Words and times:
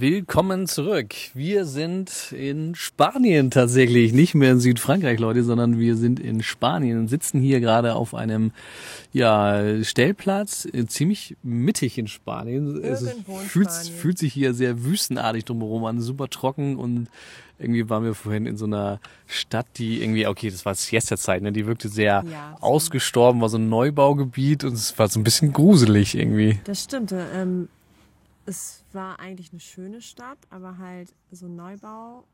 Willkommen 0.00 0.68
zurück. 0.68 1.12
Wir 1.34 1.64
sind 1.64 2.30
in 2.30 2.76
Spanien 2.76 3.50
tatsächlich, 3.50 4.12
nicht 4.12 4.32
mehr 4.36 4.52
in 4.52 4.60
Südfrankreich, 4.60 5.18
Leute, 5.18 5.42
sondern 5.42 5.80
wir 5.80 5.96
sind 5.96 6.20
in 6.20 6.40
Spanien 6.40 7.00
und 7.00 7.08
sitzen 7.08 7.40
hier 7.40 7.58
gerade 7.58 7.96
auf 7.96 8.14
einem 8.14 8.52
ja, 9.12 9.82
Stellplatz, 9.82 10.68
äh, 10.72 10.86
ziemlich 10.86 11.36
mittig 11.42 11.98
in 11.98 12.06
Spanien. 12.06 12.80
Es 12.80 13.02
Irgendwo 13.02 13.40
in 13.40 13.46
fühlt, 13.46 13.70
Spanien. 13.72 13.92
fühlt 13.92 14.18
sich 14.18 14.32
hier 14.32 14.54
sehr 14.54 14.84
wüstenartig 14.84 15.44
drumherum 15.46 15.84
an, 15.84 16.00
super 16.00 16.28
trocken 16.28 16.76
und 16.76 17.08
irgendwie 17.58 17.90
waren 17.90 18.04
wir 18.04 18.14
vorhin 18.14 18.46
in 18.46 18.56
so 18.56 18.66
einer 18.66 19.00
Stadt, 19.26 19.66
die 19.78 20.00
irgendwie, 20.00 20.28
okay, 20.28 20.48
das 20.48 20.64
war 20.64 20.76
Siesta-Zeit, 20.76 21.42
ne? 21.42 21.50
die 21.50 21.66
wirkte 21.66 21.88
sehr 21.88 22.24
Ja, 22.30 22.56
ausgestorben, 22.60 23.40
war 23.40 23.48
so 23.48 23.58
ein 23.58 23.68
Neubaugebiet 23.68 24.62
und 24.62 24.74
es 24.74 24.96
war 24.96 25.08
so 25.08 25.18
ein 25.18 25.24
bisschen 25.24 25.52
gruselig 25.52 26.14
irgendwie. 26.14 26.60
Das 26.62 26.84
stimmte. 26.84 27.26
Ähm, 27.34 27.68
es 28.46 28.77
war 28.94 29.20
eigentlich 29.20 29.52
eine 29.52 29.60
schöne 29.60 30.00
Stadt, 30.00 30.38
aber 30.50 30.78
halt 30.78 31.14
so 31.30 31.48
Neubau. 31.48 32.24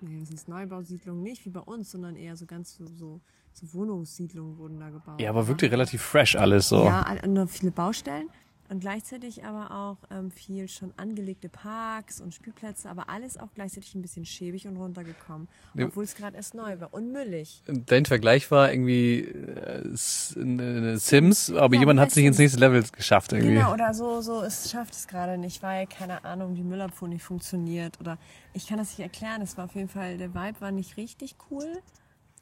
Nee, 0.00 0.20
es 0.22 0.30
ist 0.30 0.48
Neubausiedlung 0.48 1.22
nicht 1.22 1.44
wie 1.44 1.50
bei 1.50 1.60
uns, 1.60 1.92
sondern 1.92 2.16
eher 2.16 2.36
so 2.36 2.44
ganz 2.44 2.74
so, 2.74 2.86
so, 2.86 3.20
so 3.52 3.72
Wohnungssiedlungen 3.72 4.58
wurden 4.58 4.80
da 4.80 4.90
gebaut. 4.90 5.20
Ja, 5.20 5.30
aber 5.30 5.46
wirklich 5.46 5.70
relativ 5.70 6.02
fresh 6.02 6.34
alles 6.34 6.68
so. 6.68 6.84
Ja, 6.84 7.06
und 7.22 7.32
noch 7.32 7.48
viele 7.48 7.70
Baustellen 7.70 8.28
und 8.72 8.80
gleichzeitig 8.80 9.44
aber 9.44 9.70
auch 9.70 9.98
ähm, 10.10 10.30
viel 10.30 10.66
schon 10.66 10.94
angelegte 10.96 11.48
Parks 11.50 12.20
und 12.20 12.34
Spielplätze, 12.34 12.88
aber 12.88 13.10
alles 13.10 13.36
auch 13.36 13.48
gleichzeitig 13.54 13.94
ein 13.94 14.00
bisschen 14.02 14.24
schäbig 14.24 14.66
und 14.66 14.76
runtergekommen, 14.76 15.46
obwohl 15.78 16.04
es 16.04 16.14
gerade 16.14 16.36
erst 16.36 16.54
neu 16.54 16.80
war 16.80 16.92
und 16.94 17.12
müllig. 17.12 17.62
Dein 17.66 18.06
Vergleich 18.06 18.50
war 18.50 18.72
irgendwie 18.72 19.20
äh, 19.20 19.90
Sims, 19.94 21.50
aber 21.50 21.74
Ja, 21.74 21.80
jemand 21.80 22.00
hat 22.00 22.08
bei 22.08 22.14
sich 22.14 22.24
ins 22.24 22.38
nächste 22.38 22.58
Level 22.60 22.82
geschafft 22.90 23.32
irgendwie. 23.32 23.54
Genau, 23.54 23.74
oder 23.74 23.92
so, 23.92 24.22
so, 24.22 24.42
es 24.42 24.70
schafft 24.70 24.94
es 24.94 25.06
gerade 25.06 25.36
nicht, 25.36 25.62
weil, 25.62 25.86
keine 25.86 26.24
Ahnung, 26.24 26.54
die 26.54 26.62
Müllabfuhr 26.62 27.08
nicht 27.08 27.22
funktioniert. 27.22 28.00
Oder 28.00 28.16
ich 28.54 28.66
kann 28.66 28.78
das 28.78 28.88
nicht 28.88 29.00
erklären. 29.00 29.42
Es 29.42 29.58
war 29.58 29.66
auf 29.66 29.74
jeden 29.74 29.88
Fall, 29.88 30.16
der 30.16 30.34
Vibe 30.34 30.60
war 30.60 30.72
nicht 30.72 30.96
richtig 30.96 31.36
cool. 31.50 31.66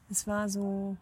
Es 0.09 0.27
war 0.27 0.49
so. 0.49 0.97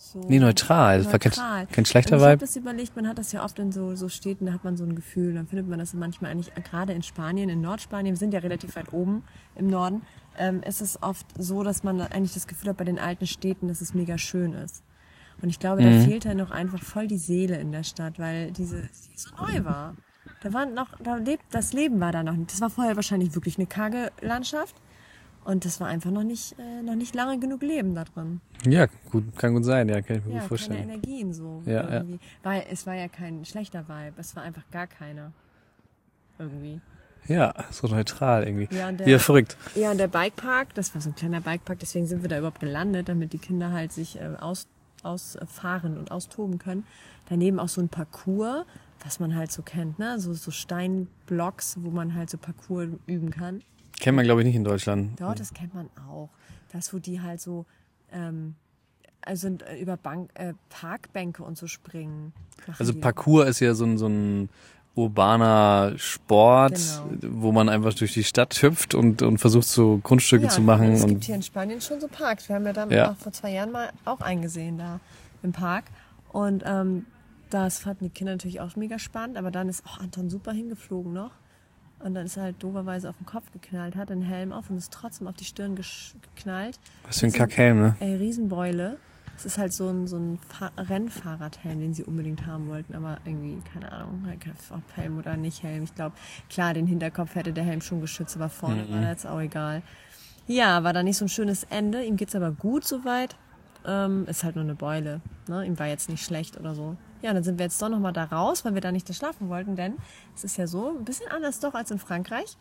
So 0.00 0.20
Nee, 0.28 0.38
neutral. 0.38 1.04
War 1.06 1.18
kein- 1.18 1.30
neutral. 1.30 1.66
kein 1.66 1.84
schlechter 1.84 2.12
Und 2.16 2.18
ich 2.20 2.24
habe 2.24 2.32
Vibe. 2.34 2.40
das 2.46 2.56
überlegt, 2.56 2.94
man 2.96 3.08
hat 3.08 3.18
das 3.18 3.32
ja 3.32 3.44
oft 3.44 3.58
in 3.58 3.72
so, 3.72 3.96
so 3.96 4.08
Städten, 4.08 4.46
da 4.46 4.52
hat 4.52 4.62
man 4.64 4.76
so 4.76 4.84
ein 4.84 4.94
Gefühl, 4.94 5.34
dann 5.34 5.46
findet 5.48 5.68
man 5.68 5.78
das 5.78 5.92
manchmal 5.92 6.30
eigentlich, 6.30 6.54
gerade 6.54 6.92
in 6.92 7.02
Spanien, 7.02 7.48
in 7.48 7.60
Nordspanien, 7.60 8.14
wir 8.14 8.18
sind 8.18 8.32
ja 8.32 8.40
relativ 8.40 8.76
weit 8.76 8.92
oben 8.92 9.24
im 9.56 9.66
Norden, 9.68 10.02
ähm, 10.38 10.62
ist 10.62 10.80
es 10.80 11.02
oft 11.02 11.26
so, 11.36 11.64
dass 11.64 11.82
man 11.82 12.00
eigentlich 12.00 12.34
das 12.34 12.46
Gefühl 12.46 12.70
hat 12.70 12.76
bei 12.76 12.84
den 12.84 12.98
alten 13.00 13.26
Städten, 13.26 13.66
dass 13.68 13.80
es 13.80 13.92
mega 13.92 14.18
schön 14.18 14.52
ist. 14.52 14.82
Und 15.42 15.48
ich 15.50 15.58
glaube, 15.58 15.82
da 15.82 15.88
Mhm. 15.90 16.02
fehlt 16.04 16.26
halt 16.26 16.36
noch 16.38 16.50
einfach 16.52 16.82
voll 16.82 17.06
die 17.08 17.18
Seele 17.18 17.56
in 17.58 17.72
der 17.72 17.82
Stadt, 17.84 18.18
weil 18.18 18.52
diese 18.52 18.82
die 18.82 19.18
so 19.18 19.30
neu 19.36 19.64
war. 19.64 19.94
Da 20.42 20.52
war 20.52 20.66
noch, 20.66 20.88
da 21.02 21.16
lebt, 21.16 21.42
das 21.50 21.72
Leben 21.72 21.98
war 22.00 22.12
da 22.12 22.22
noch 22.22 22.34
nicht. 22.34 22.52
Das 22.52 22.60
war 22.60 22.70
vorher 22.70 22.94
wahrscheinlich 22.96 23.34
wirklich 23.34 23.56
eine 23.58 23.66
karge 23.66 24.12
Landschaft. 24.20 24.76
Und 25.44 25.64
das 25.64 25.80
war 25.80 25.88
einfach 25.88 26.10
noch 26.10 26.24
nicht, 26.24 26.56
äh, 26.58 26.82
noch 26.82 26.94
nicht 26.94 27.14
lange 27.14 27.38
genug 27.38 27.62
Leben 27.62 27.94
da 27.94 28.04
drin. 28.04 28.40
Ja, 28.66 28.86
gut, 29.10 29.24
kann 29.36 29.54
gut 29.54 29.64
sein, 29.64 29.88
ja, 29.88 30.02
kann 30.02 30.16
ich 30.18 30.24
mir 30.24 30.34
Ja, 30.34 30.40
gut 30.40 30.40
keine 30.40 30.48
vorstellen. 30.48 30.82
Energien 30.90 31.32
so. 31.32 31.62
Ja, 31.64 31.72
ja. 31.72 31.90
irgendwie. 32.00 32.18
Weil 32.42 32.64
es 32.70 32.86
war 32.86 32.94
ja 32.94 33.08
kein 33.08 33.44
schlechter 33.46 33.88
Vibe, 33.88 34.14
es 34.18 34.36
war 34.36 34.42
einfach 34.42 34.64
gar 34.70 34.86
keiner. 34.86 35.32
Irgendwie. 36.38 36.80
Ja, 37.26 37.52
so 37.70 37.86
neutral 37.88 38.44
irgendwie. 38.46 38.68
Ja, 38.74 38.92
der- 38.92 39.08
Ja, 39.08 39.18
verrückt. 39.18 39.56
Ja, 39.74 39.90
und 39.90 39.98
der 39.98 40.08
Bikepark, 40.08 40.74
das 40.74 40.94
war 40.94 41.00
so 41.02 41.10
ein 41.10 41.14
kleiner 41.14 41.40
Bikepark, 41.40 41.78
deswegen 41.78 42.06
sind 42.06 42.22
wir 42.22 42.28
da 42.28 42.38
überhaupt 42.38 42.60
gelandet, 42.60 43.08
damit 43.08 43.32
die 43.32 43.38
Kinder 43.38 43.72
halt 43.72 43.92
sich 43.92 44.18
äh, 44.20 44.34
aus, 44.40 44.66
ausfahren 45.02 45.98
und 45.98 46.10
austoben 46.10 46.58
können. 46.58 46.84
Daneben 47.28 47.58
auch 47.58 47.68
so 47.68 47.80
ein 47.80 47.88
Parcours, 47.88 48.64
was 49.04 49.20
man 49.20 49.34
halt 49.34 49.52
so 49.52 49.62
kennt, 49.62 49.98
ne? 49.98 50.18
So, 50.18 50.32
so 50.34 50.50
Steinblocks, 50.50 51.76
wo 51.80 51.90
man 51.90 52.14
halt 52.14 52.30
so 52.30 52.38
Parcours 52.38 52.88
üben 53.06 53.30
kann. 53.30 53.62
Kennt 54.00 54.16
man, 54.16 54.24
glaube 54.24 54.40
ich, 54.42 54.46
nicht 54.46 54.56
in 54.56 54.64
Deutschland. 54.64 55.20
Dort, 55.20 55.40
das 55.40 55.52
kennt 55.54 55.74
man 55.74 55.88
auch. 56.08 56.28
Das, 56.72 56.92
wo 56.92 56.98
die 56.98 57.20
halt 57.20 57.40
so 57.40 57.66
ähm, 58.12 58.54
also 59.22 59.48
äh, 59.48 59.80
über 59.80 59.96
Bank, 59.96 60.30
äh, 60.34 60.54
Parkbänke 60.68 61.42
und 61.42 61.58
so 61.58 61.66
springen. 61.66 62.32
Also 62.78 62.92
die. 62.92 63.00
Parcours 63.00 63.48
ist 63.48 63.60
ja 63.60 63.74
so 63.74 63.84
ein, 63.84 63.98
so 63.98 64.06
ein 64.06 64.48
urbaner 64.94 65.92
Sport, 65.96 66.78
Genau. 67.20 67.34
wo 67.42 67.52
man 67.52 67.68
einfach 67.68 67.94
durch 67.94 68.14
die 68.14 68.24
Stadt 68.24 68.60
hüpft 68.62 68.94
und, 68.94 69.22
und 69.22 69.38
versucht, 69.38 69.66
so 69.66 69.98
Grundstücke 70.02 70.44
ja, 70.44 70.50
zu 70.50 70.60
machen. 70.60 70.92
Es 70.92 71.06
gibt 71.06 71.24
hier 71.24 71.36
in 71.36 71.42
Spanien 71.42 71.80
schon 71.80 72.00
so 72.00 72.08
Parks. 72.08 72.48
Wir 72.48 72.56
haben 72.56 72.66
ja 72.66 72.72
dann 72.72 72.90
Ja. 72.90 73.12
auch 73.12 73.16
vor 73.16 73.32
zwei 73.32 73.52
Jahren 73.52 73.70
mal 73.72 73.90
auch 74.04 74.20
eingesehen 74.20 74.78
da 74.78 75.00
im 75.42 75.52
Park. 75.52 75.84
Und 76.32 76.64
ähm, 76.66 77.06
das 77.50 77.78
fanden 77.78 78.04
die 78.06 78.10
Kinder 78.10 78.32
natürlich 78.32 78.60
auch 78.60 78.76
mega 78.76 78.98
spannend. 78.98 79.36
Aber 79.36 79.50
dann 79.50 79.68
ist 79.68 79.84
auch 79.86 79.98
Anton 80.00 80.30
super 80.30 80.52
hingeflogen 80.52 81.12
noch. 81.12 81.30
Und 82.00 82.14
dann 82.14 82.26
ist 82.26 82.36
er 82.36 82.44
halt 82.44 82.62
doverweise 82.62 83.08
auf 83.08 83.16
den 83.16 83.26
Kopf 83.26 83.50
geknallt, 83.52 83.96
hat 83.96 84.10
den 84.10 84.22
Helm 84.22 84.52
auf 84.52 84.70
und 84.70 84.76
ist 84.76 84.92
trotzdem 84.92 85.26
auf 85.26 85.34
die 85.34 85.44
Stirn 85.44 85.74
geknallt. 85.74 86.78
was 87.04 87.18
für 87.18 87.26
ein 87.26 87.32
Kackhelm, 87.32 87.80
ne? 87.80 87.96
Ey, 88.00 88.14
Riesenbeule. 88.16 88.98
Es 89.36 89.44
ist 89.44 89.56
halt 89.58 89.72
so 89.72 89.88
ein, 89.88 90.08
so 90.08 90.16
ein 90.16 90.38
Fa 90.48 90.72
Rennfahrradhelm, 90.76 91.78
den 91.78 91.94
sie 91.94 92.02
unbedingt 92.02 92.44
haben 92.46 92.68
wollten, 92.68 92.94
aber 92.96 93.18
irgendwie, 93.24 93.62
keine 93.72 93.92
Ahnung, 93.92 94.24
halt 94.26 94.38
ob 94.70 94.96
Helm 94.96 95.16
oder 95.18 95.36
nicht 95.36 95.62
Helm. 95.62 95.84
Ich 95.84 95.94
glaube, 95.94 96.16
klar, 96.50 96.74
den 96.74 96.88
Hinterkopf 96.88 97.36
hätte 97.36 97.52
der 97.52 97.62
Helm 97.62 97.80
schon 97.80 98.00
geschützt, 98.00 98.34
aber 98.34 98.48
vorne 98.48 98.88
war 98.90 99.08
jetzt 99.08 99.26
auch 99.26 99.40
egal. 99.40 99.82
Ja, 100.48 100.82
war 100.82 100.92
da 100.92 101.02
nicht 101.02 101.18
so 101.18 101.26
ein 101.26 101.28
schönes 101.28 101.64
Ende. 101.64 102.02
Ihm 102.02 102.16
geht's 102.16 102.34
aber 102.34 102.50
gut 102.50 102.84
soweit. 102.84 103.36
Ähm, 103.86 104.26
ist 104.26 104.42
halt 104.42 104.56
nur 104.56 104.64
eine 104.64 104.74
Beule. 104.74 105.20
Ne? 105.46 105.64
Ihm 105.64 105.78
war 105.78 105.86
jetzt 105.86 106.08
nicht 106.08 106.24
schlecht 106.24 106.58
oder 106.58 106.74
so. 106.74 106.96
Ja, 107.22 107.32
dann 107.32 107.42
sind 107.42 107.58
wir 107.58 107.64
jetzt 107.66 107.80
doch 107.82 107.88
nochmal 107.88 108.12
da 108.12 108.24
raus, 108.24 108.64
weil 108.64 108.74
wir 108.74 108.80
da 108.80 108.92
nicht 108.92 109.08
da 109.08 109.12
schlafen 109.12 109.48
wollten, 109.48 109.76
denn 109.76 109.94
es 110.36 110.44
ist 110.44 110.56
ja 110.56 110.66
so, 110.66 110.90
ein 110.98 111.04
bisschen 111.04 111.28
anders 111.30 111.60
doch 111.60 111.74
als 111.74 111.90
in 111.90 111.98
Frankreich. 111.98 112.56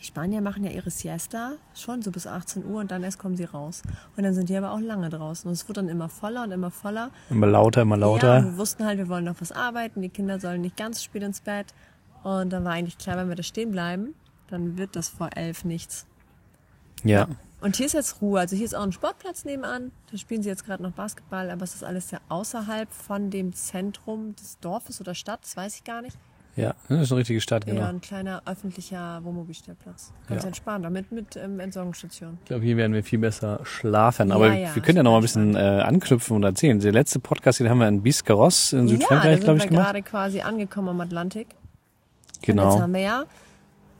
Die 0.00 0.04
Spanier 0.04 0.42
machen 0.42 0.62
ja 0.62 0.70
ihre 0.70 0.90
Siesta 0.90 1.52
schon 1.74 2.02
so 2.02 2.10
bis 2.10 2.26
18 2.26 2.66
Uhr 2.66 2.80
und 2.80 2.90
dann 2.90 3.02
erst 3.02 3.18
kommen 3.18 3.36
sie 3.36 3.44
raus. 3.44 3.82
Und 4.16 4.24
dann 4.24 4.34
sind 4.34 4.50
die 4.50 4.56
aber 4.56 4.72
auch 4.72 4.78
lange 4.80 5.08
draußen. 5.08 5.48
Und 5.48 5.54
es 5.54 5.66
wird 5.68 5.78
dann 5.78 5.88
immer 5.88 6.10
voller 6.10 6.42
und 6.44 6.52
immer 6.52 6.70
voller. 6.70 7.10
Immer 7.30 7.46
lauter, 7.46 7.80
immer 7.82 7.96
Ja, 7.96 8.00
lauter. 8.00 8.36
und 8.36 8.44
wir 8.44 8.58
wussten 8.58 8.84
halt, 8.84 8.98
wir 8.98 9.08
wollen 9.08 9.24
noch 9.24 9.40
was 9.40 9.52
arbeiten. 9.52 10.02
Die 10.02 10.10
Kinder 10.10 10.38
sollen 10.38 10.60
nicht 10.60 10.76
ganz 10.76 11.02
spät 11.02 11.22
ins 11.22 11.40
Bett. 11.40 11.72
Und 12.22 12.50
dann 12.50 12.62
war 12.64 12.72
eigentlich 12.72 12.98
klar, 12.98 13.16
wenn 13.16 13.28
wir 13.30 13.36
da 13.36 13.42
stehen 13.42 13.70
bleiben, 13.72 14.14
dann 14.48 14.76
wird 14.76 14.96
das 14.96 15.08
vor 15.08 15.30
elf 15.34 15.64
nichts. 15.64 16.04
Ja. 17.02 17.26
Und 17.60 17.76
hier 17.76 17.86
ist 17.86 17.94
jetzt 17.94 18.20
Ruhe. 18.20 18.40
Also 18.40 18.54
hier 18.54 18.64
ist 18.66 18.74
auch 18.74 18.82
ein 18.82 18.92
Sportplatz 18.92 19.44
nebenan. 19.44 19.90
Da 20.10 20.18
spielen 20.18 20.42
sie 20.42 20.48
jetzt 20.48 20.64
gerade 20.66 20.82
noch 20.82 20.92
Basketball, 20.92 21.50
aber 21.50 21.64
es 21.64 21.74
ist 21.74 21.84
alles 21.84 22.08
sehr 22.10 22.20
außerhalb 22.28 22.90
von 22.92 23.30
dem 23.30 23.52
Zentrum 23.54 24.36
des 24.36 24.58
Dorfes 24.60 25.00
oder 25.00 25.14
Stadt. 25.14 25.40
Das 25.42 25.56
weiß 25.56 25.74
ich 25.76 25.84
gar 25.84 26.02
nicht. 26.02 26.16
Ja, 26.54 26.74
das 26.88 27.02
ist 27.02 27.12
eine 27.12 27.18
richtige 27.20 27.40
Stadt, 27.42 27.66
genau. 27.66 27.82
Eher 27.82 27.88
ein 27.88 28.00
kleiner 28.00 28.40
öffentlicher 28.46 29.22
Wohnmobilstellplatz. 29.24 30.12
Ganz 30.26 30.42
Ja. 30.42 30.48
entspannt, 30.48 30.86
damit 30.86 31.12
mit 31.12 31.36
ähm, 31.36 31.60
Entsorgungsstation. 31.60 32.38
Ich 32.42 32.46
glaube, 32.46 32.64
hier 32.64 32.78
werden 32.78 32.94
wir 32.94 33.04
viel 33.04 33.18
besser 33.18 33.60
schlafen. 33.64 34.30
Ja, 34.30 34.34
Aber 34.36 34.52
ja, 34.54 34.74
wir 34.74 34.82
können 34.82 34.96
ja 34.96 35.02
noch 35.02 35.10
mal 35.10 35.18
ein 35.18 35.22
bisschen 35.22 35.54
äh, 35.54 35.58
anknüpfen 35.58 36.34
und 36.36 36.44
erzählen. 36.44 36.80
Der 36.80 36.92
letzte 36.92 37.18
Podcast, 37.20 37.60
den 37.60 37.68
haben 37.68 37.78
wir 37.78 37.88
in 37.88 38.02
Biscarrosse 38.02 38.78
in 38.78 38.88
ja, 38.88 38.94
Südfrankreich, 38.94 39.34
sind 39.34 39.44
glaube 39.44 39.58
wir 39.58 39.64
ich, 39.64 39.70
gemacht. 39.70 39.84
gerade 39.86 40.02
quasi 40.02 40.40
angekommen 40.40 40.88
am 40.88 41.00
Atlantik. 41.02 41.48
Und 41.48 42.34
jetzt 42.36 42.42
Genau. 42.46 42.80
haben 42.80 42.94
wir 42.94 43.00
ja 43.00 43.24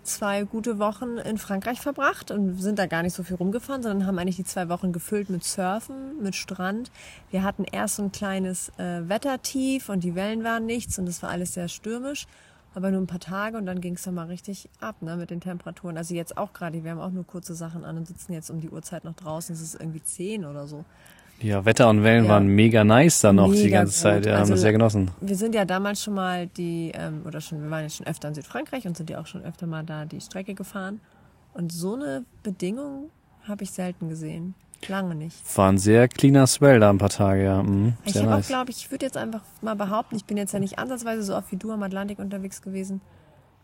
zwei 0.07 0.45
gute 0.45 0.79
Wochen 0.79 1.19
in 1.19 1.39
Frankreich 1.39 1.81
verbracht 1.81 2.31
und 2.31 2.61
sind 2.61 2.79
da 2.79 2.87
gar 2.87 3.03
nicht 3.03 3.15
so 3.15 3.23
viel 3.23 3.37
rumgefahren, 3.37 3.83
sondern 3.83 4.07
haben 4.07 4.19
eigentlich 4.19 4.37
die 4.37 4.45
zwei 4.45 4.69
Wochen 4.69 4.93
gefüllt 4.93 5.29
mit 5.29 5.45
Surfen, 5.45 6.23
mit 6.23 6.35
Strand. 6.35 6.91
Wir 7.31 7.43
hatten 7.43 7.65
erst 7.65 7.97
so 7.97 8.05
ein 8.05 8.13
kleines 8.13 8.71
äh, 8.79 9.09
Wettertief 9.09 9.89
und 9.89 10.05
die 10.05 10.15
Wellen 10.15 10.45
waren 10.45 10.67
nichts 10.67 10.99
und 10.99 11.09
es 11.09 11.23
war 11.23 11.31
alles 11.31 11.55
sehr 11.55 11.69
stürmisch. 11.69 12.27
Aber 12.75 12.91
nur 12.91 13.01
ein 13.01 13.07
paar 13.07 13.21
Tage 13.21 13.57
und 13.57 13.65
dann 13.65 13.81
ging 13.81 13.95
es 13.95 14.03
dann 14.03 14.15
mal 14.15 14.27
richtig 14.27 14.69
ab 14.81 15.01
ne, 15.01 15.17
mit 15.17 15.31
den 15.31 15.41
Temperaturen. 15.41 15.97
Also 15.97 16.15
jetzt 16.15 16.37
auch 16.37 16.53
gerade, 16.53 16.85
wir 16.85 16.91
haben 16.91 17.01
auch 17.01 17.11
nur 17.11 17.27
kurze 17.27 17.55
Sachen 17.55 17.85
an 17.85 17.97
und 17.97 18.07
sitzen 18.07 18.35
jetzt 18.35 18.51
um 18.51 18.61
die 18.61 18.69
Uhrzeit 18.69 19.05
noch 19.05 19.15
draußen. 19.15 19.55
Es 19.55 19.63
ist 19.63 19.81
irgendwie 19.81 20.03
10 20.03 20.45
oder 20.45 20.67
so. 20.67 20.85
Ja, 21.41 21.65
Wetter 21.65 21.89
und 21.91 22.03
Wellen 22.03 22.25
Ja. 22.25 22.31
waren 22.31 22.47
mega 22.47 22.83
nice 22.85 23.21
dann 23.21 23.37
noch 23.37 23.53
die 23.53 23.65
Mega 23.65 23.81
ganze 23.81 23.95
Zeit. 24.01 24.17
gut. 24.23 24.27
Ja, 24.27 24.33
haben 24.35 24.41
Also 24.41 24.53
das 24.55 24.61
sehr 24.63 24.73
genossen. 24.73 25.11
Wir 25.21 25.37
sind 25.37 25.55
ja 25.55 25.65
damals 25.65 26.03
schon 26.03 26.15
mal 26.15 26.47
die, 26.47 26.93
ähm, 26.95 27.23
oder 27.27 27.41
schon, 27.41 27.63
wir 27.63 27.71
waren 27.71 27.83
ja 27.83 27.91
schon 27.91 28.07
öfter 28.07 28.29
in 28.29 28.35
Südfrankreich 28.35 28.87
und 28.87 28.97
sind 28.97 29.11
ja 29.11 29.21
auch 29.21 29.27
schon 29.27 29.45
öfter 29.45 29.67
mal 29.67 29.85
da 29.85 30.07
die 30.07 30.21
Strecke 30.21 30.55
gefahren. 30.55 31.01
Und 31.53 31.73
so 31.73 31.95
eine 31.95 32.25
Bedingung 32.43 33.11
habe 33.47 33.65
ich 33.65 33.71
selten 33.71 34.09
gesehen. 34.09 34.55
Lange 34.89 35.15
nicht. 35.15 35.37
War 35.57 35.71
ein 35.73 35.79
sehr 35.79 36.07
cleaner 36.07 36.47
Swell 36.47 36.81
da 36.81 36.91
ein 36.91 36.99
paar 36.99 37.09
Tage, 37.09 37.45
ja. 37.45 37.63
Mhm, 37.63 37.95
Ich 38.05 38.15
habe 38.17 38.27
auch, 38.29 38.31
nice. 38.37 38.49
glaube 38.49 38.71
ich, 38.71 38.77
ich 38.79 38.91
würde 38.91 39.07
jetzt 39.07 39.17
einfach 39.17 39.41
mal 39.63 39.75
behaupten, 39.75 40.17
ich 40.17 40.25
bin 40.27 40.37
jetzt 40.37 40.53
ja 40.53 40.59
nicht 40.59 40.79
ansatzweise 40.79 41.23
so 41.23 41.35
oft 41.35 41.51
wie 41.53 41.57
du 41.57 41.71
am 41.73 41.83
Atlantik 41.83 42.19
unterwegs 42.19 42.61
gewesen, 42.61 43.01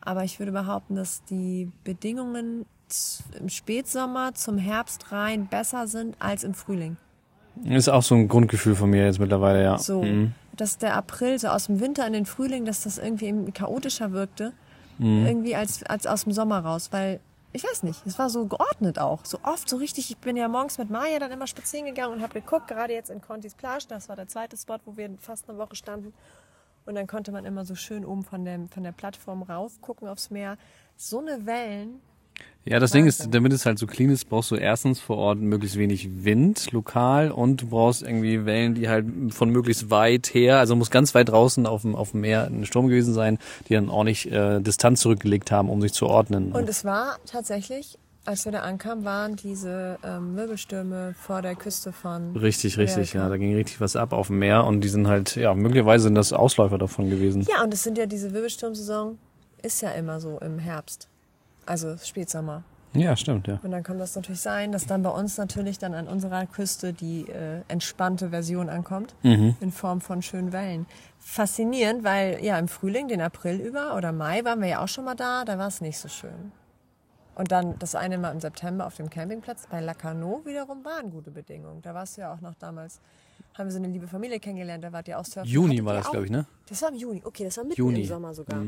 aber 0.00 0.24
ich 0.24 0.38
würde 0.38 0.52
behaupten, 0.52 0.96
dass 0.96 1.22
die 1.24 1.70
Bedingungen 1.84 2.64
im 3.38 3.48
Spätsommer 3.48 4.34
zum 4.34 4.56
Herbst 4.58 5.12
rein 5.12 5.46
besser 5.46 5.86
sind 5.86 6.16
als 6.18 6.44
im 6.44 6.54
Frühling. 6.54 6.96
Ist 7.64 7.88
auch 7.88 8.02
so 8.02 8.14
ein 8.14 8.28
Grundgefühl 8.28 8.74
von 8.74 8.90
mir 8.90 9.04
jetzt 9.04 9.18
mittlerweile, 9.18 9.62
ja. 9.62 9.78
So, 9.78 10.02
Mhm. 10.02 10.32
dass 10.56 10.78
der 10.78 10.96
April 10.96 11.38
so 11.38 11.48
aus 11.48 11.66
dem 11.66 11.80
Winter 11.80 12.06
in 12.06 12.12
den 12.12 12.26
Frühling, 12.26 12.64
dass 12.64 12.82
das 12.84 12.98
irgendwie 12.98 13.26
eben 13.26 13.52
chaotischer 13.52 14.12
wirkte, 14.12 14.52
Mhm. 14.98 15.26
irgendwie 15.26 15.56
als, 15.56 15.82
als 15.84 16.06
aus 16.06 16.24
dem 16.24 16.32
Sommer 16.32 16.60
raus, 16.60 16.88
weil 16.92 17.20
ich 17.54 17.64
weiß 17.64 17.82
nicht, 17.82 18.00
es 18.06 18.18
war 18.18 18.30
so 18.30 18.46
geordnet 18.46 18.98
auch, 18.98 19.26
so 19.26 19.38
oft, 19.42 19.68
so 19.68 19.76
richtig. 19.76 20.10
Ich 20.10 20.16
bin 20.16 20.36
ja 20.38 20.48
morgens 20.48 20.78
mit 20.78 20.88
Maya 20.88 21.18
dann 21.18 21.30
immer 21.32 21.46
spazieren 21.46 21.84
gegangen 21.84 22.14
und 22.14 22.22
habe 22.22 22.32
geguckt, 22.40 22.68
gerade 22.68 22.94
jetzt 22.94 23.10
in 23.10 23.20
Contis 23.20 23.54
Plage, 23.54 23.84
das 23.88 24.08
war 24.08 24.16
der 24.16 24.26
zweite 24.28 24.56
Spot, 24.56 24.78
wo 24.86 24.96
wir 24.96 25.10
fast 25.20 25.48
eine 25.50 25.58
Woche 25.58 25.76
standen. 25.76 26.14
Und 26.86 26.94
dann 26.94 27.06
konnte 27.06 27.30
man 27.30 27.44
immer 27.44 27.64
so 27.66 27.74
schön 27.74 28.04
oben 28.06 28.24
von 28.24 28.44
der, 28.46 28.58
von 28.72 28.82
der 28.82 28.92
Plattform 28.92 29.42
rauf 29.42 29.80
gucken 29.82 30.08
aufs 30.08 30.30
Meer. 30.30 30.56
So 30.96 31.20
eine 31.20 31.44
Wellen. 31.46 32.00
Ja, 32.64 32.78
das 32.78 32.92
Ding 32.92 33.06
ist, 33.06 33.34
damit 33.34 33.52
es 33.52 33.66
halt 33.66 33.78
so 33.80 33.88
clean 33.88 34.10
ist, 34.10 34.28
brauchst 34.28 34.52
du 34.52 34.54
erstens 34.54 35.00
vor 35.00 35.16
Ort 35.16 35.38
möglichst 35.38 35.76
wenig 35.76 36.24
Wind 36.24 36.70
lokal 36.70 37.32
und 37.32 37.62
du 37.62 37.66
brauchst 37.66 38.02
irgendwie 38.02 38.46
Wellen, 38.46 38.74
die 38.74 38.88
halt 38.88 39.06
von 39.30 39.50
möglichst 39.50 39.90
weit 39.90 40.32
her, 40.32 40.58
also 40.58 40.76
muss 40.76 40.92
ganz 40.92 41.12
weit 41.16 41.28
draußen 41.28 41.66
auf 41.66 41.82
dem, 41.82 41.96
auf 41.96 42.12
dem 42.12 42.20
Meer 42.20 42.46
ein 42.46 42.64
Sturm 42.64 42.86
gewesen 42.86 43.14
sein, 43.14 43.38
die 43.68 43.74
dann 43.74 43.90
auch 43.90 44.04
nicht 44.04 44.30
äh, 44.30 44.60
Distanz 44.60 45.00
zurückgelegt 45.00 45.50
haben, 45.50 45.68
um 45.68 45.80
sich 45.80 45.92
zu 45.92 46.06
ordnen. 46.06 46.52
Und 46.52 46.68
es 46.68 46.84
war 46.84 47.18
tatsächlich, 47.26 47.98
als 48.24 48.44
wir 48.44 48.52
da 48.52 48.60
ankamen, 48.60 49.04
waren 49.04 49.34
diese 49.34 49.98
ähm, 50.04 50.36
Wirbelstürme 50.36 51.16
vor 51.18 51.42
der 51.42 51.56
Küste 51.56 51.92
von. 51.92 52.36
Richtig, 52.36 52.78
richtig, 52.78 53.12
Ja, 53.14 53.24
ja. 53.24 53.28
Da 53.28 53.38
ging 53.38 53.56
richtig 53.56 53.80
was 53.80 53.96
ab 53.96 54.12
auf 54.12 54.28
dem 54.28 54.38
Meer 54.38 54.64
und 54.64 54.82
die 54.82 54.88
sind 54.88 55.08
halt, 55.08 55.34
ja, 55.34 55.52
möglicherweise 55.54 56.04
sind 56.04 56.14
das 56.14 56.32
Ausläufer 56.32 56.78
davon 56.78 57.10
gewesen. 57.10 57.44
Ja, 57.50 57.64
und 57.64 57.74
es 57.74 57.82
sind 57.82 57.98
ja 57.98 58.06
diese 58.06 58.32
Wirbelsturmsaison, 58.32 59.18
ist 59.62 59.82
ja 59.82 59.90
immer 59.90 60.20
so 60.20 60.38
im 60.38 60.60
Herbst. 60.60 61.08
Also 61.66 61.96
Spätsommer. 61.96 62.64
Ja, 62.94 63.16
stimmt, 63.16 63.48
ja. 63.48 63.58
Und 63.62 63.70
dann 63.70 63.82
kann 63.82 63.98
das 63.98 64.14
natürlich 64.14 64.42
sein, 64.42 64.70
dass 64.70 64.86
dann 64.86 65.02
bei 65.02 65.08
uns 65.08 65.38
natürlich 65.38 65.78
dann 65.78 65.94
an 65.94 66.08
unserer 66.08 66.44
Küste 66.44 66.92
die 66.92 67.26
äh, 67.26 67.62
entspannte 67.68 68.28
Version 68.30 68.68
ankommt, 68.68 69.14
in 69.22 69.72
Form 69.72 70.02
von 70.02 70.20
schönen 70.20 70.52
Wellen. 70.52 70.84
Faszinierend, 71.18 72.04
weil 72.04 72.44
ja 72.44 72.58
im 72.58 72.68
Frühling, 72.68 73.08
den 73.08 73.22
April 73.22 73.60
über 73.60 73.96
oder 73.96 74.12
Mai 74.12 74.44
waren 74.44 74.60
wir 74.60 74.68
ja 74.68 74.84
auch 74.84 74.88
schon 74.88 75.06
mal 75.06 75.14
da, 75.14 75.44
da 75.46 75.56
war 75.56 75.68
es 75.68 75.80
nicht 75.80 75.98
so 75.98 76.08
schön. 76.08 76.52
Und 77.34 77.50
dann 77.50 77.78
das 77.78 77.94
eine 77.94 78.18
Mal 78.18 78.32
im 78.32 78.40
September 78.40 78.86
auf 78.86 78.96
dem 78.96 79.08
Campingplatz 79.08 79.66
bei 79.70 79.80
Lacanau 79.80 80.42
wiederum 80.44 80.84
waren 80.84 81.10
gute 81.10 81.30
Bedingungen. 81.30 81.80
Da 81.80 81.94
warst 81.94 82.16
du 82.16 82.22
ja 82.22 82.34
auch 82.34 82.42
noch 82.42 82.54
damals, 82.54 83.00
haben 83.54 83.66
wir 83.66 83.72
so 83.72 83.78
eine 83.78 83.88
liebe 83.88 84.06
Familie 84.08 84.40
kennengelernt, 84.40 84.82
da 84.84 84.92
wart 84.92 85.08
ihr 85.08 85.18
auch 85.18 85.24
surfen. 85.24 85.50
Juni 85.50 85.76
Hattet 85.76 85.84
war 85.84 85.94
das, 85.94 86.10
glaube 86.10 86.24
ich, 86.26 86.30
ne? 86.30 86.46
Das 86.68 86.82
war 86.82 86.88
im 86.90 86.96
Juni, 86.96 87.22
okay, 87.24 87.44
das 87.44 87.56
war 87.58 87.64
mitten 87.64 87.78
Juni. 87.80 88.00
im 88.02 88.06
Sommer 88.08 88.34
sogar. 88.34 88.64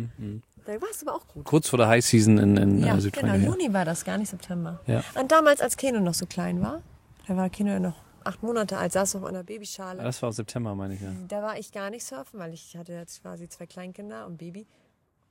Da 0.66 0.72
war 0.80 0.88
es 0.90 1.02
aber 1.02 1.14
auch 1.16 1.26
gut. 1.28 1.44
Kurz 1.44 1.68
vor 1.68 1.78
der 1.78 1.88
High 1.88 2.04
Season 2.04 2.38
in, 2.38 2.56
in 2.56 2.78
Ja, 2.78 2.86
äh, 2.86 2.88
genau, 2.90 3.00
Südfrankreich. 3.00 3.42
ja. 3.42 3.48
Juni 3.50 3.72
war 3.72 3.84
das, 3.84 4.04
gar 4.04 4.18
nicht 4.18 4.28
September. 4.28 4.80
Ja. 4.86 5.02
Und 5.18 5.30
damals, 5.32 5.60
als 5.60 5.76
Keno 5.76 6.00
noch 6.00 6.14
so 6.14 6.26
klein 6.26 6.60
war, 6.62 6.82
da 7.26 7.36
war 7.36 7.48
Keno 7.50 7.70
ja 7.70 7.80
noch 7.80 7.96
acht 8.24 8.42
Monate 8.42 8.78
alt, 8.78 8.92
saß 8.92 9.14
in 9.14 9.32
der 9.34 9.42
Babyschale. 9.42 10.02
Das 10.02 10.22
war 10.22 10.32
September, 10.32 10.74
meine 10.74 10.94
ich, 10.94 11.00
ja. 11.00 11.12
Da 11.28 11.42
war 11.42 11.58
ich 11.58 11.72
gar 11.72 11.90
nicht 11.90 12.04
surfen, 12.04 12.38
weil 12.40 12.52
ich 12.54 12.76
hatte 12.76 12.92
jetzt 12.92 13.22
quasi 13.22 13.48
zwei 13.48 13.66
Kleinkinder 13.66 14.26
und 14.26 14.38
Baby. 14.38 14.66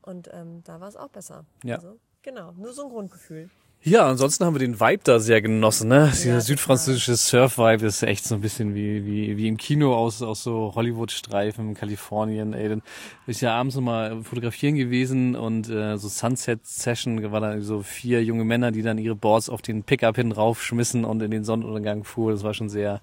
Und 0.02 0.30
ähm, 0.34 0.64
da 0.64 0.80
war 0.80 0.88
es 0.88 0.96
auch 0.96 1.10
besser. 1.10 1.46
Ja. 1.64 1.76
Also, 1.76 1.98
genau, 2.22 2.52
nur 2.54 2.74
so 2.74 2.84
ein 2.84 2.90
Grundgefühl. 2.90 3.50
Ja, 3.86 4.08
ansonsten 4.08 4.46
haben 4.46 4.56
wir 4.56 4.60
den 4.60 4.80
Vibe 4.80 5.02
da 5.04 5.20
sehr 5.20 5.42
genossen, 5.42 5.90
ne? 5.90 6.08
Dieser 6.14 6.24
total. 6.24 6.42
südfranzösische 6.42 7.18
Surf-Vibe 7.18 7.86
ist 7.86 8.02
echt 8.02 8.24
so 8.24 8.36
ein 8.36 8.40
bisschen 8.40 8.76
wie, 8.76 9.06
wie, 9.06 9.36
wie 9.36 9.48
im 9.50 9.58
Kino 9.58 9.94
aus, 9.94 10.22
aus 10.22 10.42
so 10.42 10.72
Hollywood-Streifen 10.74 11.68
in 11.68 11.74
Kalifornien, 11.74 12.54
ey. 12.54 12.70
Dann 12.70 12.80
bin 12.80 13.36
ich 13.36 13.42
ja 13.42 13.54
abends 13.54 13.76
nochmal 13.76 14.24
fotografieren 14.24 14.76
gewesen 14.76 15.36
und 15.36 15.70
äh, 15.70 15.98
so 15.98 16.08
Sunset-Session 16.08 17.30
war 17.34 17.42
da 17.42 17.60
so 17.60 17.82
vier 17.82 18.24
junge 18.24 18.46
Männer, 18.46 18.72
die 18.72 18.84
dann 18.84 18.98
ihre 18.98 19.16
Boards 19.16 19.50
auf 19.50 19.62
den 19.62 19.84
Pickup 19.84 20.16
hin 20.16 20.32
raufschmissen 20.32 21.04
und 21.04 21.22
in 21.22 21.32
den 21.32 21.44
Sonnenuntergang 21.44 22.06
fuhren. 22.06 22.36
Das 22.36 22.44
war 22.46 22.54
schon 22.54 22.70
sehr, 22.70 23.02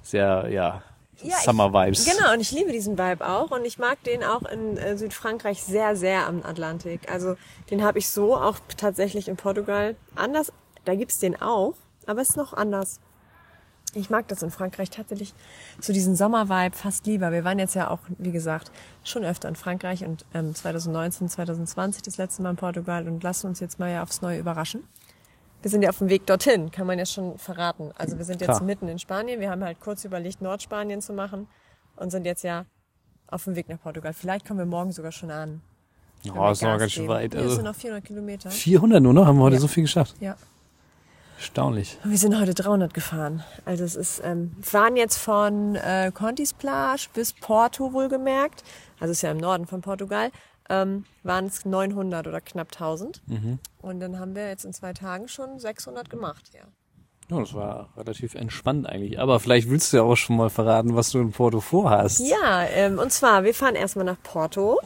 sehr, 0.00 0.48
ja, 0.50 0.82
Ja, 1.22 1.36
ich- 1.38 1.44
Summer-Vibes. 1.44 2.04
Genau, 2.04 2.32
und 2.32 2.40
ich 2.40 2.52
liebe 2.52 2.72
diesen 2.72 2.98
Vibe 2.98 3.26
auch. 3.26 3.50
Und 3.50 3.64
ich 3.64 3.78
mag 3.78 4.02
den 4.04 4.22
auch 4.24 4.42
in 4.42 4.76
äh, 4.76 4.96
Südfrankreich 4.98 5.62
sehr, 5.62 5.96
sehr 5.96 6.26
am 6.26 6.42
Atlantik. 6.44 7.10
Also 7.10 7.36
den 7.70 7.82
habe 7.82 7.98
ich 7.98 8.08
so 8.10 8.36
auch 8.36 8.56
tatsächlich 8.76 9.28
in 9.28 9.36
Portugal 9.36 9.96
anders. 10.14 10.52
Da 10.84 10.94
gibt's 10.94 11.18
den 11.18 11.40
auch, 11.40 11.74
aber 12.06 12.20
es 12.20 12.30
ist 12.30 12.36
noch 12.36 12.52
anders. 12.52 13.00
Ich 13.94 14.10
mag 14.10 14.28
das 14.28 14.42
in 14.42 14.50
Frankreich 14.50 14.90
tatsächlich 14.90 15.32
so 15.80 15.92
diesen 15.92 16.16
Sommervibe 16.16 16.76
fast 16.76 17.06
lieber. 17.06 17.32
Wir 17.32 17.44
waren 17.44 17.58
jetzt 17.58 17.74
ja 17.74 17.88
auch, 17.90 18.00
wie 18.18 18.30
gesagt, 18.30 18.70
schon 19.04 19.24
öfter 19.24 19.48
in 19.48 19.56
Frankreich 19.56 20.04
und 20.04 20.26
ähm, 20.34 20.54
2019, 20.54 21.30
2020 21.30 22.02
das 22.02 22.18
letzte 22.18 22.42
Mal 22.42 22.50
in 22.50 22.56
Portugal 22.56 23.08
und 23.08 23.22
lassen 23.22 23.46
uns 23.46 23.58
jetzt 23.60 23.78
mal 23.78 23.90
ja 23.90 24.02
aufs 24.02 24.20
Neue 24.20 24.38
überraschen. 24.38 24.84
Wir 25.62 25.70
sind 25.70 25.82
ja 25.82 25.88
auf 25.90 25.98
dem 25.98 26.08
Weg 26.08 26.26
dorthin, 26.26 26.70
kann 26.70 26.86
man 26.86 26.98
ja 26.98 27.06
schon 27.06 27.38
verraten. 27.38 27.90
Also 27.96 28.18
wir 28.18 28.24
sind 28.24 28.40
jetzt 28.40 28.48
Klar. 28.50 28.62
mitten 28.62 28.88
in 28.88 28.98
Spanien. 28.98 29.40
Wir 29.40 29.50
haben 29.50 29.64
halt 29.64 29.80
kurz 29.80 30.04
überlegt, 30.04 30.40
Nordspanien 30.40 31.00
zu 31.00 31.12
machen 31.12 31.48
und 31.96 32.10
sind 32.10 32.24
jetzt 32.26 32.44
ja 32.44 32.66
auf 33.28 33.44
dem 33.44 33.56
Weg 33.56 33.68
nach 33.68 33.80
Portugal. 33.80 34.12
Vielleicht 34.12 34.46
kommen 34.46 34.58
wir 34.60 34.66
morgen 34.66 34.92
sogar 34.92 35.12
schon 35.12 35.30
an. 35.30 35.60
Oh, 36.34 36.50
ist 36.50 36.62
noch 36.62 36.78
ganz 36.78 36.92
schön 36.92 37.08
weit. 37.08 37.34
Also 37.34 37.50
sind 37.56 37.64
noch 37.64 37.74
400 37.74 38.04
Kilometer. 38.04 38.50
400 38.50 39.02
nur 39.02 39.12
noch? 39.12 39.26
Haben 39.26 39.38
wir 39.38 39.44
heute 39.44 39.56
Ja. 39.56 39.60
so 39.60 39.68
viel 39.68 39.84
geschafft? 39.84 40.14
Ja. 40.20 40.36
Erstaunlich. 41.38 41.98
Und 42.02 42.10
wir 42.10 42.18
sind 42.18 42.38
heute 42.40 42.54
300 42.54 42.94
gefahren. 42.94 43.44
Also 43.64 43.84
es 43.84 43.94
ist, 43.94 44.22
ähm, 44.24 44.56
fahren 44.62 44.96
jetzt 44.96 45.18
von 45.18 45.74
äh, 45.76 46.10
Contis 46.12 46.54
Plage 46.54 47.08
bis 47.12 47.32
Porto 47.34 47.92
wohlgemerkt. 47.92 48.62
Also 49.00 49.12
es 49.12 49.18
ist 49.18 49.22
ja 49.22 49.30
im 49.30 49.36
Norden 49.38 49.66
von 49.66 49.82
Portugal. 49.82 50.30
Ähm, 50.68 51.04
waren 51.22 51.46
es 51.46 51.64
900 51.64 52.26
oder 52.26 52.40
knapp 52.40 52.72
1000. 52.72 53.22
Und 53.82 54.00
dann 54.00 54.18
haben 54.18 54.34
wir 54.34 54.48
jetzt 54.48 54.64
in 54.64 54.72
zwei 54.72 54.92
Tagen 54.92 55.28
schon 55.28 55.58
600 55.58 56.10
gemacht. 56.10 56.50
Ja. 56.54 56.62
Ja, 57.28 57.40
das 57.40 57.54
war 57.54 57.88
relativ 57.96 58.34
entspannt 58.34 58.88
eigentlich. 58.88 59.18
Aber 59.18 59.40
vielleicht 59.40 59.68
willst 59.68 59.92
du 59.92 59.96
ja 59.98 60.02
auch 60.04 60.16
schon 60.16 60.36
mal 60.36 60.50
verraten, 60.50 60.94
was 60.94 61.10
du 61.10 61.18
in 61.18 61.32
Porto 61.32 61.60
vorhast. 61.60 62.20
Ja, 62.20 62.64
ähm, 62.64 62.98
und 62.98 63.12
zwar, 63.12 63.42
wir 63.42 63.54
fahren 63.54 63.74
erstmal 63.74 64.04
nach 64.04 64.22
Porto. 64.22 64.80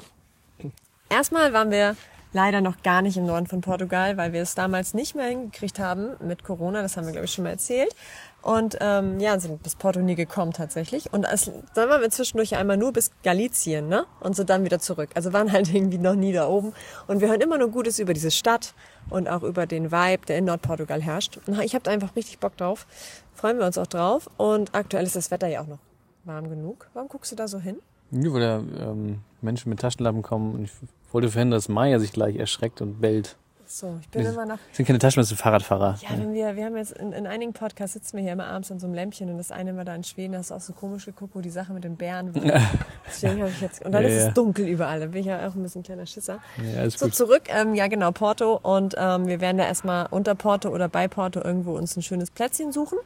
Erstmal 1.10 1.52
waren 1.52 1.70
wir 1.70 1.96
leider 2.32 2.60
noch 2.60 2.82
gar 2.82 3.02
nicht 3.02 3.16
im 3.16 3.26
Norden 3.26 3.46
von 3.46 3.60
Portugal, 3.60 4.16
weil 4.16 4.32
wir 4.32 4.40
es 4.40 4.54
damals 4.54 4.94
nicht 4.94 5.14
mehr 5.14 5.26
hingekriegt 5.26 5.78
haben 5.78 6.10
mit 6.20 6.44
Corona. 6.44 6.80
Das 6.80 6.96
haben 6.96 7.04
wir, 7.04 7.12
glaube 7.12 7.26
ich, 7.26 7.32
schon 7.32 7.44
mal 7.44 7.50
erzählt. 7.50 7.94
Und 8.42 8.78
ähm, 8.80 9.20
ja, 9.20 9.38
sind 9.38 9.62
bis 9.62 9.76
Porto 9.76 10.00
nie 10.00 10.14
gekommen 10.14 10.52
tatsächlich. 10.52 11.12
Und 11.12 11.24
es, 11.24 11.50
dann 11.74 11.88
waren 11.88 12.00
wir 12.00 12.10
zwischendurch 12.10 12.56
einmal 12.56 12.76
nur 12.76 12.92
bis 12.92 13.10
Galicien, 13.22 13.88
ne? 13.88 14.06
Und 14.20 14.34
so 14.34 14.44
dann 14.44 14.64
wieder 14.64 14.78
zurück. 14.78 15.10
Also 15.14 15.32
waren 15.32 15.52
halt 15.52 15.68
irgendwie 15.74 15.98
noch 15.98 16.14
nie 16.14 16.32
da 16.32 16.48
oben. 16.48 16.72
Und 17.06 17.20
wir 17.20 17.28
hören 17.28 17.40
immer 17.40 17.58
nur 17.58 17.68
Gutes 17.68 17.98
über 17.98 18.14
diese 18.14 18.30
Stadt 18.30 18.74
und 19.10 19.28
auch 19.28 19.42
über 19.42 19.66
den 19.66 19.92
Vibe, 19.92 20.26
der 20.26 20.38
in 20.38 20.46
Nordportugal 20.46 21.02
herrscht. 21.02 21.38
Und 21.46 21.60
ich 21.60 21.74
habe 21.74 21.82
da 21.82 21.90
einfach 21.90 22.16
richtig 22.16 22.38
Bock 22.38 22.56
drauf. 22.56 22.86
Freuen 23.34 23.58
wir 23.58 23.66
uns 23.66 23.76
auch 23.76 23.86
drauf. 23.86 24.30
Und 24.36 24.74
aktuell 24.74 25.04
ist 25.04 25.16
das 25.16 25.30
Wetter 25.30 25.48
ja 25.48 25.60
auch 25.60 25.66
noch 25.66 25.78
warm 26.24 26.48
genug. 26.48 26.88
Warum 26.94 27.08
guckst 27.08 27.32
du 27.32 27.36
da 27.36 27.48
so 27.48 27.58
hin? 27.58 27.76
Ja, 28.10 28.32
weil 28.32 28.40
da 28.40 28.58
ähm, 28.58 29.20
Menschen 29.40 29.68
mit 29.68 29.80
Taschenlampen 29.80 30.22
kommen 30.22 30.54
und 30.54 30.64
ich 30.64 30.72
wollte 31.12 31.30
verhindern, 31.30 31.58
dass 31.58 31.68
Maya 31.68 31.98
sich 31.98 32.12
gleich 32.12 32.36
erschreckt 32.36 32.80
und 32.80 33.00
bellt. 33.00 33.36
So, 33.72 33.98
ich 34.00 34.08
bin 34.08 34.26
immer 34.26 34.44
nach. 34.46 34.58
Sind 34.72 34.86
keine 34.86 34.98
das 34.98 35.14
sind 35.14 35.36
Fahrradfahrer. 35.36 35.96
Ja, 36.02 36.18
wenn 36.18 36.34
wir, 36.34 36.56
wir 36.56 36.64
haben 36.64 36.76
jetzt 36.76 36.90
in, 36.90 37.12
in 37.12 37.24
einigen 37.28 37.52
Podcasts 37.52 37.92
sitzen 37.92 38.16
wir 38.16 38.24
hier 38.24 38.32
immer 38.32 38.48
abends 38.48 38.72
an 38.72 38.80
so 38.80 38.86
einem 38.88 38.94
Lämpchen 38.94 39.30
und 39.30 39.38
das 39.38 39.52
eine 39.52 39.76
war 39.76 39.84
da 39.84 39.94
in 39.94 40.02
Schweden, 40.02 40.32
das 40.32 40.46
ist 40.46 40.52
auch 40.52 40.60
so 40.60 40.72
komisch 40.72 41.04
geguckt, 41.06 41.36
wo 41.36 41.40
die 41.40 41.50
Sache 41.50 41.72
mit 41.72 41.84
den 41.84 41.94
Bären 41.94 42.34
war. 42.34 42.60
Deswegen 43.06 43.38
habe 43.40 43.50
ich 43.50 43.60
jetzt. 43.60 43.84
Und 43.84 43.92
dann 43.92 44.02
Ja, 44.02 44.08
ist 44.08 44.20
ja. 44.22 44.28
es 44.28 44.34
dunkel 44.34 44.66
überall. 44.66 44.98
Da 44.98 45.06
bin 45.06 45.20
ich 45.20 45.26
ja 45.26 45.46
auch 45.48 45.54
ein 45.54 45.62
bisschen 45.62 45.84
kleiner 45.84 46.04
Schisser. 46.04 46.40
Ja, 46.74 46.90
So 46.90 47.06
gut. 47.06 47.14
zurück, 47.14 47.42
ähm, 47.46 47.76
ja 47.76 47.86
genau, 47.86 48.10
Porto. 48.10 48.58
Und 48.60 48.96
ähm, 48.98 49.28
wir 49.28 49.40
werden 49.40 49.58
da 49.58 49.64
erstmal 49.66 50.08
unter 50.10 50.34
Porto 50.34 50.70
oder 50.70 50.88
bei 50.88 51.06
Porto 51.06 51.40
irgendwo 51.40 51.76
uns 51.76 51.96
ein 51.96 52.02
schönes 52.02 52.32
Plätzchen 52.32 52.72
suchen. 52.72 52.98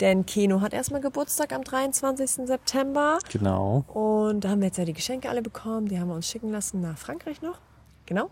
Denn 0.00 0.24
Keno 0.24 0.62
hat 0.62 0.72
erstmal 0.72 1.02
Geburtstag 1.02 1.52
am 1.52 1.64
23. 1.64 2.46
September. 2.46 3.18
Genau. 3.30 3.84
Und 3.88 4.40
da 4.44 4.48
haben 4.50 4.60
wir 4.60 4.68
jetzt 4.68 4.78
ja 4.78 4.86
die 4.86 4.94
Geschenke 4.94 5.28
alle 5.28 5.42
bekommen. 5.42 5.86
Die 5.88 5.98
haben 6.00 6.08
wir 6.08 6.14
uns 6.14 6.26
schicken 6.30 6.50
lassen 6.50 6.80
nach 6.80 6.96
Frankreich 6.96 7.42
noch. 7.42 7.58
Genau. 8.06 8.30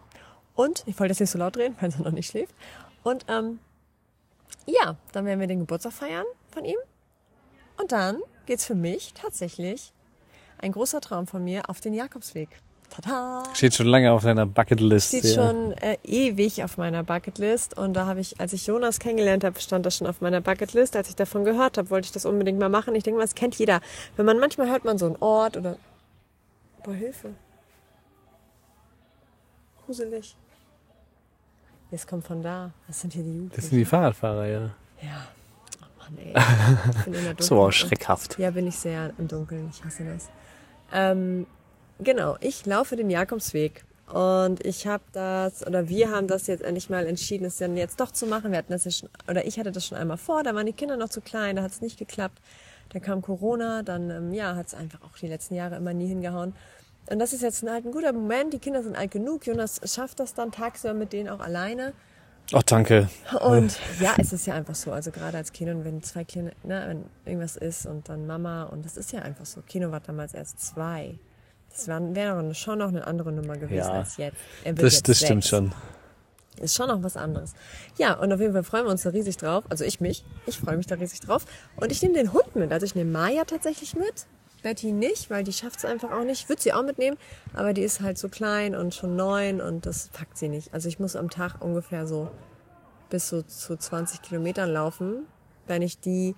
Und 0.57 0.83
ich 0.87 0.99
wollte 0.99 1.13
jetzt 1.13 1.21
nicht 1.21 1.31
so 1.31 1.39
laut 1.39 1.57
reden, 1.57 1.77
weil 1.81 1.93
er 1.93 2.03
noch 2.03 2.11
nicht 2.11 2.31
schläft. 2.31 2.55
Und 3.05 3.25
ähm, 3.29 3.61
ja, 4.67 4.97
dann 5.13 5.25
werden 5.25 5.39
wir 5.39 5.47
den 5.47 5.61
Geburtstag 5.61 5.93
feiern 5.93 6.27
von 6.51 6.65
ihm. 6.65 6.79
Und 7.79 7.93
dann 7.93 8.19
geht's 8.47 8.65
für 8.65 8.75
mich 8.75 9.13
tatsächlich 9.15 9.93
ein 10.59 10.73
großer 10.73 11.01
Traum 11.01 11.27
von 11.27 11.45
mir 11.45 11.69
auf 11.69 11.81
den 11.81 11.95
Jakobsweg. 11.95 12.49
Tada! 12.89 13.43
Steht 13.53 13.75
schon 13.75 13.87
lange 13.87 14.13
auf 14.13 14.23
deiner 14.23 14.47
Bucketlist. 14.47 15.09
Steht 15.09 15.25
ja. 15.25 15.35
schon 15.35 15.73
äh, 15.73 15.99
ewig 16.05 16.63
auf 16.63 16.79
meiner 16.79 17.03
Bucketlist 17.03 17.77
und 17.77 17.95
da 17.95 18.07
habe 18.07 18.21
ich, 18.21 18.41
als 18.41 18.53
ich 18.53 18.67
Jonas 18.67 19.01
kennengelernt 19.01 19.45
habe, 19.45 19.61
stand 19.61 19.85
das 19.85 19.97
schon 19.97 20.07
auf 20.07 20.21
meiner 20.21 20.41
Bucketlist. 20.41 20.97
Als 20.97 21.09
ich 21.09 21.17
davon 21.17 21.45
gehört 21.45 21.79
habe, 21.79 21.91
wollte 21.91 22.07
ich 22.07 22.13
das 22.13 22.25
unbedingt 22.25 22.59
mal 22.59 22.69
machen. 22.69 22.95
Ich 22.95 23.03
denke 23.03 23.19
mal, 23.19 23.25
das 23.25 23.35
kennt 23.35 23.57
jeder. 23.57 23.81
Wenn 24.17 24.25
man 24.25 24.39
manchmal 24.39 24.71
hört 24.71 24.85
man 24.85 24.99
so 24.99 25.07
einen 25.07 25.17
Ort 25.17 25.57
oder 25.57 25.77
boah 26.85 26.95
Hilfe, 26.95 27.35
gruselig. 29.85 30.37
Jetzt 31.91 32.09
kommt 32.09 32.27
von 32.27 32.43
da. 32.43 32.73
Was 32.89 33.01
sind 33.01 33.13
hier 33.13 33.23
die 33.23 33.29
Das 33.29 33.37
Jugendlichen? 33.37 33.69
sind 33.71 33.79
die 33.79 33.85
Fahrradfahrer, 33.85 34.47
ja. 34.47 34.61
Ja. 35.03 35.27
Oh 35.83 36.03
Mann, 36.03 36.19
ey. 36.19 37.35
So 37.43 37.71
schreckhaft. 37.71 38.39
Ja, 38.39 38.51
bin 38.51 38.67
ich 38.67 38.77
sehr 38.77 39.13
im 39.19 39.29
Dunkeln. 39.29 39.71
Ich 39.73 39.85
hasse 39.85 40.05
das. 40.05 40.29
Ähm, 40.93 41.47
genau, 42.01 42.37
ich 42.41 42.67
laufe 42.67 42.97
den 42.97 43.11
Jakobsweg. 43.11 43.85
Und 44.13 44.65
ich 44.65 44.87
habe 44.87 45.03
das, 45.13 45.67
oder 45.67 45.89
wir 45.89 46.11
haben 46.13 46.29
das 46.29 46.47
jetzt 46.47 46.63
endlich 46.63 46.89
mal 46.91 47.07
entschieden, 47.07 47.45
es 47.45 47.57
dann 47.59 47.77
jetzt 47.77 47.99
doch 47.99 48.13
zu 48.13 48.27
machen. 48.27 48.53
Wir 48.53 48.59
hatten 48.59 48.73
das 48.73 48.85
ja 48.85 48.91
schon, 48.93 49.09
oder 49.29 49.45
ich 49.45 49.59
hatte 49.59 49.73
das 49.73 49.85
schon 49.87 49.99
einmal 49.99 50.17
vor, 50.17 50.45
da 50.45 50.55
waren 50.55 50.67
die 50.67 50.73
Kinder 50.73 50.97
noch 50.97 51.09
zu 51.09 51.21
klein, 51.21 51.57
da 51.57 51.63
hat 51.63 51.73
es 51.73 51.81
nicht 51.81 51.99
geklappt. 51.99 52.39
Dann 52.91 53.03
kam 53.03 53.21
Corona, 53.21 53.83
dann 53.83 54.11
ähm, 54.11 54.33
ja, 54.33 54.55
hat 54.55 54.69
es 54.69 54.75
einfach 54.75 55.03
auch 55.03 55.19
die 55.21 55.27
letzten 55.27 55.57
Jahre 55.57 55.75
immer 55.75 55.93
nie 55.93 56.07
hingehauen. 56.07 56.55
Und 57.11 57.19
das 57.19 57.33
ist 57.33 57.43
jetzt 57.43 57.63
halt 57.63 57.85
ein 57.85 57.93
guter 57.93 58.13
Moment, 58.13 58.53
die 58.53 58.59
Kinder 58.59 58.83
sind 58.83 58.97
alt 58.97 59.11
genug, 59.13 59.47
Jonas 59.47 59.81
schafft 59.85 60.19
das 60.21 60.35
dann 60.35 60.51
tagsüber 60.51 60.95
mit 60.95 61.13
denen 61.13 61.29
auch 61.29 61.41
alleine. 61.41 61.93
Oh, 62.53 62.61
danke. 62.65 63.09
Und 63.41 63.79
ja, 64.01 64.15
es 64.19 64.33
ist 64.33 64.47
ja 64.47 64.55
einfach 64.55 64.75
so. 64.75 64.93
Also 64.93 65.11
gerade 65.11 65.37
als 65.37 65.53
Kino, 65.53 65.73
wenn 65.83 66.03
zwei 66.03 66.25
Kinder, 66.25 66.53
ne, 66.63 66.85
wenn 66.87 67.05
irgendwas 67.25 67.57
ist 67.57 67.87
und 67.87 68.09
dann 68.09 68.27
Mama 68.27 68.65
und 68.65 68.85
das 68.85 68.97
ist 68.97 69.13
ja 69.13 69.21
einfach 69.23 69.47
so. 69.47 69.63
Kino 69.63 69.91
war 69.91 70.01
damals 70.01 70.33
erst 70.33 70.61
zwei. 70.61 71.19
Das 71.71 71.89
wäre 71.89 72.15
wär 72.15 72.55
schon 72.55 72.79
noch 72.79 72.89
eine 72.89 73.07
andere 73.07 73.33
Nummer 73.33 73.57
gewesen 73.57 73.89
Ja. 73.89 73.93
als 73.93 74.17
jetzt. 74.17 74.37
Das, 74.65 74.95
jetzt 74.95 75.09
das 75.09 75.19
stimmt 75.19 75.45
schon. 75.45 75.73
Ist 76.61 76.75
schon 76.75 76.89
noch 76.89 77.03
was 77.03 77.17
anderes. 77.17 77.53
Ja, 77.99 78.15
und 78.15 78.33
auf 78.33 78.41
jeden 78.41 78.53
Fall 78.53 78.63
freuen 78.63 78.85
wir 78.87 78.91
uns 78.91 79.03
da 79.03 79.11
riesig 79.11 79.37
drauf. 79.37 79.65
Also 79.69 79.85
ich 79.85 80.01
mich. 80.01 80.25
Ich 80.47 80.59
freue 80.59 80.77
mich 80.77 80.87
da 80.87 80.95
riesig 80.95 81.21
drauf. 81.21 81.45
Und 81.77 81.93
ich 81.93 82.01
nehme 82.01 82.15
den 82.15 82.33
Hund 82.33 82.57
mit. 82.57 82.73
Also 82.73 82.87
ich 82.87 82.95
nehme 82.95 83.11
Maya 83.11 83.45
tatsächlich 83.45 83.95
mit. 83.95 84.27
Betty 84.67 84.91
nicht, 84.91 85.31
weil 85.31 85.45
die 85.45 85.53
schafft 85.53 85.79
es 85.79 85.85
einfach 85.85 86.11
auch 86.11 86.25
nicht. 86.25 86.43
Ich 86.43 86.49
würde 86.49 86.61
sie 86.61 86.73
auch 86.73 86.83
mitnehmen, 86.83 87.17
aber 87.55 87.73
die 87.73 87.83
ist 87.83 88.01
halt 88.01 88.19
so 88.19 88.29
klein 88.29 88.75
und 88.75 88.97
schon 88.97 89.15
neun 89.15 89.61
und 89.61 89.87
das 89.87 90.09
packt 90.09 90.37
sie 90.37 90.49
nicht. 90.49 90.75
Also 90.75 90.89
ich 90.89 90.99
muss 90.99 91.15
am 91.15 91.31
Tag 91.31 91.63
ungefähr 91.63 92.05
so 92.09 92.33
bis 93.09 93.29
so 93.29 93.43
zu 93.43 93.77
20 93.77 94.23
Kilometern 94.23 94.73
laufen, 94.73 95.29
wenn 95.69 95.83
ich 95.83 96.01
die 96.01 96.35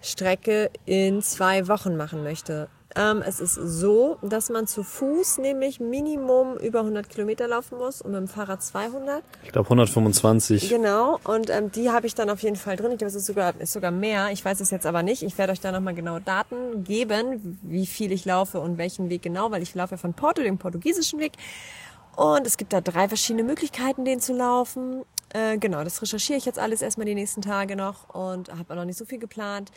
Strecke 0.00 0.72
in 0.86 1.22
zwei 1.22 1.68
Wochen 1.68 1.96
machen 1.96 2.24
möchte. 2.24 2.68
Ähm, 2.96 3.22
es 3.26 3.40
ist 3.40 3.54
so, 3.54 4.18
dass 4.22 4.50
man 4.50 4.66
zu 4.66 4.82
Fuß 4.82 5.38
nämlich 5.38 5.80
Minimum 5.80 6.56
über 6.58 6.80
100 6.80 7.08
Kilometer 7.08 7.48
laufen 7.48 7.78
muss 7.78 8.02
und 8.02 8.12
mit 8.12 8.20
dem 8.20 8.28
Fahrrad 8.28 8.62
200. 8.62 9.22
Ich 9.44 9.52
glaube 9.52 9.66
125. 9.66 10.68
Genau, 10.68 11.18
und 11.24 11.50
ähm, 11.50 11.70
die 11.72 11.90
habe 11.90 12.06
ich 12.06 12.14
dann 12.14 12.28
auf 12.30 12.40
jeden 12.42 12.56
Fall 12.56 12.76
drin. 12.76 12.92
Ich 12.92 12.98
glaube, 12.98 13.08
es 13.08 13.14
ist 13.14 13.26
sogar, 13.26 13.58
ist 13.60 13.72
sogar 13.72 13.90
mehr. 13.90 14.30
Ich 14.32 14.44
weiß 14.44 14.60
es 14.60 14.70
jetzt 14.70 14.86
aber 14.86 15.02
nicht. 15.02 15.22
Ich 15.22 15.38
werde 15.38 15.52
euch 15.52 15.60
da 15.60 15.72
nochmal 15.72 15.94
genaue 15.94 16.20
Daten 16.20 16.84
geben, 16.84 17.58
wie 17.62 17.86
viel 17.86 18.12
ich 18.12 18.24
laufe 18.24 18.60
und 18.60 18.78
welchen 18.78 19.08
Weg 19.08 19.22
genau, 19.22 19.50
weil 19.50 19.62
ich 19.62 19.74
laufe 19.74 19.92
ja 19.92 19.96
von 19.96 20.14
Porto, 20.14 20.42
dem 20.42 20.58
portugiesischen 20.58 21.18
Weg. 21.18 21.32
Und 22.16 22.46
es 22.46 22.58
gibt 22.58 22.72
da 22.72 22.80
drei 22.80 23.08
verschiedene 23.08 23.42
Möglichkeiten, 23.42 24.04
den 24.04 24.20
zu 24.20 24.34
laufen. 24.34 25.04
Äh, 25.30 25.56
genau, 25.56 25.82
das 25.82 26.02
recherchiere 26.02 26.38
ich 26.38 26.44
jetzt 26.44 26.58
alles 26.58 26.82
erstmal 26.82 27.06
die 27.06 27.14
nächsten 27.14 27.40
Tage 27.40 27.74
noch 27.74 28.14
und 28.14 28.52
habe 28.52 28.74
noch 28.74 28.84
nicht 28.84 28.98
so 28.98 29.06
viel 29.06 29.18
geplant. 29.18 29.70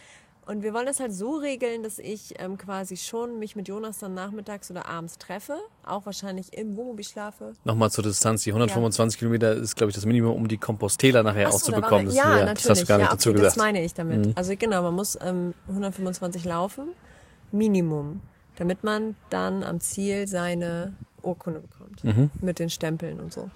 Und 0.47 0.61
wir 0.61 0.73
wollen 0.73 0.85
das 0.85 0.99
halt 0.99 1.11
so 1.11 1.37
regeln, 1.37 1.81
dass 1.81 1.97
ich 1.97 2.35
ähm, 2.37 2.57
quasi 2.57 2.97
schon 2.97 3.39
mich 3.39 3.55
mit 3.55 3.67
Jonas 3.67 3.99
dann 3.99 4.13
nachmittags 4.13 4.69
oder 4.69 4.87
abends 4.87 5.17
treffe, 5.17 5.57
auch 5.83 6.05
wahrscheinlich 6.05 6.55
im 6.55 6.77
Wohnmobil 6.77 7.03
schlafe. 7.03 7.53
Nochmal 7.63 7.89
zur 7.89 8.03
Distanz. 8.03 8.43
Die 8.43 8.51
125 8.51 9.17
Kilometer 9.17 9.53
ist, 9.53 9.75
glaube 9.75 9.89
ich, 9.89 9.95
das 9.95 10.05
Minimum, 10.05 10.35
um 10.35 10.47
die 10.47 10.57
Compostela 10.57 11.23
nachher 11.23 11.47
Ach 11.47 11.53
auch 11.53 11.59
so, 11.59 11.65
zu 11.65 11.71
da 11.71 11.79
bekommen. 11.79 12.07
War, 12.07 12.13
ja, 12.13 12.23
ja, 12.23 12.45
natürlich. 12.45 12.61
Das 12.61 12.69
hast 12.69 12.81
du 12.81 12.85
gar 12.85 12.97
nicht 12.97 13.07
ja, 13.07 13.11
dazu 13.11 13.29
okay, 13.29 13.37
gesagt. 13.37 13.57
Das 13.57 13.63
meine 13.63 13.83
ich 13.83 13.93
damit. 13.95 14.37
Also 14.37 14.53
genau, 14.55 14.83
man 14.83 14.93
muss 14.93 15.17
ähm, 15.19 15.55
125 15.67 16.45
laufen, 16.45 16.89
Minimum, 17.51 18.21
damit 18.57 18.83
man 18.83 19.15
dann 19.31 19.63
am 19.63 19.79
Ziel 19.79 20.27
seine 20.27 20.93
Urkunde 21.23 21.61
bekommt. 21.61 22.03
Mhm. 22.03 22.29
Mit 22.41 22.59
den 22.59 22.69
Stempeln 22.69 23.19
und 23.19 23.33
so. 23.33 23.49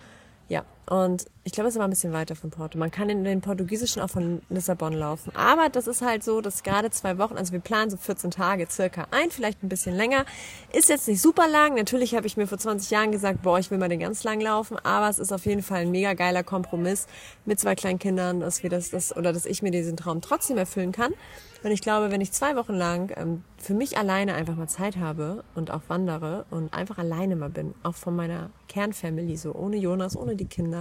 Ja, 0.48 0.64
und 0.90 1.28
ich 1.44 1.54
glaube, 1.54 1.68
es 1.68 1.76
ist 1.76 1.78
aber 1.78 1.88
ein 1.88 1.92
bisschen 1.92 2.14
weiter 2.14 2.36
von 2.36 2.50
Porto. 2.50 2.80
Man 2.80 2.90
kann 2.90 3.12
in 3.12 3.24
den 3.24 3.42
portugiesischen 3.42 4.02
auch 4.02 4.10
von 4.10 4.42
Lissabon 4.50 4.94
laufen. 4.94 5.32
Aber 5.36 5.70
das 5.70 5.86
ist 5.86 6.02
halt 6.02 6.24
so, 6.24 6.42
dass 6.42 6.64
gerade 6.64 6.90
zwei 6.90 7.20
Wochen, 7.20 7.38
also 7.38 7.54
wir 7.54 7.60
planen 7.60 7.92
so 7.92 7.98
14 7.98 8.32
Tage 8.32 8.66
circa 8.68 9.06
ein, 9.12 9.30
vielleicht 9.30 9.62
ein 9.62 9.70
bisschen 9.70 9.96
länger. 9.96 10.26
Ist 10.74 10.90
jetzt 10.90 11.08
nicht 11.08 11.22
super 11.22 11.48
lang. 11.48 11.76
Natürlich 11.76 12.16
habe 12.16 12.26
ich 12.26 12.38
mir 12.38 12.48
vor 12.48 12.58
20 12.58 12.90
Jahren 12.90 13.12
gesagt, 13.12 13.44
boah, 13.44 13.60
ich 13.60 13.70
will 13.70 13.78
mal 13.78 13.88
den 13.88 14.00
ganz 14.00 14.24
lang 14.24 14.42
laufen. 14.42 14.78
Aber 14.80 15.10
es 15.10 15.20
ist 15.20 15.32
auf 15.32 15.46
jeden 15.46 15.62
Fall 15.62 15.82
ein 15.82 15.92
mega 15.92 16.14
geiler 16.14 16.44
Kompromiss 16.44 17.06
mit 17.46 17.60
zwei 17.60 17.76
kleinen 17.76 18.00
Kindern, 18.00 18.40
dass 18.40 18.64
wir 18.64 18.72
das, 18.72 18.90
das 18.90 19.16
oder 19.16 19.32
dass 19.32 19.46
ich 19.46 19.62
mir 19.62 19.72
diesen 19.72 19.96
Traum 19.96 20.22
trotzdem 20.22 20.58
erfüllen 20.58 20.92
kann. 20.92 21.14
Und 21.62 21.72
ich 21.72 21.82
glaube, 21.82 22.10
wenn 22.10 22.22
ich 22.22 22.32
zwei 22.32 22.56
Wochen 22.56 22.74
lang 22.74 23.12
ähm, 23.18 23.44
für 23.58 23.74
mich 23.74 23.98
alleine 23.98 24.34
einfach 24.34 24.56
mal 24.56 24.68
Zeit 24.68 24.96
habe 24.96 25.44
und 25.56 25.72
auch 25.72 25.82
wandere 25.90 26.46
und 26.52 26.74
einfach 26.74 26.98
alleine 26.98 27.36
mal 27.36 27.50
bin, 27.50 27.74
auch 27.84 27.96
von 27.96 28.16
meiner 28.16 28.50
Kernfamily, 28.70 29.36
so 29.36 29.54
ohne 29.54 29.76
Jonas, 29.76 30.16
ohne 30.16 30.36
die 30.36 30.46
Kinder, 30.46 30.79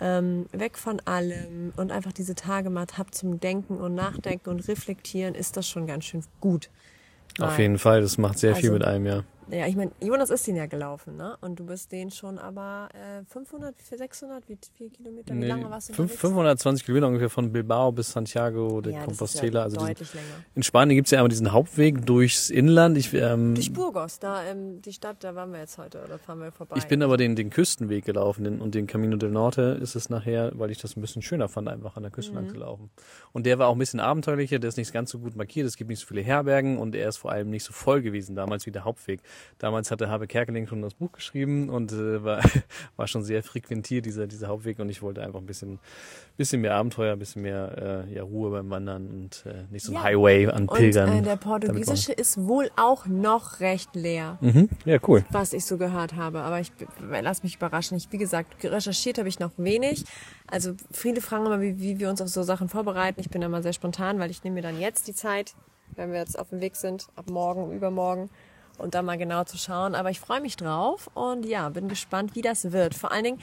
ähm, 0.00 0.46
weg 0.52 0.78
von 0.78 1.00
allem 1.04 1.72
und 1.76 1.92
einfach 1.92 2.12
diese 2.12 2.34
Tage 2.34 2.70
mal 2.70 2.86
hab 2.96 3.14
zum 3.14 3.38
Denken 3.40 3.76
und 3.78 3.94
Nachdenken 3.94 4.48
und 4.50 4.66
Reflektieren, 4.68 5.34
ist 5.34 5.56
das 5.56 5.68
schon 5.68 5.86
ganz 5.86 6.04
schön 6.06 6.24
gut. 6.40 6.70
Auf 7.38 7.50
Mal. 7.50 7.60
jeden 7.60 7.78
Fall, 7.78 8.00
das 8.00 8.18
macht 8.18 8.38
sehr 8.38 8.54
viel 8.56 8.70
Also- 8.70 8.78
mit 8.78 8.84
einem, 8.84 9.06
ja. 9.06 9.22
Ja, 9.52 9.66
ich 9.66 9.76
meine, 9.76 9.90
Jonas 10.00 10.30
ist 10.30 10.46
den 10.46 10.56
ja 10.56 10.66
gelaufen, 10.66 11.16
ne? 11.16 11.36
Und 11.40 11.58
du 11.58 11.64
bist 11.66 11.90
den 11.92 12.10
schon 12.10 12.38
aber 12.38 12.88
äh, 12.94 13.24
500, 13.32 13.74
600, 13.80 14.48
wie 14.48 14.58
viel 14.76 14.90
Kilometer, 14.90 15.34
wie 15.34 15.38
Nee, 15.38 15.46
lange 15.48 15.70
warst 15.70 15.88
du 15.88 15.92
fünf- 15.94 16.10
unterwegs? 16.12 16.20
520 16.20 16.84
Kilometer 16.86 17.06
ungefähr 17.08 17.30
von 17.30 17.52
Bilbao 17.52 17.92
bis 17.92 18.12
Santiago 18.12 18.80
de 18.80 18.92
ja, 18.94 19.04
Compostela. 19.04 19.60
ja 19.60 19.64
also 19.64 19.84
diesen, 19.86 20.06
in 20.54 20.62
Spanien 20.62 20.96
gibt's 20.96 21.10
ja 21.10 21.18
einmal 21.18 21.28
diesen 21.30 21.52
Hauptweg 21.52 22.06
durchs 22.06 22.50
Inland. 22.50 22.96
Ich, 22.96 23.12
ähm, 23.14 23.54
Durch 23.54 23.72
Burgos, 23.72 24.18
da 24.18 24.44
ähm, 24.44 24.80
die 24.82 24.92
Stadt, 24.92 25.22
da 25.24 25.34
waren 25.34 25.52
wir 25.52 25.60
jetzt 25.60 25.78
heute, 25.78 26.02
oder 26.04 26.18
fahren 26.18 26.40
wir 26.40 26.52
vorbei. 26.52 26.76
ich 26.78 26.86
bin 26.86 27.02
aber 27.02 27.16
den, 27.16 27.34
den 27.36 27.50
Küstenweg 27.50 28.04
gelaufen 28.04 28.44
den, 28.44 28.60
und 28.60 28.74
den 28.74 28.86
Camino 28.86 29.16
del 29.16 29.30
Norte 29.30 29.78
ist 29.82 29.94
es 29.96 30.10
nachher, 30.10 30.52
weil 30.54 30.70
ich 30.70 30.78
das 30.78 30.96
ein 30.96 31.00
bisschen 31.00 31.22
schöner 31.22 31.48
fand, 31.48 31.68
einfach 31.68 31.96
an 31.96 32.02
der 32.02 32.12
Küste 32.12 32.30
Mhm. 32.32 32.36
lang 32.38 32.48
zu 32.50 32.56
laufen. 32.56 32.90
Und 33.32 33.46
der 33.46 33.58
war 33.58 33.68
auch 33.68 33.72
ein 33.74 33.78
bisschen 33.78 34.00
abenteuerlicher, 34.00 34.58
der 34.58 34.68
ist 34.68 34.76
nicht 34.76 34.92
ganz 34.92 35.10
so 35.10 35.18
gut 35.18 35.34
markiert, 35.36 35.66
es 35.66 35.76
gibt 35.76 35.90
nicht 35.90 36.00
so 36.00 36.06
viele 36.06 36.20
Herbergen 36.22 36.78
und 36.78 36.94
er 36.94 37.08
ist 37.08 37.16
vor 37.16 37.32
allem 37.32 37.50
nicht 37.50 37.64
so 37.64 37.72
voll 37.72 38.02
gewesen 38.02 38.36
damals 38.36 38.66
wie 38.66 38.70
der 38.70 38.84
Hauptweg. 38.84 39.20
Damals 39.58 39.90
hatte 39.90 40.08
Habe 40.08 40.26
Kerkeling 40.26 40.66
schon 40.66 40.80
das 40.82 40.94
Buch 40.94 41.12
geschrieben 41.12 41.68
und 41.68 41.92
äh, 41.92 42.24
war, 42.24 42.40
war 42.96 43.06
schon 43.06 43.22
sehr 43.22 43.42
frequentiert, 43.42 44.06
dieser, 44.06 44.26
dieser 44.26 44.48
Hauptweg 44.48 44.78
und 44.78 44.88
ich 44.88 45.02
wollte 45.02 45.22
einfach 45.22 45.38
ein 45.40 45.46
bisschen, 45.46 45.78
bisschen 46.36 46.60
mehr 46.62 46.74
Abenteuer, 46.74 47.12
ein 47.12 47.18
bisschen 47.18 47.42
mehr 47.42 48.06
äh, 48.08 48.14
ja, 48.14 48.22
Ruhe 48.22 48.50
beim 48.50 48.70
Wandern 48.70 49.06
und 49.08 49.44
äh, 49.46 49.64
nicht 49.70 49.84
so 49.84 49.92
ein 49.92 49.96
Ja. 49.96 50.02
Highway 50.04 50.46
an 50.46 50.68
Und 50.68 50.76
Pilgern. 50.76 51.18
äh, 51.18 51.22
der 51.22 51.36
portugiesische 51.36 52.12
ist 52.12 52.38
wohl 52.46 52.70
auch 52.76 53.06
noch 53.06 53.60
recht 53.60 53.94
leer, 53.94 54.38
Mhm. 54.40 54.68
Ja, 54.84 54.98
cool. 55.08 55.24
was 55.30 55.52
ich 55.52 55.64
so 55.64 55.76
gehört 55.76 56.14
habe. 56.16 56.40
Aber 56.40 56.60
ich 56.60 56.72
lass 57.20 57.42
mich 57.42 57.56
überraschen. 57.56 57.96
Ich, 57.96 58.10
wie 58.12 58.18
gesagt, 58.18 58.64
recherchiert 58.64 59.18
habe 59.18 59.28
ich 59.28 59.38
noch 59.38 59.52
wenig. 59.56 60.04
Also 60.50 60.72
viele 60.90 61.20
fragen 61.20 61.46
immer, 61.46 61.60
wie, 61.60 61.78
wie 61.78 61.98
wir 62.00 62.08
uns 62.08 62.20
auf 62.20 62.28
so 62.28 62.42
Sachen 62.42 62.68
vorbereiten. 62.68 63.20
Ich 63.20 63.28
bin 63.30 63.40
da 63.42 63.48
mal 63.48 63.62
sehr 63.62 63.72
spontan, 63.72 64.18
weil 64.18 64.30
ich 64.30 64.42
nehme 64.42 64.54
mir 64.54 64.62
dann 64.62 64.80
jetzt 64.80 65.06
die 65.06 65.14
Zeit, 65.14 65.54
wenn 65.96 66.12
wir 66.12 66.18
jetzt 66.18 66.38
auf 66.38 66.48
dem 66.50 66.60
Weg 66.60 66.76
sind, 66.76 67.08
ab 67.16 67.28
morgen, 67.30 67.72
übermorgen, 67.72 68.30
und 68.80 68.94
da 68.94 69.02
mal 69.02 69.18
genau 69.18 69.44
zu 69.44 69.58
schauen. 69.58 69.94
Aber 69.94 70.10
ich 70.10 70.20
freue 70.20 70.40
mich 70.40 70.56
drauf 70.56 71.10
und 71.14 71.46
ja, 71.46 71.68
bin 71.68 71.88
gespannt, 71.88 72.34
wie 72.34 72.42
das 72.42 72.72
wird. 72.72 72.94
Vor 72.94 73.12
allen 73.12 73.24
Dingen, 73.24 73.38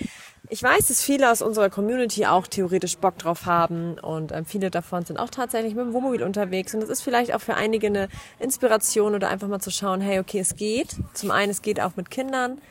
ich 0.50 0.64
weiß, 0.64 0.88
dass 0.88 1.02
viele 1.02 1.32
aus 1.32 1.42
unserer 1.42 1.70
Community 1.70 2.26
auch 2.26 2.48
theoretisch 2.48 2.98
Bock 2.98 3.18
drauf 3.18 3.46
haben 3.46 4.00
und 4.00 4.32
ähm, 4.32 4.46
viele 4.46 4.72
davon 4.72 5.06
sind 5.06 5.18
auch 5.18 5.30
tatsächlich 5.30 5.76
mit 5.76 5.86
dem 5.86 5.94
Wohnmobil 5.94 6.24
unterwegs 6.24 6.74
und 6.74 6.82
das 6.82 6.90
ist 6.90 7.02
vielleicht 7.02 7.34
auch 7.34 7.42
für 7.42 7.56
einige 7.56 7.88
eine 7.88 8.08
Inspiration 8.40 9.16
oder 9.16 9.30
einfach 9.30 9.48
mal 9.48 9.60
zu 9.60 9.72
schauen, 9.72 10.02
hey, 10.02 10.20
okay, 10.20 10.40
es 10.40 10.56
geht. 10.56 10.96
Zum 11.14 11.32
einen, 11.32 11.52
es 11.52 11.62
geht 11.62 11.82
auch 11.82 11.96
mit 11.96 12.10
Kindern 12.10 12.62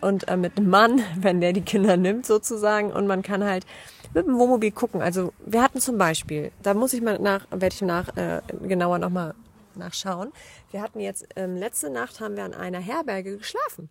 und 0.00 0.28
äh, 0.28 0.36
mit 0.36 0.56
einem 0.56 0.70
Mann, 0.70 1.02
wenn 1.16 1.40
der 1.40 1.52
die 1.52 1.62
Kinder 1.62 1.96
nimmt 1.96 2.26
sozusagen 2.26 2.92
und 2.92 3.06
man 3.06 3.22
kann 3.22 3.44
halt 3.44 3.66
mit 4.14 4.26
dem 4.26 4.38
Wohnmobil 4.38 4.70
gucken. 4.70 5.02
Also 5.02 5.32
wir 5.44 5.62
hatten 5.62 5.80
zum 5.80 5.98
Beispiel, 5.98 6.52
da 6.62 6.74
muss 6.74 6.92
ich 6.92 7.02
mal 7.02 7.18
nach, 7.18 7.46
werde 7.50 7.74
ich 7.74 7.82
nach 7.82 8.16
äh, 8.16 8.40
genauer 8.62 8.98
nochmal 8.98 9.34
nachschauen. 9.76 10.32
Wir 10.70 10.82
hatten 10.82 11.00
jetzt 11.00 11.26
ähm, 11.36 11.56
letzte 11.56 11.90
Nacht 11.90 12.20
haben 12.20 12.36
wir 12.36 12.44
an 12.44 12.54
einer 12.54 12.80
Herberge 12.80 13.36
geschlafen 13.38 13.88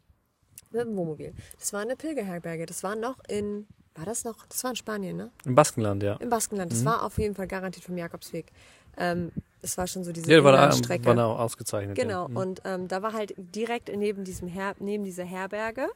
mit 0.72 0.82
dem 0.82 0.96
Wohnmobil. 0.96 1.34
Das 1.60 1.72
war 1.74 1.82
eine 1.82 1.96
Pilgerherberge. 1.96 2.66
Das 2.66 2.84
war 2.84 2.96
noch 2.96 3.18
in, 3.28 3.68
war 3.96 4.06
das 4.06 4.24
noch? 4.24 4.46
Das 4.48 4.64
war 4.64 4.72
in 4.72 4.76
Spanien, 4.76 5.16
ne? 5.18 5.32
Im 5.46 5.56
Baskenland, 5.56 6.04
ja. 6.04 6.16
Im 6.16 6.30
Baskenland. 6.30 6.72
Das 6.72 6.84
war 6.84 7.04
auf 7.04 7.18
jeden 7.18 7.36
Fall 7.36 7.48
garantiert 7.48 7.86
vom 7.86 7.98
Jakobsweg. 7.98 8.52
Ähm, 8.98 9.32
das 9.62 9.78
war 9.78 9.88
schon 9.88 10.04
so 10.04 10.12
diese 10.12 10.32
Ja, 10.32 10.44
war 10.44 10.52
da, 10.52 10.58
Inlandstrecke. 10.66 11.06
war 11.06 11.16
da 11.16 11.26
ausgezeichnet. 11.28 11.96
Genau, 11.98 12.24
Ja. 12.24 12.28
Mhm. 12.28 12.38
und 12.38 12.62
ähm, 12.66 12.88
da 12.88 13.02
war 13.02 13.14
halt 13.14 13.34
direkt 13.38 13.90
neben 13.96 14.24
diesem 14.24 14.48
Her 14.48 14.76
neben 14.80 15.04
dieser 15.04 15.24
Herberge 15.24 15.88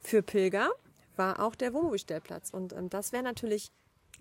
für 0.00 0.22
Pilger 0.22 0.70
war 1.16 1.40
auch 1.40 1.54
der 1.54 1.72
Wohnmobilstellplatz 1.74 2.50
und 2.50 2.72
ähm, 2.72 2.88
das 2.90 3.12
wäre 3.12 3.22
natürlich 3.22 3.70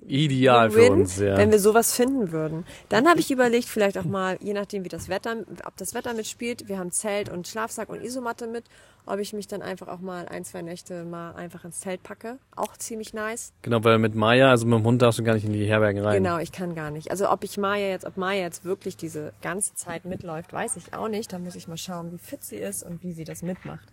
Ideal 0.07 0.71
für 0.71 0.77
Win, 0.77 0.93
uns, 0.93 1.19
ja. 1.19 1.37
wenn 1.37 1.51
wir 1.51 1.59
sowas 1.59 1.93
finden 1.93 2.31
würden. 2.31 2.65
Dann 2.89 3.07
habe 3.07 3.19
ich 3.19 3.31
überlegt, 3.31 3.65
vielleicht 3.65 3.97
auch 3.97 4.05
mal, 4.05 4.37
je 4.41 4.53
nachdem 4.53 4.83
wie 4.83 4.89
das 4.89 5.09
Wetter, 5.09 5.37
ob 5.65 5.77
das 5.77 5.93
Wetter 5.93 6.13
mitspielt, 6.13 6.67
wir 6.67 6.79
haben 6.79 6.91
Zelt 6.91 7.29
und 7.29 7.47
Schlafsack 7.47 7.89
und 7.89 8.03
Isomatte 8.03 8.47
mit, 8.47 8.63
ob 9.05 9.19
ich 9.19 9.33
mich 9.33 9.47
dann 9.47 9.61
einfach 9.61 9.87
auch 9.87 9.99
mal 9.99 10.27
ein, 10.27 10.43
zwei 10.43 10.61
Nächte 10.61 11.03
mal 11.03 11.33
einfach 11.33 11.65
ins 11.65 11.79
Zelt 11.79 12.03
packe. 12.03 12.37
Auch 12.55 12.77
ziemlich 12.77 13.13
nice. 13.13 13.51
Genau, 13.61 13.83
weil 13.83 13.97
mit 13.99 14.15
Maya, 14.15 14.49
also 14.49 14.65
mit 14.65 14.79
dem 14.79 14.85
Hund 14.85 15.01
darfst 15.01 15.19
du 15.19 15.23
gar 15.23 15.33
nicht 15.33 15.45
in 15.45 15.53
die 15.53 15.65
Herbergen 15.65 16.03
rein. 16.03 16.23
Genau, 16.23 16.37
ich 16.37 16.51
kann 16.51 16.75
gar 16.75 16.91
nicht. 16.91 17.11
Also 17.11 17.29
ob 17.29 17.43
ich 17.43 17.57
Maya 17.57 17.87
jetzt, 17.87 18.05
ob 18.05 18.17
Maya 18.17 18.41
jetzt 18.41 18.65
wirklich 18.65 18.97
diese 18.97 19.33
ganze 19.41 19.75
Zeit 19.75 20.05
mitläuft, 20.05 20.53
weiß 20.53 20.77
ich 20.77 20.93
auch 20.93 21.07
nicht. 21.07 21.33
Da 21.33 21.39
muss 21.39 21.55
ich 21.55 21.67
mal 21.67 21.77
schauen, 21.77 22.11
wie 22.11 22.17
fit 22.17 22.43
sie 22.43 22.57
ist 22.57 22.83
und 22.83 23.03
wie 23.03 23.13
sie 23.13 23.23
das 23.23 23.41
mitmacht. 23.41 23.87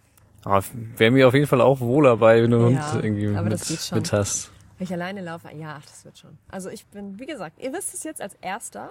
Aber 0.45 0.63
wäre 0.97 1.11
mir 1.11 1.29
auf 1.29 1.35
jeden 1.35 1.47
Fall 1.47 1.61
auch 1.61 1.81
wohler 1.81 2.17
bei, 2.17 2.43
wenn 2.43 2.51
du 2.51 2.67
einen 2.67 2.77
Ja, 2.77 2.93
Hund 2.93 3.05
irgendwie 3.05 3.27
mit, 3.27 3.93
mit 3.93 4.13
hast. 4.13 4.51
Wenn 4.79 4.85
ich 4.85 4.93
alleine 4.93 5.21
laufe, 5.23 5.53
ja, 5.55 5.77
ach, 5.81 5.85
das 5.87 6.05
wird 6.05 6.19
schon. 6.19 6.39
Also 6.49 6.71
ich 6.71 6.87
bin, 6.87 7.19
wie 7.19 7.27
gesagt, 7.27 7.59
ihr 7.61 7.73
wisst 7.73 7.95
es 7.95 8.05
jetzt 8.05 8.23
als 8.23 8.35
Erster, 8.41 8.91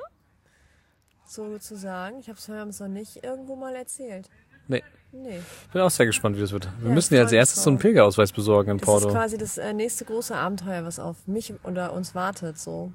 sozusagen. 1.26 2.20
Ich 2.20 2.30
habe 2.30 2.38
es 2.70 2.80
noch 2.80 2.88
nicht 2.88 3.24
irgendwo 3.24 3.56
mal 3.56 3.76
erzählt. 3.76 4.30
Nee, 4.68 4.84
Nee. 5.14 5.40
bin 5.72 5.82
auch 5.82 5.90
sehr 5.90 6.06
gespannt, 6.06 6.36
wie 6.36 6.42
das 6.42 6.52
wird. 6.52 6.68
Wir 6.82 6.90
Ja, 6.90 6.94
müssen 6.94 7.16
ja 7.16 7.22
als 7.22 7.32
erstes 7.32 7.64
so 7.64 7.70
einen. 7.70 7.80
Pilgerausweis 7.80 8.34
besorgen 8.34 8.72
in 8.72 8.78
Das 8.78 8.86
Porto. 8.86 9.08
ist 9.08 9.14
quasi 9.14 9.38
das 9.38 9.58
äh, 9.58 9.74
nächste 9.74 10.04
große 10.04 10.36
Abenteuer, 10.36 10.84
was 10.84 11.00
auf 11.00 11.26
mich 11.28 11.54
oder 11.64 11.94
uns 11.94 12.14
wartet, 12.14 12.58
so 12.60 12.92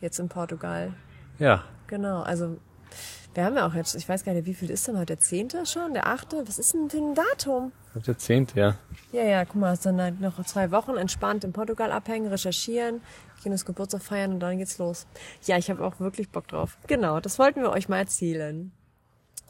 jetzt 0.00 0.18
in 0.18 0.28
Portugal. 0.28 0.92
Ja, 1.38 1.64
Genau, 1.86 2.20
also 2.22 2.58
wir 3.38 3.44
haben 3.44 3.54
ja 3.54 3.68
auch 3.68 3.74
jetzt, 3.74 3.94
ich 3.94 4.08
weiß 4.08 4.24
gar 4.24 4.32
nicht, 4.32 4.46
wie 4.46 4.54
viel 4.54 4.68
ist 4.68 4.88
denn 4.88 4.96
heute? 4.96 5.14
Der 5.14 5.20
zehnte 5.20 5.64
schon? 5.64 5.94
Der 5.94 6.08
achte? 6.08 6.42
Was 6.48 6.58
ist 6.58 6.74
denn 6.74 6.90
für 6.90 6.96
ein 6.96 7.14
Datum? 7.14 7.70
der 7.94 8.18
zehnte, 8.18 8.58
ja. 8.58 8.74
Ja, 9.12 9.22
ja, 9.22 9.44
guck 9.44 9.54
mal, 9.54 9.74
es 9.74 9.84
sind 9.84 10.00
halt 10.00 10.20
noch 10.20 10.44
zwei 10.44 10.72
Wochen 10.72 10.96
entspannt 10.96 11.44
in 11.44 11.52
Portugal 11.52 11.92
abhängen, 11.92 12.26
recherchieren, 12.26 13.00
Kinos 13.40 13.64
Geburtstag 13.64 14.02
feiern 14.02 14.32
und 14.32 14.40
dann 14.40 14.58
geht's 14.58 14.78
los. 14.78 15.06
Ja, 15.44 15.56
ich 15.56 15.70
habe 15.70 15.84
auch 15.84 16.00
wirklich 16.00 16.30
Bock 16.30 16.48
drauf. 16.48 16.78
Genau, 16.88 17.20
das 17.20 17.38
wollten 17.38 17.62
wir 17.62 17.70
euch 17.70 17.88
mal 17.88 17.98
erzählen. 17.98 18.72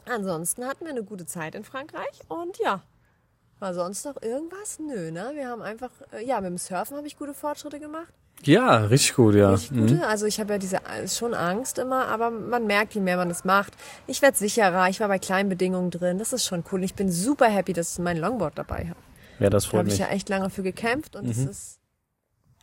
Ansonsten 0.05 0.65
hatten 0.65 0.85
wir 0.85 0.91
eine 0.91 1.03
gute 1.03 1.25
Zeit 1.25 1.55
in 1.55 1.63
Frankreich 1.63 2.21
und 2.27 2.59
ja. 2.59 2.83
War 3.57 3.73
sonst 3.73 4.05
noch 4.05 4.21
irgendwas? 4.21 4.77
Nö, 4.77 5.09
ne? 5.09 5.31
Wir 5.33 5.47
haben 5.47 5.63
einfach, 5.63 5.91
äh, 6.13 6.23
ja, 6.23 6.39
mit 6.41 6.51
dem 6.51 6.59
Surfen 6.59 6.95
habe 6.95 7.07
ich 7.07 7.17
gute 7.17 7.33
Fortschritte 7.33 7.79
gemacht. 7.79 8.13
Ja, 8.43 8.77
richtig 8.85 9.15
gut, 9.15 9.35
ja. 9.35 9.51
Richtig 9.51 9.77
gute. 9.77 10.07
Also 10.07 10.25
ich 10.25 10.39
habe 10.39 10.53
ja 10.53 10.59
diese 10.59 10.79
schon 11.07 11.33
Angst 11.33 11.77
immer, 11.77 12.07
aber 12.07 12.31
man 12.31 12.65
merkt, 12.67 12.93
je 12.93 13.01
mehr 13.01 13.17
man 13.17 13.29
es 13.29 13.43
macht. 13.43 13.73
Ich 14.07 14.21
werde 14.21 14.37
sicherer, 14.37 14.87
ich 14.89 14.99
war 14.99 15.07
bei 15.09 15.19
kleinen 15.19 15.49
Bedingungen 15.49 15.91
drin. 15.91 16.17
Das 16.17 16.31
ist 16.33 16.45
schon 16.45 16.63
cool. 16.71 16.83
Ich 16.83 16.95
bin 16.95 17.11
super 17.11 17.47
happy, 17.47 17.73
dass 17.73 17.93
ich 17.93 17.99
mein 17.99 18.17
Longboard 18.17 18.57
dabei 18.57 18.87
habe. 18.87 18.99
Ja, 19.39 19.49
das 19.49 19.65
Da 19.65 19.69
freut 19.71 19.79
habe 19.79 19.89
ich 19.89 19.93
mich. 19.95 19.99
ja 19.99 20.07
echt 20.07 20.29
lange 20.29 20.49
für 20.49 20.63
gekämpft 20.63 21.15
und 21.15 21.25
es 21.29 21.37
ist, 21.39 21.79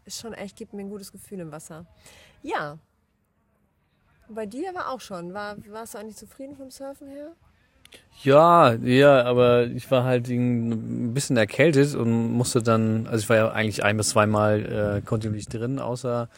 ist 0.04 0.21
schon 0.21 0.33
echt, 0.33 0.56
gibt 0.56 0.73
mir 0.73 0.80
ein 0.83 0.90
gutes 0.90 1.12
Gefühl 1.12 1.40
im 1.40 1.52
Wasser. 1.52 1.87
Ja. 2.42 2.78
Bei 4.28 4.47
dir 4.47 4.75
war 4.75 4.90
auch 4.90 5.00
schon. 5.00 5.35
War, 5.35 5.56
warst 5.68 5.95
du 5.95 5.99
eigentlich 5.99 6.16
zufrieden 6.16 6.56
vom 6.56 6.71
Surfen 6.71 7.09
her? 7.09 7.33
Ja, 8.23 8.73
ja, 8.73 9.23
aber 9.25 9.66
ich 9.66 9.90
war 9.90 10.05
halt 10.05 10.28
ein 10.28 11.14
bisschen 11.14 11.37
erkältet 11.37 11.95
und 11.95 12.33
musste 12.33 12.62
dann, 12.62 13.07
also 13.07 13.23
ich 13.23 13.28
war 13.28 13.37
ja 13.37 13.50
eigentlich 13.50 13.85
ein 13.85 13.97
bis 13.97 14.09
zweimal 14.11 14.99
äh, 14.99 15.00
kontinuierlich 15.02 15.49
drin, 15.49 15.78
außer 15.78 16.28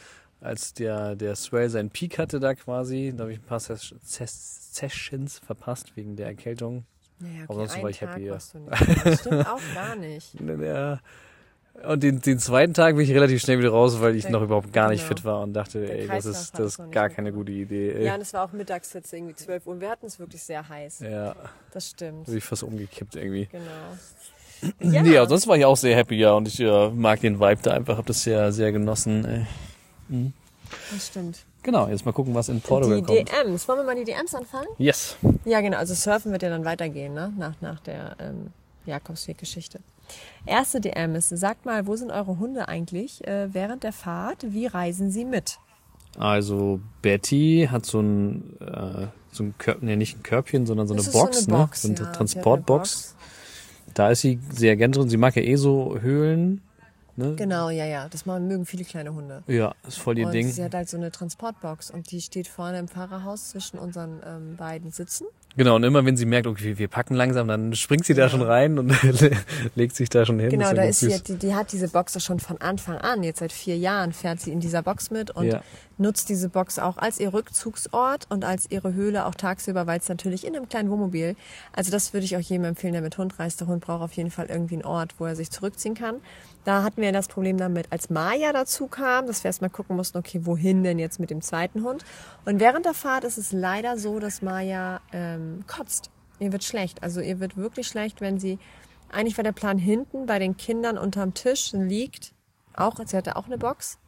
als 0.41 0.75
der 0.75 1.17
der 1.17 1.35
Swell 1.35 1.69
seinen 1.71 1.91
Peak 1.91 2.19
hatte 2.19 2.41
da 2.41 2.55
quasi, 2.55 3.13
da 3.17 3.23
habe 3.23 3.33
ich 3.33 3.39
ein 3.39 3.45
paar 3.45 3.61
Ses 3.61 3.95
Ses 4.03 4.75
Sessions 4.75 5.39
verpasst 5.39 5.97
wegen 5.97 6.17
der 6.17 6.27
Erkältung. 6.27 6.85
Naja, 7.21 7.45
Aber 7.49 7.55
sonst 7.55 7.83
war 7.83 7.91
ich 7.91 7.99
Tag 7.99 8.11
happy, 8.11 8.27
ja. 8.27 8.33
warst 8.35 8.55
du 8.55 8.59
nicht. 8.59 9.07
Das 9.07 9.21
stimmt 9.21 9.47
auch 9.49 9.61
gar 9.75 9.97
nicht. 9.97 10.35
Ja. 10.61 11.01
Und 11.87 12.03
den, 12.03 12.21
den 12.21 12.39
zweiten 12.39 12.75
Tag 12.75 12.97
bin 12.97 13.05
ich 13.05 13.11
relativ 13.13 13.41
schnell 13.41 13.59
wieder 13.59 13.71
raus, 13.71 14.01
weil 14.01 14.17
ich 14.17 14.23
Der- 14.23 14.33
noch 14.33 14.43
überhaupt 14.43 14.73
gar 14.73 14.89
nicht 14.91 15.01
genau. 15.03 15.09
fit 15.17 15.25
war 15.25 15.41
und 15.43 15.53
dachte, 15.55 15.81
Der 15.81 16.01
ey, 16.01 16.07
das 16.09 16.25
ist 16.27 16.59
das 16.59 16.79
ist 16.79 16.91
gar 16.91 17.09
keine 17.09 17.33
gute 17.33 17.53
Idee. 17.53 17.93
Ey. 17.93 18.05
Ja, 18.07 18.15
und 18.17 18.21
es 18.21 18.33
war 18.33 18.45
auch 18.45 18.53
mittags 18.53 18.93
jetzt 18.95 19.13
irgendwie 19.13 19.35
12 19.35 19.67
Uhr 19.67 19.75
und 19.75 19.81
wir 19.81 19.89
hatten 19.91 20.07
es 20.07 20.19
wirklich 20.19 20.43
sehr 20.43 20.69
heiß. 20.69 21.01
Ja, 21.01 21.35
Das 21.73 21.91
stimmt. 21.91 22.27
bin 22.27 22.37
ich 22.37 22.45
fast 22.45 22.63
umgekippt 22.63 23.17
irgendwie. 23.17 23.47
Genau. 23.51 23.63
Ja. 24.81 25.03
Nee, 25.05 25.25
sonst 25.29 25.47
war 25.47 25.57
ich 25.57 25.65
auch 25.65 25.77
sehr 25.77 25.95
happy, 25.95 26.17
ja, 26.17 26.33
und 26.33 26.49
ich 26.49 26.59
ja, 26.59 26.91
mag 26.91 27.21
den 27.21 27.39
Vibe 27.39 27.61
da 27.63 27.75
einfach, 27.75 27.97
hab 27.97 28.07
das 28.07 28.25
sehr, 28.25 28.51
sehr 28.51 28.73
genossen. 28.73 29.25
Ey. 30.11 30.33
Das 30.93 31.07
stimmt. 31.07 31.39
Genau, 31.63 31.87
jetzt 31.87 32.05
mal 32.05 32.11
gucken, 32.11 32.35
was 32.35 32.49
in 32.49 32.61
Portugal 32.61 32.97
die 33.03 33.05
kommt. 33.05 33.31
DMs. 33.47 33.69
Wollen 33.69 33.79
wir 33.79 33.85
mal 33.85 33.95
die 33.95 34.03
DMs 34.03 34.35
anfangen? 34.35 34.67
Yes. 34.79 35.17
Ja, 35.45 35.61
genau. 35.61 35.77
Also 35.77 35.95
Surfen 35.95 36.33
wird 36.33 36.43
ja 36.43 36.49
dann 36.51 36.65
weitergehen, 36.65 37.15
ne? 37.15 37.33
Nach, 37.39 37.53
nach 37.61 37.79
der 37.81 38.17
ähm, 38.19 38.49
Jakobsweg-Geschichte. 38.87 39.79
Erste 40.47 40.81
DM 40.81 41.15
ist, 41.15 41.29
sagt 41.29 41.67
mal, 41.67 41.87
wo 41.87 41.97
sind 41.97 42.11
eure 42.11 42.39
Hunde 42.39 42.69
eigentlich 42.69 43.27
äh, 43.27 43.53
während 43.53 43.83
der 43.83 43.93
Fahrt? 43.93 44.53
Wie 44.53 44.67
reisen 44.67 45.11
sie 45.11 45.25
mit? 45.25 45.59
Also 46.19 46.81
Betty 47.03 47.69
hat 47.71 47.87
so 47.87 48.01
ein, 48.01 48.57
äh, 48.61 49.07
so 49.31 49.45
ein 49.45 49.55
Kör 49.59 49.77
nee, 49.81 49.97
nicht 49.97 50.19
ein 50.19 50.23
Körbchen, 50.23 50.67
sondern 50.67 50.89
so 50.89 50.95
eine 50.95 51.03
Box, 51.03 51.45
so 51.45 51.51
eine 51.51 51.59
Box, 51.59 51.85
ne? 51.85 51.89
So 51.89 51.89
eine 51.89 51.95
ja, 51.95 52.01
hat 52.01 52.07
eine 52.09 52.17
Transportbox. 52.17 53.15
Da 53.95 54.11
ist 54.11 54.21
sie 54.21 54.41
sehr 54.51 54.77
gern 54.77 54.93
drin. 54.93 55.09
Sie 55.09 55.17
mag 55.17 55.37
ja 55.37 55.43
eh 55.43 55.57
so 55.57 55.99
Höhlen. 56.01 56.63
Ne? 57.17 57.35
Genau, 57.35 57.69
ja, 57.69 57.85
ja. 57.85 58.09
Das 58.09 58.27
machen- 58.27 58.47
mögen 58.47 58.65
viele 58.65 58.85
kleine 58.85 59.13
Hunde. 59.13 59.43
Ja, 59.49 59.75
ist 59.87 59.99
voll 59.99 60.19
ihr 60.19 60.27
und 60.27 60.33
Ding. 60.33 60.49
sie 60.51 60.63
hat 60.63 60.73
halt 60.73 60.89
so 60.89 60.97
eine 60.97 61.11
Transportbox 61.11 61.91
und 61.91 62.13
die 62.13 62.21
steht 62.21 62.47
vorne 62.47 62.79
im 62.79 62.87
Fahrerhaus 62.87 63.51
zwischen 63.51 63.79
unseren 63.79 64.21
ähm, 64.25 64.57
beiden 64.57 64.93
Sitzen. 64.93 65.27
Genau, 65.59 65.75
und 65.75 65.83
immer 65.83 66.05
wenn 66.05 66.17
sie 66.17 66.25
merkt, 66.25 66.47
okay, 66.47 66.79
wir 66.79 66.87
packen 66.87 67.15
langsam, 67.15 67.49
dann 67.49 67.75
springt 67.75 68.05
sie 68.05 68.15
da 68.15 68.29
schon 68.29 68.43
rein 68.43 68.79
und 68.79 68.95
legt 69.75 69.97
sich 69.97 70.09
da 70.09 70.25
schon 70.25 70.39
hin. 70.39 70.51
Genau, 70.51 70.69
ja 70.69 70.75
da 70.75 70.85
ist 70.85 71.01
sie, 71.01 71.21
die, 71.21 71.35
die 71.35 71.53
hat 71.53 71.73
diese 71.73 71.89
Box 71.89 72.23
schon 72.23 72.39
von 72.39 72.61
Anfang 72.61 72.99
an. 72.99 73.25
Jetzt 73.25 73.41
seit 73.41 73.51
vier 73.51 73.77
Jahren 73.77 74.13
fährt 74.13 74.41
sie 74.41 74.53
in 74.53 74.61
dieser 74.61 74.83
Box 74.83 75.11
mit 75.11 75.33
und 75.33 75.47
Ja. 75.47 75.63
Nutzt 75.99 76.29
diese 76.29 76.49
Box 76.49 76.79
auch 76.79 76.97
als 76.97 77.19
ihr 77.21 77.33
Rückzugsort 77.33 78.27
und 78.31 78.45
als 78.45 78.71
ihre 78.71 78.95
Höhle 78.95 79.27
auch 79.27 79.35
tagsüber, 79.35 79.87
weil 79.87 79.99
es 79.99 80.09
natürlich 80.09 80.47
in 80.47 80.57
einem 80.57 80.69
kleinen 80.69 80.91
Wohnmobil. 80.91 81.37
Also 81.73 81.91
das 81.91 82.13
würde 82.13 82.25
ich 82.25 82.37
auch 82.37 82.41
jedem 82.41 82.65
empfehlen, 82.65 82.93
der 82.93 83.03
mit 83.03 83.19
Hund 83.19 83.39
reist. 83.39 83.61
Der 83.61 83.67
Hund 83.67 83.85
braucht 83.85 84.03
auf 84.03 84.13
jeden 84.13 84.31
Fall 84.31 84.47
irgendwie 84.47 84.77
einen 84.77 84.85
Ort, 84.85 85.15
wo 85.19 85.27
er 85.27 85.37
sich 85.37 85.51
zurückziehen 85.51 85.95
kann. 85.95 86.21
Da 86.65 86.83
hatten 86.83 87.01
wir 87.01 87.13
das 87.13 87.29
Problem 87.29 87.57
damit, 87.57 87.91
als 87.91 88.11
Maya 88.11 88.53
dazu 88.53 88.87
kam, 88.87 89.27
dass 89.27 89.43
wir 89.43 89.49
erstmal 89.49 89.71
gucken 89.71 89.97
mussten, 89.97 90.19
okay, 90.19 90.41
wohin 90.45 90.83
denn 90.83 90.99
jetzt 90.99 91.19
mit 91.19 91.31
dem 91.31 91.41
zweiten 91.41 91.83
Hund? 91.83 92.05
Und 92.45 92.61
während 92.61 92.87
der 92.87 92.95
Fahrt 92.95 93.25
ist 93.25 93.39
es 93.39 93.53
leider 93.53 93.99
so, 93.99 94.19
dass 94.19 94.43
Maya 94.43 95.01
ähm, 95.13 95.65
kotzt. 95.67 96.11
Ihr 96.41 96.53
wird 96.53 96.65
schlecht. 96.65 97.03
Also 97.03 97.21
ihr 97.21 97.41
wird 97.41 97.57
wirklich 97.57 97.89
schlecht, 97.89 98.21
wenn 98.21 98.39
sie 98.39 98.59
eigentlich 99.11 99.37
war 99.37 99.45
der 99.45 99.53
Plan 99.53 99.79
hinten 99.79 100.27
bei 100.27 100.39
den 100.39 100.57
Kindern 100.57 100.99
unterm 100.99 101.35
Tisch 101.35 101.73
liegt. 101.73 102.33
Auch, 102.75 102.97
sie 103.05 103.17
hatte 103.17 103.37
auch 103.37 103.47
eine 103.47 103.59
Box. 103.59 103.99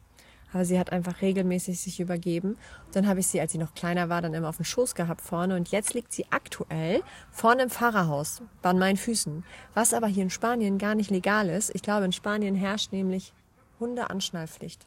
Aber 0.53 0.65
sie 0.65 0.77
hat 0.77 0.91
einfach 0.91 1.21
regelmäßig 1.21 1.79
sich 1.79 1.99
übergeben. 1.99 2.57
Und 2.85 2.95
dann 2.95 3.07
habe 3.07 3.19
ich 3.21 3.27
sie, 3.27 3.39
als 3.39 3.51
sie 3.53 3.57
noch 3.57 3.73
kleiner 3.73 4.09
war, 4.09 4.21
dann 4.21 4.33
immer 4.33 4.49
auf 4.49 4.57
dem 4.57 4.65
Schoß 4.65 4.95
gehabt 4.95 5.21
vorne. 5.21 5.55
Und 5.55 5.69
jetzt 5.69 5.93
liegt 5.93 6.11
sie 6.11 6.25
aktuell 6.29 7.01
vorne 7.31 7.63
im 7.63 7.69
Fahrerhaus 7.69 8.41
bei 8.61 8.73
meinen 8.73 8.97
Füßen. 8.97 9.43
Was 9.73 9.93
aber 9.93 10.07
hier 10.07 10.23
in 10.23 10.29
Spanien 10.29 10.77
gar 10.77 10.95
nicht 10.95 11.09
legal 11.09 11.49
ist. 11.49 11.73
Ich 11.73 11.81
glaube, 11.81 12.05
in 12.05 12.11
Spanien 12.11 12.55
herrscht 12.55 12.91
nämlich 12.91 13.33
Hundeanschnallpflicht. 13.79 14.85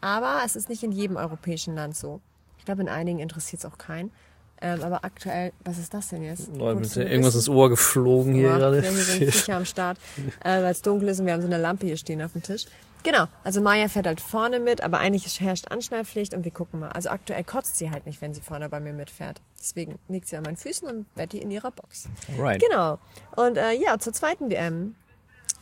Aber 0.00 0.40
es 0.44 0.56
ist 0.56 0.68
nicht 0.68 0.82
in 0.82 0.92
jedem 0.92 1.16
europäischen 1.16 1.74
Land 1.74 1.96
so. 1.96 2.20
Ich 2.58 2.64
glaube, 2.64 2.82
in 2.82 2.88
einigen 2.88 3.18
interessiert 3.18 3.64
es 3.64 3.70
auch 3.70 3.78
keinen. 3.78 4.12
Ähm, 4.60 4.80
aber 4.82 5.04
aktuell, 5.04 5.52
was 5.64 5.78
ist 5.78 5.92
das 5.92 6.08
denn 6.08 6.22
jetzt? 6.22 6.48
Mit 6.52 6.60
du 6.60 7.02
irgendwas 7.02 7.34
ins? 7.34 7.48
Ohr 7.48 7.68
geflogen 7.68 8.34
hier 8.34 8.50
gerade. 8.50 8.80
wir 8.80 8.90
sind 8.90 9.32
Viecher 9.32 9.56
am 9.56 9.64
Start, 9.64 9.98
äh, 10.44 10.62
weil 10.62 10.70
es 10.70 10.82
dunkel 10.82 11.08
ist 11.08 11.18
und 11.18 11.26
wir 11.26 11.32
haben 11.32 11.40
so 11.40 11.48
eine 11.48 11.58
Lampe 11.58 11.86
hier 11.86 11.96
stehen 11.96 12.22
auf 12.22 12.32
dem 12.32 12.42
Tisch. 12.42 12.66
Genau, 13.02 13.26
also 13.42 13.60
Maya 13.60 13.88
fährt 13.88 14.06
halt 14.06 14.20
vorne 14.20 14.60
mit, 14.60 14.82
aber 14.82 14.98
eigentlich 14.98 15.40
herrscht 15.40 15.70
Anschnallpflicht 15.70 16.34
und 16.34 16.44
wir 16.44 16.52
gucken 16.52 16.80
mal. 16.80 16.90
Also 16.90 17.10
aktuell 17.10 17.42
kotzt 17.42 17.76
sie 17.76 17.90
halt 17.90 18.06
nicht, 18.06 18.20
wenn 18.20 18.32
sie 18.32 18.40
vorne 18.40 18.68
bei 18.68 18.80
mir 18.80 18.92
mitfährt. 18.92 19.40
Deswegen 19.58 19.98
liegt 20.08 20.28
sie 20.28 20.36
an 20.36 20.44
meinen 20.44 20.56
Füßen 20.56 20.86
und 20.88 21.12
Betty 21.14 21.38
in 21.38 21.50
ihrer 21.50 21.70
Box. 21.70 22.08
Right. 22.38 22.62
Genau. 22.62 22.98
Und 23.36 23.56
äh, 23.56 23.72
ja, 23.72 23.98
zur 23.98 24.12
zweiten 24.12 24.48
DM. 24.48 24.94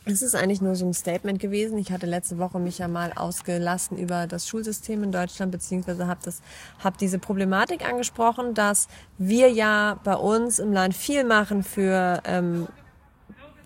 Es 0.03 0.23
ist 0.23 0.33
eigentlich 0.33 0.61
nur 0.61 0.75
so 0.75 0.87
ein 0.87 0.95
Statement 0.95 1.39
gewesen. 1.39 1.77
Ich 1.77 1.91
hatte 1.91 2.07
letzte 2.07 2.39
Woche 2.39 2.57
mich 2.57 2.79
ja 2.79 2.87
mal 2.87 3.13
ausgelassen 3.13 3.97
über 3.99 4.25
das 4.25 4.47
Schulsystem 4.47 5.03
in 5.03 5.11
Deutschland, 5.11 5.51
beziehungsweise 5.51 6.07
habe 6.07 6.19
das, 6.23 6.41
hab 6.83 6.97
diese 6.97 7.19
Problematik 7.19 7.87
angesprochen, 7.87 8.55
dass 8.55 8.87
wir 9.19 9.51
ja 9.51 9.99
bei 10.03 10.15
uns 10.15 10.57
im 10.57 10.73
Land 10.73 10.95
viel 10.95 11.23
machen 11.23 11.61
für, 11.61 12.23
ähm, 12.25 12.67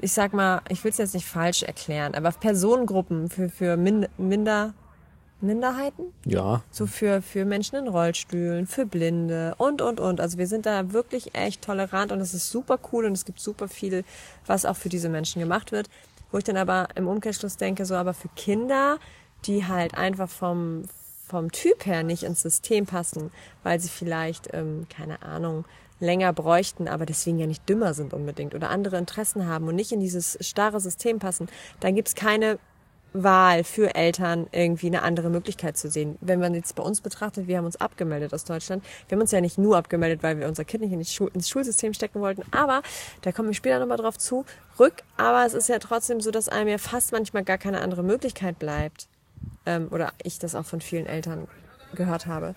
ich 0.01 0.13
sag 0.13 0.33
mal, 0.33 0.61
ich 0.69 0.83
will 0.83 0.91
es 0.91 0.97
jetzt 0.97 1.13
nicht 1.13 1.25
falsch 1.25 1.63
erklären, 1.63 2.15
aber 2.15 2.31
Personengruppen, 2.31 3.29
für, 3.29 3.49
für 3.49 3.77
Min 3.77 4.07
Minder, 4.17 4.73
Minderheiten? 5.41 6.13
Ja, 6.25 6.63
so 6.71 6.87
für, 6.87 7.21
für 7.21 7.45
Menschen 7.45 7.75
in 7.75 7.87
Rollstühlen, 7.87 8.67
für 8.67 8.85
Blinde 8.85 9.55
und, 9.57 9.81
und, 9.81 9.99
und. 9.99 10.21
Also 10.21 10.37
wir 10.37 10.47
sind 10.47 10.65
da 10.65 10.93
wirklich 10.93 11.35
echt 11.35 11.61
tolerant 11.61 12.11
und 12.11 12.19
es 12.21 12.33
ist 12.33 12.49
super 12.49 12.79
cool 12.91 13.05
und 13.05 13.13
es 13.13 13.25
gibt 13.25 13.39
super 13.39 13.67
viel, 13.67 14.03
was 14.45 14.65
auch 14.65 14.77
für 14.77 14.89
diese 14.89 15.09
Menschen 15.09 15.39
gemacht 15.39 15.71
wird. 15.71 15.89
Wo 16.31 16.37
ich 16.37 16.43
dann 16.43 16.57
aber 16.57 16.87
im 16.95 17.07
Umkehrschluss 17.07 17.57
denke, 17.57 17.85
so 17.85 17.95
aber 17.95 18.13
für 18.13 18.29
Kinder, 18.35 18.97
die 19.45 19.67
halt 19.67 19.95
einfach 19.95 20.29
vom, 20.29 20.83
vom 21.27 21.51
Typ 21.51 21.85
her 21.85 22.03
nicht 22.03 22.23
ins 22.23 22.41
System 22.41 22.85
passen, 22.85 23.31
weil 23.63 23.79
sie 23.79 23.89
vielleicht, 23.89 24.53
ähm, 24.53 24.87
keine 24.89 25.21
Ahnung, 25.21 25.65
länger 25.99 26.33
bräuchten, 26.33 26.87
aber 26.87 27.05
deswegen 27.05 27.39
ja 27.39 27.47
nicht 27.47 27.67
dümmer 27.67 27.93
sind 27.93 28.13
unbedingt 28.13 28.53
oder 28.53 28.69
andere 28.69 28.97
Interessen 28.97 29.47
haben 29.47 29.67
und 29.67 29.75
nicht 29.75 29.91
in 29.91 29.99
dieses 29.99 30.37
starre 30.41 30.79
System 30.79 31.19
passen, 31.19 31.47
dann 31.79 31.95
gibt's 31.95 32.15
keine 32.15 32.59
Wahl 33.23 33.63
für 33.63 33.95
Eltern 33.95 34.47
irgendwie 34.51 34.87
eine 34.87 35.01
andere 35.01 35.29
Möglichkeit 35.29 35.77
zu 35.77 35.89
sehen. 35.89 36.17
Wenn 36.19 36.39
man 36.39 36.53
jetzt 36.53 36.75
bei 36.75 36.83
uns 36.83 36.99
betrachtet, 36.99 37.47
wir 37.47 37.57
haben 37.57 37.65
uns 37.65 37.77
abgemeldet 37.77 38.33
aus 38.33 38.43
Deutschland. 38.43 38.83
Wir 39.07 39.15
haben 39.15 39.21
uns 39.21 39.31
ja 39.31 39.39
nicht 39.39 39.57
nur 39.57 39.77
abgemeldet, 39.77 40.21
weil 40.21 40.37
wir 40.37 40.47
unser 40.49 40.65
Kind 40.65 40.83
nicht 40.83 40.91
in 40.91 41.05
Schul 41.05 41.31
ins 41.33 41.47
Schulsystem 41.47 41.93
stecken 41.93 42.19
wollten, 42.19 42.43
aber 42.51 42.81
da 43.21 43.31
kommen 43.31 43.47
wir 43.47 43.55
später 43.55 43.79
nochmal 43.79 43.97
drauf 43.97 44.17
zu, 44.17 44.45
rück. 44.79 45.03
Aber 45.15 45.45
es 45.45 45.53
ist 45.53 45.69
ja 45.69 45.79
trotzdem 45.79 46.19
so, 46.19 46.29
dass 46.29 46.49
einem 46.49 46.67
ja 46.67 46.77
fast 46.77 47.13
manchmal 47.13 47.45
gar 47.45 47.57
keine 47.57 47.81
andere 47.81 48.03
Möglichkeit 48.03 48.59
bleibt. 48.59 49.07
Ähm, 49.65 49.87
oder 49.91 50.11
ich 50.21 50.37
das 50.37 50.53
auch 50.53 50.65
von 50.65 50.81
vielen 50.81 51.05
Eltern 51.05 51.47
gehört 51.93 52.25
habe. 52.25 52.53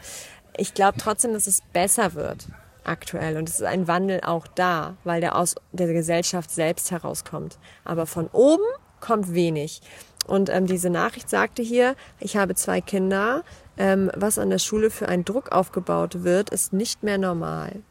Ich 0.57 0.74
glaube 0.74 0.98
trotzdem, 0.98 1.33
dass 1.33 1.46
es 1.46 1.62
besser 1.72 2.14
wird 2.14 2.48
aktuell 2.88 3.37
und 3.37 3.48
es 3.48 3.57
ist 3.57 3.66
ein 3.66 3.87
Wandel 3.87 4.20
auch 4.22 4.46
da, 4.46 4.96
weil 5.05 5.20
der 5.20 5.37
aus 5.37 5.55
der 5.72 5.92
Gesellschaft 5.92 6.51
selbst 6.51 6.90
herauskommt. 6.90 7.59
Aber 7.85 8.07
von 8.07 8.29
oben 8.33 8.64
kommt 9.01 9.33
wenig. 9.35 9.81
Und 10.27 10.51
ähm, 10.51 10.66
diese 10.66 10.90
Nachricht 10.90 11.31
sagte 11.31 11.62
hier, 11.62 11.94
ich 12.20 12.37
habe 12.37 12.55
zwei 12.55 12.81
Kinder, 12.81 13.44
ähm, 13.79 14.11
was 14.14 14.38
an 14.38 14.51
der 14.51 14.59
Schule 14.59 14.90
für 14.90 15.09
einen 15.09 15.24
Druck 15.24 15.53
aufgebaut 15.53 16.22
wird, 16.22 16.51
ist 16.51 16.72
nicht 16.72 17.03
mehr 17.03 17.16
normal. 17.16 17.83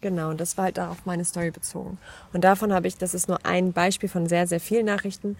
Genau, 0.00 0.30
und 0.30 0.40
das 0.40 0.58
war 0.58 0.66
halt 0.66 0.76
da 0.76 0.90
auf 0.90 1.06
meine 1.06 1.24
Story 1.24 1.50
bezogen. 1.50 1.98
Und 2.32 2.44
davon 2.44 2.72
habe 2.72 2.88
ich, 2.88 2.98
das 2.98 3.14
ist 3.14 3.28
nur 3.28 3.46
ein 3.46 3.72
Beispiel 3.72 4.08
von 4.08 4.26
sehr, 4.26 4.46
sehr 4.46 4.60
vielen 4.60 4.86
Nachrichten 4.86 5.36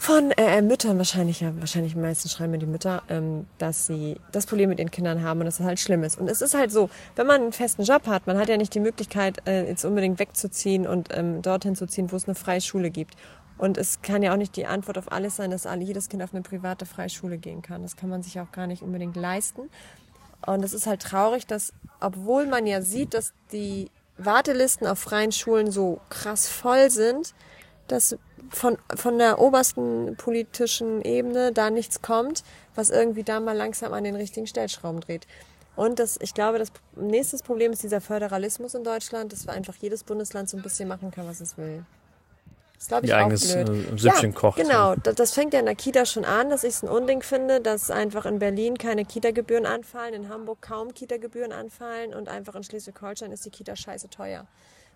von 0.00 0.30
äh, 0.30 0.62
Müttern 0.62 0.96
wahrscheinlich, 0.96 1.40
ja, 1.40 1.52
wahrscheinlich 1.60 1.94
meistens 1.94 2.32
schreiben 2.32 2.52
mir 2.52 2.58
die 2.58 2.64
Mütter, 2.64 3.02
ähm, 3.10 3.46
dass 3.58 3.86
sie 3.86 4.18
das 4.32 4.46
Problem 4.46 4.70
mit 4.70 4.78
ihren 4.78 4.90
Kindern 4.90 5.22
haben 5.22 5.40
und 5.40 5.44
dass 5.44 5.60
es 5.60 5.66
halt 5.66 5.78
schlimm 5.78 6.02
ist. 6.04 6.18
Und 6.18 6.30
es 6.30 6.40
ist 6.40 6.54
halt 6.54 6.72
so, 6.72 6.88
wenn 7.16 7.26
man 7.26 7.42
einen 7.42 7.52
festen 7.52 7.82
Job 7.82 8.06
hat, 8.06 8.26
man 8.26 8.38
hat 8.38 8.48
ja 8.48 8.56
nicht 8.56 8.74
die 8.74 8.80
Möglichkeit, 8.80 9.46
äh, 9.46 9.68
jetzt 9.68 9.84
unbedingt 9.84 10.18
wegzuziehen 10.18 10.86
und 10.86 11.08
ähm, 11.12 11.42
dorthin 11.42 11.76
zu 11.76 11.86
ziehen, 11.86 12.10
wo 12.10 12.16
es 12.16 12.24
eine 12.24 12.34
freie 12.34 12.62
Schule 12.62 12.90
gibt. 12.90 13.14
Und 13.58 13.76
es 13.76 14.00
kann 14.00 14.22
ja 14.22 14.32
auch 14.32 14.38
nicht 14.38 14.56
die 14.56 14.64
Antwort 14.64 14.96
auf 14.96 15.12
alles 15.12 15.36
sein, 15.36 15.50
dass 15.50 15.66
alle, 15.66 15.84
jedes 15.84 16.08
Kind 16.08 16.22
auf 16.22 16.32
eine 16.32 16.40
private 16.40 16.86
freie 16.86 17.10
Schule 17.10 17.36
gehen 17.36 17.60
kann. 17.60 17.82
Das 17.82 17.94
kann 17.94 18.08
man 18.08 18.22
sich 18.22 18.40
auch 18.40 18.50
gar 18.52 18.66
nicht 18.66 18.80
unbedingt 18.80 19.16
leisten. 19.16 19.68
Und 20.46 20.64
es 20.64 20.72
ist 20.72 20.86
halt 20.86 21.02
traurig, 21.02 21.46
dass, 21.46 21.74
obwohl 22.00 22.46
man 22.46 22.66
ja 22.66 22.80
sieht, 22.80 23.12
dass 23.12 23.34
die 23.52 23.90
Wartelisten 24.16 24.86
auf 24.86 24.98
freien 24.98 25.30
Schulen 25.30 25.70
so 25.70 26.00
krass 26.08 26.48
voll 26.48 26.90
sind, 26.90 27.34
dass 27.86 28.16
von, 28.50 28.78
von 28.94 29.18
der 29.18 29.38
obersten 29.38 30.16
politischen 30.16 31.02
Ebene 31.02 31.52
da 31.52 31.70
nichts 31.70 32.02
kommt, 32.02 32.42
was 32.74 32.90
irgendwie 32.90 33.22
da 33.22 33.40
mal 33.40 33.56
langsam 33.56 33.92
an 33.92 34.04
den 34.04 34.16
richtigen 34.16 34.46
Stellschrauben 34.46 35.00
dreht. 35.00 35.26
Und 35.76 35.98
das, 35.98 36.18
ich 36.20 36.34
glaube, 36.34 36.58
das 36.58 36.72
nächste 36.96 37.38
Problem 37.38 37.72
ist 37.72 37.82
dieser 37.82 38.00
Föderalismus 38.00 38.74
in 38.74 38.84
Deutschland, 38.84 39.32
dass 39.32 39.46
wir 39.46 39.52
einfach 39.52 39.74
jedes 39.76 40.04
Bundesland 40.04 40.48
so 40.48 40.56
ein 40.56 40.62
bisschen 40.62 40.88
machen 40.88 41.10
kann, 41.10 41.26
was 41.26 41.40
es 41.40 41.56
will. 41.56 41.84
Das 42.80 42.88
glaube 42.88 43.04
ich 43.04 43.10
Ihr 43.10 43.16
auch 43.16 43.20
eigenes 43.24 43.52
blöd. 43.52 43.68
äh, 43.68 43.98
Süppchen 43.98 44.30
ja, 44.32 44.36
kocht. 44.38 44.56
Genau, 44.56 44.94
das, 44.94 45.14
das 45.14 45.34
fängt 45.34 45.52
ja 45.52 45.60
in 45.60 45.66
der 45.66 45.74
Kita 45.74 46.06
schon 46.06 46.24
an, 46.24 46.48
dass 46.48 46.64
ich 46.64 46.70
es 46.70 46.82
ein 46.82 46.88
Unding 46.88 47.22
finde, 47.22 47.60
dass 47.60 47.90
einfach 47.90 48.24
in 48.24 48.38
Berlin 48.38 48.78
keine 48.78 49.04
Kita-Gebühren 49.04 49.66
anfallen, 49.66 50.14
in 50.14 50.28
Hamburg 50.30 50.62
kaum 50.62 50.94
Kita-Gebühren 50.94 51.52
anfallen 51.52 52.14
und 52.14 52.28
einfach 52.28 52.54
in 52.54 52.62
Schleswig-Holstein 52.62 53.32
ist 53.32 53.44
die 53.44 53.50
Kita 53.50 53.76
scheiße 53.76 54.08
teuer. 54.08 54.46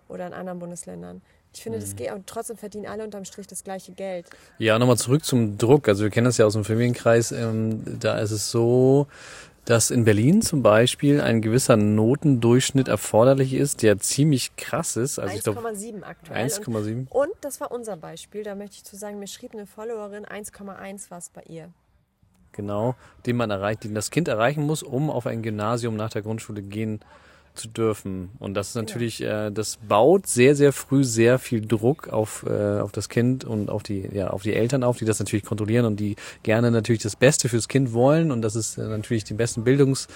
Oder 0.07 0.25
in 0.27 0.33
anderen 0.33 0.57
Bundesländern. 0.57 1.21
Ich 1.55 1.63
finde, 1.63 1.77
Mhm. 1.79 1.83
das 1.83 1.95
geht, 1.95 2.11
und 2.11 2.27
trotzdem 2.27 2.57
verdienen 2.57 2.85
alle 2.85 3.03
unterm 3.03 3.25
Strich 3.25 3.47
das 3.47 3.63
gleiche 3.63 3.91
Geld. 3.93 4.27
Ja, 4.57 4.77
nochmal 4.79 4.97
zurück 4.97 5.23
zum 5.23 5.57
Druck. 5.57 5.87
Also 5.87 6.03
wir 6.03 6.09
kennen 6.11 6.25
das 6.25 6.37
ja 6.37 6.45
aus 6.45 6.53
dem 6.53 6.65
Familienkreis. 6.65 7.31
Ähm, 7.31 7.99
da 7.99 8.17
ist 8.19 8.31
es 8.31 8.51
so, 8.51 9.07
dass 9.63 9.89
in 9.89 10.05
Berlin 10.05 10.41
zum 10.43 10.61
Beispiel 10.61 11.21
ein 11.21 11.41
gewisser 11.41 11.75
Notendurchschnitt 11.75 12.87
erforderlich 12.87 13.53
ist, 13.53 13.81
der 13.81 13.97
ziemlich 13.99 14.55
krass 14.57 14.95
ist. 14.95 15.17
Also 15.17 15.35
ich 15.35 15.43
glaube 15.43 15.59
1,7 15.61 16.03
aktuell. 16.03 16.43
Und, 16.43 16.51
1,7. 16.51 17.07
und 17.09 17.31
das 17.41 17.59
war 17.61 17.71
unser 17.71 17.97
Beispiel. 17.97 18.43
Da 18.43 18.53
möchte 18.53 18.75
ich 18.75 18.83
zu 18.83 18.95
sagen, 18.95 19.17
mir 19.17 19.27
schrieb 19.27 19.53
eine 19.53 19.65
Followerin 19.65 20.25
1,1 20.25 21.05
was 21.09 21.29
bei 21.29 21.41
ihr. 21.47 21.69
Genau, 22.51 22.95
den 23.25 23.35
man 23.35 23.49
erreicht, 23.51 23.83
den 23.83 23.95
das 23.95 24.11
Kind 24.11 24.27
erreichen 24.27 24.63
muss, 24.65 24.81
um 24.83 25.09
auf 25.09 25.25
ein 25.25 25.41
Gymnasium 25.41 25.95
nach 25.97 26.09
der 26.09 26.21
Grundschule 26.21 26.61
gehen 26.61 26.99
zu 27.55 27.67
dürfen. 27.67 28.29
Und 28.39 28.53
das 28.53 28.69
ist 28.69 28.75
natürlich, 28.75 29.21
äh, 29.21 29.51
das 29.51 29.77
baut 29.77 30.27
sehr, 30.27 30.55
sehr 30.55 30.73
früh 30.73 31.03
sehr 31.03 31.39
viel 31.39 31.65
Druck 31.65 32.09
auf, 32.09 32.45
äh, 32.47 32.79
auf 32.79 32.91
das 32.91 33.09
Kind 33.09 33.45
und 33.45 33.69
auf 33.69 33.83
die, 33.83 34.07
ja, 34.13 34.29
auf 34.29 34.43
die 34.43 34.53
Eltern 34.53 34.83
auf, 34.83 34.97
die 34.97 35.05
das 35.05 35.19
natürlich 35.19 35.45
kontrollieren 35.45 35.85
und 35.85 35.99
die 35.99 36.15
gerne 36.43 36.71
natürlich 36.71 37.01
das 37.01 37.15
Beste 37.15 37.49
fürs 37.49 37.67
Kind 37.67 37.93
wollen 37.93 38.31
und 38.31 38.41
dass 38.41 38.55
es 38.55 38.77
äh, 38.77 38.87
natürlich 38.87 39.23
den 39.23 39.37
besten 39.37 39.63
Bildungsweg 39.63 40.07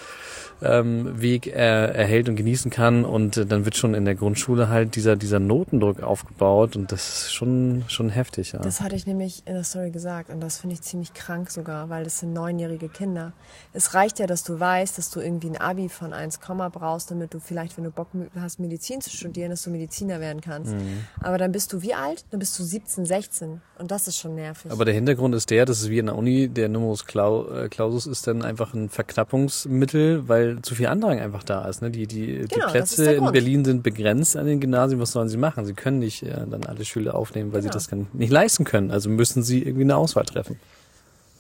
ähm, 0.61 1.21
Weg, 1.21 1.47
äh, 1.47 1.51
erhält 1.53 2.29
und 2.29 2.35
genießen 2.35 2.71
kann. 2.71 3.05
Und 3.05 3.37
äh, 3.37 3.45
dann 3.45 3.65
wird 3.65 3.75
schon 3.75 3.93
in 3.93 4.05
der 4.05 4.15
Grundschule 4.15 4.69
halt 4.69 4.95
dieser, 4.95 5.15
dieser 5.15 5.39
Notendruck 5.39 6.01
aufgebaut 6.01 6.75
und 6.75 6.91
das 6.91 7.25
ist 7.25 7.33
schon, 7.33 7.83
schon 7.87 8.09
heftig, 8.09 8.51
ja. 8.51 8.59
Das 8.59 8.81
hatte 8.81 8.95
ich 8.95 9.05
nämlich 9.05 9.43
in 9.45 9.53
der 9.53 9.63
Story 9.63 9.91
gesagt 9.91 10.29
und 10.29 10.41
das 10.41 10.57
finde 10.57 10.75
ich 10.75 10.81
ziemlich 10.81 11.13
krank 11.13 11.49
sogar, 11.49 11.89
weil 11.89 12.03
das 12.03 12.19
sind 12.19 12.33
neunjährige 12.33 12.89
Kinder. 12.89 13.33
Es 13.73 13.93
reicht 13.93 14.19
ja, 14.19 14.27
dass 14.27 14.43
du 14.43 14.59
weißt, 14.59 14.97
dass 14.97 15.09
du 15.09 15.19
irgendwie 15.19 15.49
ein 15.49 15.57
Abi 15.57 15.89
von 15.89 16.13
1, 16.13 16.39
brauchst, 16.71 17.11
damit 17.11 17.28
du 17.33 17.39
vielleicht, 17.39 17.77
wenn 17.77 17.83
du 17.83 17.91
Bock 17.91 18.07
hast, 18.35 18.59
Medizin 18.59 19.01
zu 19.01 19.09
studieren, 19.09 19.49
dass 19.51 19.63
du 19.63 19.69
Mediziner 19.69 20.19
werden 20.19 20.41
kannst. 20.41 20.73
Mhm. 20.73 21.05
Aber 21.21 21.37
dann 21.37 21.51
bist 21.51 21.71
du 21.73 21.81
wie 21.81 21.93
alt? 21.93 22.25
Dann 22.31 22.39
bist 22.39 22.57
du 22.59 22.63
17, 22.63 23.05
16 23.05 23.61
und 23.77 23.91
das 23.91 24.07
ist 24.07 24.17
schon 24.17 24.35
nervig. 24.35 24.71
Aber 24.71 24.85
der 24.85 24.93
Hintergrund 24.93 25.33
ist 25.35 25.49
der, 25.49 25.65
dass 25.65 25.81
es 25.81 25.89
wie 25.89 25.99
in 25.99 26.07
der 26.07 26.15
Uni, 26.15 26.47
der 26.49 26.69
Numerus 26.69 27.03
äh, 27.03 27.69
Clausus 27.69 28.07
ist 28.07 28.27
dann 28.27 28.41
einfach 28.43 28.73
ein 28.73 28.89
Verknappungsmittel, 28.89 30.27
weil 30.27 30.61
zu 30.61 30.75
viel 30.75 30.87
Andrang 30.87 31.19
einfach 31.19 31.43
da 31.43 31.65
ist. 31.67 31.81
Ne? 31.81 31.91
Die, 31.91 32.07
die, 32.07 32.39
die 32.41 32.47
Genau, 32.47 32.71
das 32.71 32.91
ist 32.91 32.95
Plätze 32.97 33.13
in. 33.13 33.31
Berlin 33.31 33.65
sind 33.65 33.83
begrenzt 33.83 34.35
an 34.35 34.45
den 34.45 34.59
Gymnasien. 34.59 34.99
Was 34.99 35.11
sollen 35.11 35.29
sie 35.29 35.37
machen? 35.37 35.65
Sie 35.65 35.73
können 35.73 35.99
nicht 35.99 36.23
äh, 36.23 36.45
dann 36.49 36.65
alle 36.65 36.85
Schüler 36.85 37.15
aufnehmen, 37.15 37.53
weil 37.53 37.61
sie 37.61 37.67
Genau. 37.69 37.73
das 37.73 37.87
dann 37.87 38.07
nicht 38.13 38.31
leisten 38.31 38.63
können. 38.63 38.91
Also 38.91 39.09
müssen 39.09 39.43
sie 39.43 39.61
irgendwie 39.63 39.83
eine 39.83 39.95
Auswahl 39.97 40.25
treffen. 40.25 40.59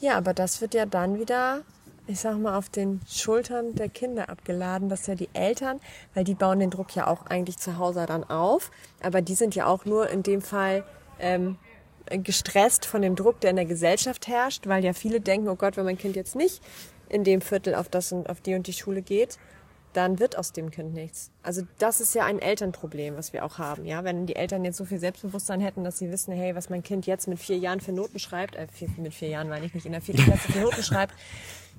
Ja, 0.01 0.17
aber 0.17 0.33
das 0.33 0.61
wird 0.61 0.73
ja 0.73 0.85
dann 0.85 1.19
wieder, 1.19 1.61
ich 2.09 2.19
sag 2.19 2.37
mal, 2.39 2.57
auf 2.57 2.69
den 2.69 3.01
Schultern 3.07 3.75
der 3.75 3.87
Kinder 3.87 4.29
abgeladen, 4.29 4.89
dass 4.89 5.05
ja 5.05 5.13
die 5.13 5.29
Eltern, 5.33 5.79
weil 6.15 6.23
die 6.23 6.33
bauen 6.33 6.59
den 6.59 6.71
Druck 6.71 6.95
ja 6.95 7.05
auch 7.05 7.27
eigentlich 7.27 7.57
zu 7.57 7.77
Hause 7.77 8.05
dann 8.07 8.23
auf, 8.23 8.71
aber 9.01 9.21
die 9.21 9.35
sind 9.35 9.53
ja 9.53 9.67
auch 9.67 9.85
nur 9.85 10.09
in 10.09 10.23
dem 10.23 10.41
Fall 10.41 10.83
ähm, 11.19 11.57
gestresst 12.07 12.87
von 12.87 13.03
dem 13.03 13.15
Druck, 13.15 13.39
der 13.41 13.51
in 13.51 13.57
der 13.57 13.65
Gesellschaft 13.65 14.27
herrscht, 14.27 14.67
weil 14.67 14.83
ja 14.83 14.93
viele 14.93 15.21
denken, 15.21 15.49
oh 15.49 15.55
Gott, 15.55 15.77
wenn 15.77 15.85
mein 15.85 15.99
Kind 15.99 16.15
jetzt 16.15 16.35
nicht 16.35 16.63
in 17.09 17.23
dem 17.23 17.41
Viertel 17.41 17.75
auf 17.75 17.89
das 17.89 18.11
und 18.11 18.27
auf 18.27 18.41
die 18.41 18.55
und 18.55 18.65
die 18.65 18.73
Schule 18.73 19.03
geht, 19.03 19.37
dann 19.93 20.19
wird 20.19 20.37
aus 20.37 20.51
dem 20.51 20.69
Kind 20.69 20.93
nichts. 20.93 21.31
Also 21.41 21.63
das 21.79 21.99
ist 21.99 22.13
ja 22.13 22.25
ein 22.25 22.39
Elternproblem, 22.39 23.17
was 23.17 23.33
wir 23.33 23.43
auch 23.43 23.57
haben. 23.57 23.85
Ja, 23.85 24.03
wenn 24.03 24.27
die 24.27 24.35
Eltern 24.35 24.63
jetzt 24.63 24.77
so 24.77 24.85
viel 24.85 24.99
Selbstbewusstsein 24.99 25.59
hätten, 25.61 25.83
dass 25.83 25.97
sie 25.97 26.11
wissen, 26.11 26.31
hey, 26.33 26.55
was 26.55 26.69
mein 26.69 26.83
Kind 26.83 27.07
jetzt 27.07 27.27
mit 27.27 27.39
vier 27.39 27.57
Jahren 27.57 27.79
für 27.79 27.91
Noten 27.91 28.19
schreibt, 28.19 28.55
äh, 28.55 28.67
vier, 28.71 28.89
mit 28.97 29.13
vier 29.13 29.29
Jahren 29.29 29.49
meine 29.49 29.65
ich 29.65 29.73
nicht 29.73 29.85
in 29.85 29.91
der 29.91 30.01
vierten 30.01 30.23
Klasse 30.23 30.51
für 30.51 30.59
Noten 30.59 30.83
schreibt, 30.83 31.15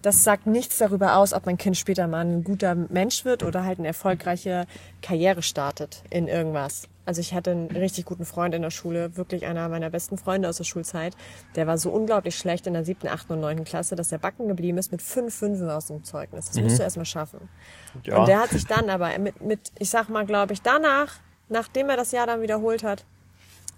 das 0.02 0.24
sagt 0.24 0.46
nichts 0.46 0.78
darüber 0.78 1.16
aus, 1.16 1.32
ob 1.32 1.46
mein 1.46 1.58
Kind 1.58 1.76
später 1.76 2.06
mal 2.06 2.24
ein 2.24 2.44
guter 2.44 2.74
Mensch 2.74 3.24
wird 3.24 3.42
oder 3.42 3.64
halt 3.64 3.78
eine 3.78 3.88
erfolgreiche 3.88 4.66
Karriere 5.02 5.42
startet 5.42 6.02
in 6.10 6.28
irgendwas. 6.28 6.88
Also 7.06 7.20
ich 7.20 7.34
hatte 7.34 7.50
einen 7.50 7.70
richtig 7.70 8.04
guten 8.04 8.24
Freund 8.24 8.54
in 8.54 8.62
der 8.62 8.70
Schule, 8.70 9.16
wirklich 9.16 9.46
einer 9.46 9.68
meiner 9.68 9.90
besten 9.90 10.16
Freunde 10.16 10.48
aus 10.48 10.58
der 10.58 10.64
Schulzeit. 10.64 11.16
Der 11.56 11.66
war 11.66 11.76
so 11.76 11.90
unglaublich 11.90 12.36
schlecht 12.36 12.66
in 12.66 12.74
der 12.74 12.84
siebten, 12.84 13.08
achten 13.08 13.32
und 13.32 13.40
neunten 13.40 13.64
Klasse, 13.64 13.96
dass 13.96 14.12
er 14.12 14.18
backen 14.18 14.46
geblieben 14.48 14.78
ist 14.78 14.92
mit 14.92 15.02
fünf 15.02 15.34
Fünfen 15.34 15.68
aus 15.70 15.86
dem 15.86 16.04
Zeugnis. 16.04 16.46
Das 16.46 16.60
musst 16.60 16.78
du 16.78 16.82
erst 16.82 16.96
mal 16.96 17.04
schaffen. 17.04 17.48
Ja. 18.04 18.18
Und 18.18 18.28
der 18.28 18.40
hat 18.40 18.50
sich 18.50 18.64
dann 18.64 18.90
aber 18.90 19.18
mit, 19.18 19.40
mit 19.40 19.72
ich 19.78 19.90
sag 19.90 20.08
mal, 20.08 20.24
glaube 20.24 20.52
ich, 20.52 20.62
danach, 20.62 21.14
nachdem 21.48 21.88
er 21.88 21.96
das 21.96 22.12
Jahr 22.12 22.26
dann 22.26 22.42
wiederholt 22.42 22.84
hat, 22.84 23.04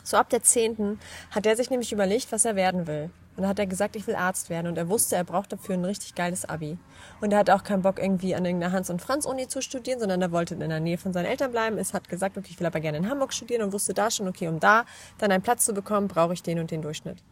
so 0.04 0.16
ab 0.16 0.28
der 0.28 0.42
zehnten, 0.42 0.98
hat 1.30 1.46
er 1.46 1.56
sich 1.56 1.70
nämlich 1.70 1.92
überlegt, 1.92 2.32
was 2.32 2.44
er 2.44 2.56
werden 2.56 2.87
will. 2.87 3.11
Und 3.36 3.42
dann 3.42 3.48
hat 3.48 3.58
er 3.58 3.66
gesagt, 3.66 3.96
ich 3.96 4.06
will 4.06 4.14
Arzt 4.14 4.50
werden. 4.50 4.66
Und 4.66 4.76
er 4.76 4.88
wusste, 4.88 5.16
er 5.16 5.24
braucht 5.24 5.52
dafür 5.52 5.74
ein 5.74 5.84
richtig 5.84 6.14
geiles 6.14 6.44
Abi. 6.44 6.76
Und 7.20 7.32
er 7.32 7.38
hat 7.38 7.50
auch 7.50 7.64
keinen 7.64 7.82
Bock, 7.82 7.98
irgendwie 7.98 8.34
an 8.34 8.44
irgendeiner 8.44 8.72
Hans- 8.72 8.90
und 8.90 9.00
Franz-Uni 9.00 9.48
zu 9.48 9.62
studieren, 9.62 10.00
sondern 10.00 10.20
er 10.20 10.32
wollte 10.32 10.54
in 10.54 10.60
der 10.60 10.80
Nähe 10.80 10.98
von 10.98 11.12
seinen 11.12 11.26
Eltern 11.26 11.50
bleiben. 11.50 11.78
Es 11.78 11.94
hat 11.94 12.08
gesagt, 12.08 12.36
okay, 12.36 12.48
ich 12.50 12.60
will 12.60 12.66
aber 12.66 12.80
gerne 12.80 12.98
in 12.98 13.08
Hamburg 13.08 13.32
studieren 13.32 13.62
und 13.62 13.72
wusste 13.72 13.94
da 13.94 14.10
schon, 14.10 14.28
okay, 14.28 14.48
um 14.48 14.60
da 14.60 14.84
dann 15.18 15.32
einen 15.32 15.42
Platz 15.42 15.64
zu 15.64 15.72
bekommen, 15.72 16.08
brauche 16.08 16.34
ich 16.34 16.42
den 16.42 16.58
und 16.58 16.70
den 16.70 16.82
Durchschnitt. 16.82 17.22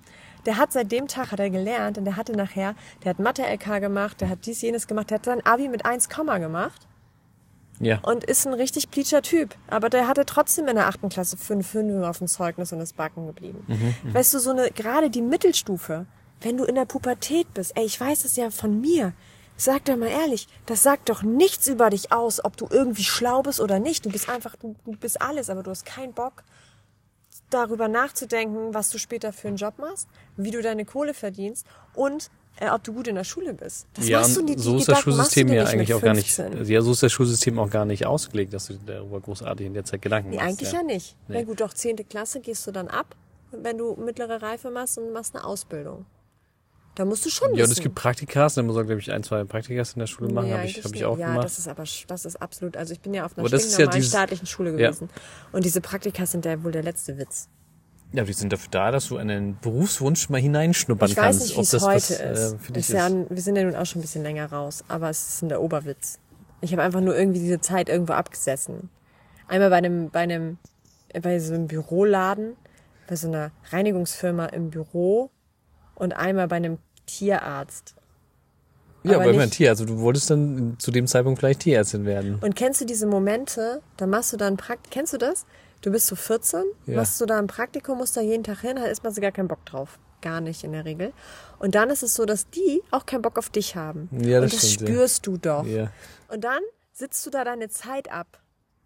Der 0.46 0.56
hat 0.56 0.72
seit 0.72 0.90
dem 0.90 1.06
Tag, 1.06 1.32
hat 1.32 1.40
er 1.40 1.50
gelernt 1.50 1.98
und 1.98 2.06
der 2.06 2.16
hatte 2.16 2.32
nachher, 2.32 2.74
der 3.04 3.10
hat 3.10 3.18
Mathe-LK 3.18 3.80
gemacht, 3.80 4.22
der 4.22 4.30
hat 4.30 4.46
dies, 4.46 4.62
jenes 4.62 4.86
gemacht, 4.86 5.10
der 5.10 5.18
hat 5.18 5.26
sein 5.26 5.44
Abi 5.44 5.68
mit 5.68 5.84
1, 5.84 6.08
gemacht 6.08 6.86
Ja. 7.81 7.99
und 8.03 8.25
ist 8.25 8.47
ein 8.47 8.53
richtig 8.53 8.90
pleatscher 8.90 9.23
Typ. 9.23 9.55
Aber 9.69 9.88
der 9.88 10.07
hatte 10.07 10.27
trotzdem 10.27 10.69
in 10.69 10.77
der 10.77 10.87
achten 10.87 11.09
Klasse 11.09 11.37
fünf 11.37 11.66
Fünfe 11.66 12.09
auf 12.09 12.19
dem 12.19 12.29
Zeugnis 12.29 12.73
und 12.73 12.81
ist 12.81 12.97
backen 12.97 13.27
geblieben. 13.27 13.66
Weißt 14.12 14.35
du, 14.35 14.38
so 14.38 14.51
eine, 14.51 14.71
gerade 14.71 15.09
die 15.09 15.23
Mittelstufe, 15.23 16.07
wenn 16.43 16.59
du 16.59 16.64
in 16.64 16.75
der 16.75 16.85
Pubertät 16.85 17.53
bist, 17.55 17.73
ey, 17.77 17.85
ich 17.85 17.99
weiß 18.01 18.23
das 18.23 18.37
ja 18.37 18.51
von 18.51 18.81
mir. 18.81 19.14
Sag 19.57 19.85
doch 19.87 19.97
mal 19.97 20.09
ehrlich, 20.09 20.49
das 20.64 20.83
sagt 20.83 21.11
doch 21.11 21.23
nichts 21.23 21.69
über 21.69 21.90
dich 21.90 22.12
aus, 22.12 22.43
ob 22.43 22.57
du 22.57 22.66
irgendwie 22.71 23.05
schlau 23.05 23.43
bist 23.43 23.61
oder 23.61 23.79
nicht. 23.79 24.07
Du 24.07 24.11
bist 24.11 24.29
einfach, 24.31 24.57
du, 24.57 24.75
du 24.87 24.93
bist 24.93 25.21
alles, 25.21 25.51
aber 25.51 25.62
du 25.62 25.71
hast 25.71 25.85
keinen 25.85 26.14
Bock, 26.14 26.45
darüber 27.51 27.88
nachzudenken, 27.88 28.73
was 28.73 28.90
du 28.90 28.99
später 28.99 29.33
für 29.33 29.49
einen 29.49 29.57
Job 29.57 29.79
machst, 29.79 30.09
wie 30.37 30.51
du 30.51 30.62
deine 30.62 30.85
Kohle 30.85 31.14
verdienst 31.14 31.66
und 31.95 32.31
äh, 32.58 32.68
ob 32.70 32.82
du 32.84 32.92
gut 32.92 33.06
in 33.08 33.14
der 33.14 33.24
Schule 33.24 33.54
bist. 33.54 33.86
Das 33.94 34.06
ja, 34.08 34.20
machst 34.20 34.36
du 34.36 34.42
die, 34.44 34.56
die 34.56 34.62
so 34.62 34.76
ist 34.76 34.88
das 34.88 34.98
Gedanken 34.98 35.12
Schulsystem 35.18 35.48
ja 35.52 35.64
eigentlich 35.64 35.94
auch 35.94 36.00
gar 36.02 36.14
nicht. 36.14 36.32
15. 36.32 36.64
Ja, 36.66 36.82
so 36.82 36.92
ist 36.92 37.02
das 37.02 37.12
Schulsystem 37.12 37.58
auch 37.58 37.70
gar 37.70 37.84
nicht 37.84 38.04
ausgelegt, 38.06 38.52
dass 38.52 38.66
du 38.66 38.74
dir 38.74 38.94
darüber 38.96 39.20
großartig 39.20 39.66
in 39.66 39.74
der 39.74 39.84
Zeit 39.84 40.02
Gedanken 40.02 40.30
Nee, 40.30 40.36
machst. 40.36 40.48
eigentlich 40.48 40.72
ja, 40.72 40.82
nicht. 40.82 41.16
Nee. 41.28 41.36
Na 41.38 41.42
gut, 41.44 41.60
doch 41.60 41.72
zehnte 41.72 42.04
Klasse 42.04 42.40
gehst 42.40 42.66
du 42.66 42.72
dann 42.72 42.88
ab, 42.88 43.14
wenn 43.52 43.78
du 43.78 43.94
mittlere 43.96 44.42
Reife 44.42 44.70
machst 44.70 44.98
und 44.98 45.12
machst 45.12 45.34
eine 45.34 45.44
Ausbildung. 45.44 46.04
Da 46.96 47.04
musst 47.04 47.24
du 47.24 47.30
schon 47.30 47.54
Ja, 47.54 47.64
und 47.64 47.70
es 47.70 47.80
gibt 47.80 47.94
Praktikas, 47.94 48.54
da 48.54 48.62
muss 48.62 48.74
man, 48.74 48.84
glaube 48.84 49.00
ich, 49.00 49.10
ein, 49.12 49.22
zwei 49.22 49.44
Praktikas 49.44 49.92
in 49.94 50.00
der 50.00 50.06
Schule 50.08 50.30
machen, 50.32 50.48
Nee, 50.48 50.54
habe 50.54 50.66
ich, 50.66 50.84
hab 50.84 50.92
ich 50.92 51.04
auch 51.04 51.16
ja, 51.16 51.28
gemacht. 51.28 51.44
das 51.44 51.58
ist 51.58 51.68
aber, 51.68 51.84
das 52.08 52.24
ist 52.24 52.36
absolut, 52.42 52.76
also 52.76 52.92
ich 52.92 53.00
bin 53.00 53.14
ja 53.14 53.24
auf 53.24 53.38
einer 53.38 53.48
ja 53.48 53.56
dieses- 53.86 54.08
staatlichen 54.10 54.46
Schule 54.46 54.70
Ja. 54.72 54.88
gewesen. 54.90 55.08
Und 55.52 55.64
diese 55.64 55.80
Praktika 55.80 56.26
sind 56.26 56.44
ja 56.44 56.62
wohl 56.64 56.72
der 56.72 56.82
letzte 56.82 57.16
Witz. 57.16 57.48
Ja, 58.12 58.25
die 58.25 58.33
sind 58.33 58.53
dafür 58.53 58.68
da, 58.70 58.90
dass 58.90 59.07
du 59.09 59.18
in 59.18 59.31
einen 59.31 59.59
Berufswunsch 59.61 60.29
mal 60.31 60.40
hineinschnuppern 60.40 61.09
Ich 61.11 61.16
weiß 61.16 61.25
kannst. 61.25 61.40
nicht, 61.42 61.53
ob 61.53 61.59
wie 61.59 61.62
es 61.62 61.70
das 61.70 61.83
heute 61.83 61.94
was, 61.96 62.11
ist. 62.11 62.20
Äh, 62.20 62.59
für 62.59 62.73
dich 62.73 62.88
ist 62.88 62.92
ja, 62.94 63.07
ist. 63.07 63.31
wir 63.31 63.42
sind 63.42 63.57
ja 63.57 63.62
nun 63.64 63.77
auch 63.77 63.87
schon 63.87 64.01
ein 64.01 64.03
bisschen 64.03 64.23
länger 64.23 64.51
raus, 64.51 64.83
aber 64.88 65.11
es 65.11 65.29
ist 65.29 65.42
in 65.42 65.49
der 65.49 65.62
Oberwitz. 65.62 66.18
Ich 66.61 66.73
habe 66.73 66.83
einfach 66.83 67.01
nur 67.01 67.16
irgendwie 67.16 67.38
diese 67.40 67.61
Zeit 67.61 67.88
irgendwo 67.88 68.12
abgesessen. 68.14 68.90
Einmal 69.49 69.70
bei 69.70 69.77
einem, 69.77 70.11
bei 70.11 70.20
einem, 70.20 70.59
bei 71.23 71.38
so 71.38 71.55
einem 71.55 71.68
Büroladen, 71.68 72.57
bei 73.09 73.16
so 73.16 73.29
einer 73.29 73.53
Reinigungsfirma 73.70 74.46
im 74.46 74.70
Büro 74.70 75.31
und 75.94 76.12
einmal 76.16 76.49
bei 76.49 76.57
einem 76.57 76.79
Tierarzt. 77.07 77.94
Ja, 79.03 79.16
aber 79.16 79.27
man 79.33 79.37
nicht- 79.37 79.55
Tier, 79.55 79.70
also 79.70 79.85
du 79.87 79.99
wolltest 80.01 80.31
dann 80.31 80.77
zu 80.79 80.90
dem 80.90 81.07
Zeitpunkt 81.07 81.38
vielleicht 81.38 81.61
Tierärztin 81.61 82.05
werden. 82.05 82.38
Und 82.40 82.55
kennst 82.55 82.81
du 82.81 82.85
diese 82.85 83.07
Momente, 83.07 83.81
da 83.96 84.07
machst 84.07 84.33
du 84.33 84.37
da 84.37 84.46
ein 84.46 84.57
Praktikum, 84.57 84.90
kennst 84.90 85.12
du 85.14 85.18
das? 85.18 85.46
Du 85.83 85.90
bist 85.90 86.07
so 86.09 86.16
14, 86.16 86.64
Ja. 86.87 86.97
machst 86.97 87.21
du 87.21 87.27
da 87.27 87.38
ein 87.38 87.47
Praktikum, 87.47 87.99
musst 87.99 88.16
da 88.16 88.21
jeden 88.21 88.45
Tag 88.45 88.61
hin, 88.61 88.79
hat 88.79 88.88
erstmal 88.88 89.12
so 89.14 89.21
gar 89.21 89.33
keinen 89.33 89.49
Bock 89.49 89.64
drauf. 89.66 89.99
Gar 90.21 90.40
nicht 90.43 90.64
in 90.64 90.73
der 90.73 90.85
Regel. 90.85 91.12
Und 91.59 91.75
dann 91.75 91.88
ist 91.88 92.03
es 92.03 92.14
so, 92.14 92.27
dass 92.27 92.51
die 92.51 92.83
auch 92.90 93.07
keinen 93.07 93.23
Bock 93.23 93.38
auf 93.38 93.49
dich 93.49 93.77
haben. 93.77 94.09
Ja, 94.12 94.40
das 94.40 94.53
Und 94.53 94.62
das 94.62 94.71
stimmt, 94.73 94.88
ja. 94.90 94.95
spürst 94.95 95.27
du 95.27 95.37
doch. 95.38 95.64
Ja. 95.66 95.90
Und 96.29 96.45
dann 96.45 96.61
sitzt 96.93 97.25
du 97.25 97.31
da 97.31 97.45
deine 97.45 97.71
Zeit 97.71 98.11
ab. 98.12 98.43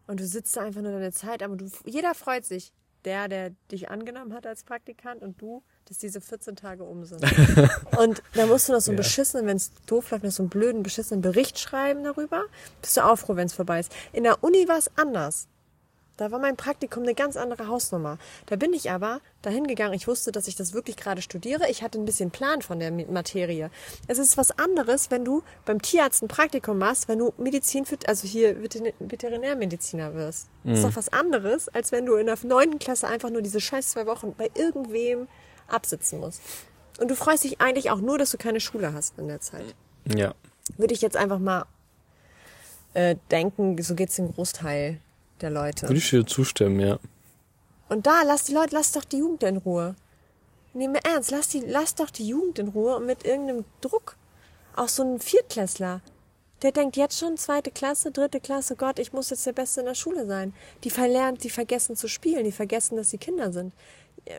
Und 0.06 0.20
du 0.20 0.26
sitzt 0.26 0.56
da 0.56 0.60
einfach 0.60 0.82
nur 0.82 0.92
deine 0.92 1.10
Zeit 1.12 1.42
ab. 1.42 1.50
Und 1.50 1.60
du, 1.62 1.70
jeder 1.84 2.14
freut 2.14 2.44
sich. 2.44 2.72
Der, 3.04 3.28
der 3.28 3.50
dich 3.70 3.90
angenommen 3.90 4.32
hat 4.32 4.46
als 4.46 4.62
Praktikant 4.64 5.20
und 5.20 5.38
du, 5.42 5.62
dass 5.86 5.98
diese 5.98 6.22
14 6.22 6.56
Tage 6.56 6.84
um 6.84 7.04
sind. 7.04 7.22
und 7.98 8.22
da 8.32 8.46
musst 8.46 8.68
du 8.68 8.72
noch 8.72 8.80
so 8.80 8.92
einen 8.92 8.96
Ja. 8.96 9.02
beschissenen, 9.02 9.46
wenn 9.46 9.58
es 9.58 9.72
doof 9.86 10.10
läuft, 10.10 10.24
noch 10.24 10.30
so 10.30 10.42
einen 10.42 10.48
blöden, 10.48 10.82
beschissenen 10.82 11.20
Bericht 11.20 11.58
schreiben 11.58 12.02
darüber. 12.04 12.44
Bist 12.80 12.96
du 12.96 13.04
auch 13.04 13.16
froh, 13.16 13.36
wenn 13.36 13.44
es 13.44 13.52
vorbei 13.52 13.80
ist. 13.80 13.92
In 14.14 14.22
der 14.24 14.42
Uni 14.42 14.66
war 14.68 14.78
es 14.78 14.90
anders. 14.96 15.48
Da 16.16 16.30
war 16.30 16.38
mein 16.38 16.56
Praktikum 16.56 17.02
eine 17.02 17.14
ganz 17.14 17.36
andere 17.36 17.66
Hausnummer. 17.66 18.18
Da 18.46 18.54
bin 18.54 18.72
ich 18.72 18.90
aber 18.90 19.20
dahin 19.42 19.66
gegangen. 19.66 19.94
Ich 19.94 20.06
wusste, 20.06 20.30
dass 20.30 20.46
ich 20.46 20.54
das 20.54 20.72
wirklich 20.72 20.96
gerade 20.96 21.22
studiere. 21.22 21.68
Ich 21.68 21.82
hatte 21.82 21.98
ein 21.98 22.04
bisschen 22.04 22.30
Plan 22.30 22.62
von 22.62 22.78
der 22.78 22.92
Materie. 22.92 23.70
Es 24.06 24.18
ist 24.18 24.36
was 24.36 24.56
anderes, 24.56 25.10
wenn 25.10 25.24
du 25.24 25.42
beim 25.64 25.82
Tierarzt 25.82 26.22
ein 26.22 26.28
Praktikum 26.28 26.78
machst, 26.78 27.08
wenn 27.08 27.18
du 27.18 27.34
Medizin 27.36 27.84
für, 27.84 27.98
also 28.06 28.28
hier 28.28 28.62
Veterinärmediziner 28.62 30.14
wirst. 30.14 30.48
Mhm. 30.62 30.70
Das 30.70 30.78
ist 30.78 30.84
doch 30.84 30.96
was 30.96 31.12
anderes, 31.12 31.68
als 31.68 31.90
wenn 31.90 32.06
du 32.06 32.14
in 32.14 32.26
der 32.26 32.38
neunten 32.44 32.78
Klasse 32.78 33.08
einfach 33.08 33.30
nur 33.30 33.42
diese 33.42 33.60
scheiß 33.60 33.90
zwei 33.90 34.06
Wochen 34.06 34.34
bei 34.36 34.50
irgendwem 34.54 35.26
absitzen 35.66 36.20
musst. 36.20 36.40
Und 37.00 37.10
du 37.10 37.16
freust 37.16 37.42
dich 37.42 37.60
eigentlich 37.60 37.90
auch 37.90 38.00
nur, 38.00 38.18
dass 38.18 38.30
du 38.30 38.38
keine 38.38 38.60
Schule 38.60 38.92
hast 38.92 39.18
in 39.18 39.26
der 39.26 39.40
Zeit. 39.40 39.74
Ja. 40.14 40.34
Würde 40.76 40.94
ich 40.94 41.00
jetzt 41.00 41.16
einfach 41.16 41.40
mal 41.40 41.66
äh, 42.92 43.16
denken, 43.32 43.80
so 43.82 43.96
geht's 43.96 44.14
dem 44.14 44.32
Großteil 44.32 45.00
der 45.44 45.50
Leute. 45.50 45.88
Würde 45.88 45.98
ich 45.98 46.10
dir 46.10 46.26
zustimmen, 46.26 46.80
ja. 46.80 46.98
Und 47.88 48.06
da, 48.06 48.22
lass 48.22 48.44
die 48.44 48.54
Leute, 48.54 48.74
lass 48.74 48.92
doch 48.92 49.04
die 49.04 49.18
Jugend 49.18 49.42
in 49.42 49.58
Ruhe. 49.58 49.94
Nehme 50.72 50.98
ernst, 51.04 51.30
lass, 51.30 51.48
die, 51.48 51.60
lass 51.60 51.94
doch 51.94 52.10
die 52.10 52.26
Jugend 52.26 52.58
in 52.58 52.68
Ruhe 52.68 52.96
und 52.96 53.06
mit 53.06 53.24
irgendeinem 53.24 53.64
Druck. 53.80 54.16
Auch 54.74 54.88
so 54.88 55.04
ein 55.04 55.20
Viertklässler, 55.20 56.00
der 56.62 56.72
denkt 56.72 56.96
jetzt 56.96 57.18
schon 57.18 57.36
zweite 57.36 57.70
Klasse, 57.70 58.10
dritte 58.10 58.40
Klasse, 58.40 58.74
Gott, 58.74 58.98
ich 58.98 59.12
muss 59.12 59.30
jetzt 59.30 59.46
der 59.46 59.52
Beste 59.52 59.80
in 59.80 59.86
der 59.86 59.94
Schule 59.94 60.26
sein. 60.26 60.54
Die 60.82 60.90
verlernen, 60.90 61.38
die 61.38 61.50
vergessen 61.50 61.94
zu 61.94 62.08
spielen, 62.08 62.44
die 62.44 62.52
vergessen, 62.52 62.96
dass 62.96 63.10
sie 63.10 63.18
Kinder 63.18 63.52
sind. 63.52 63.72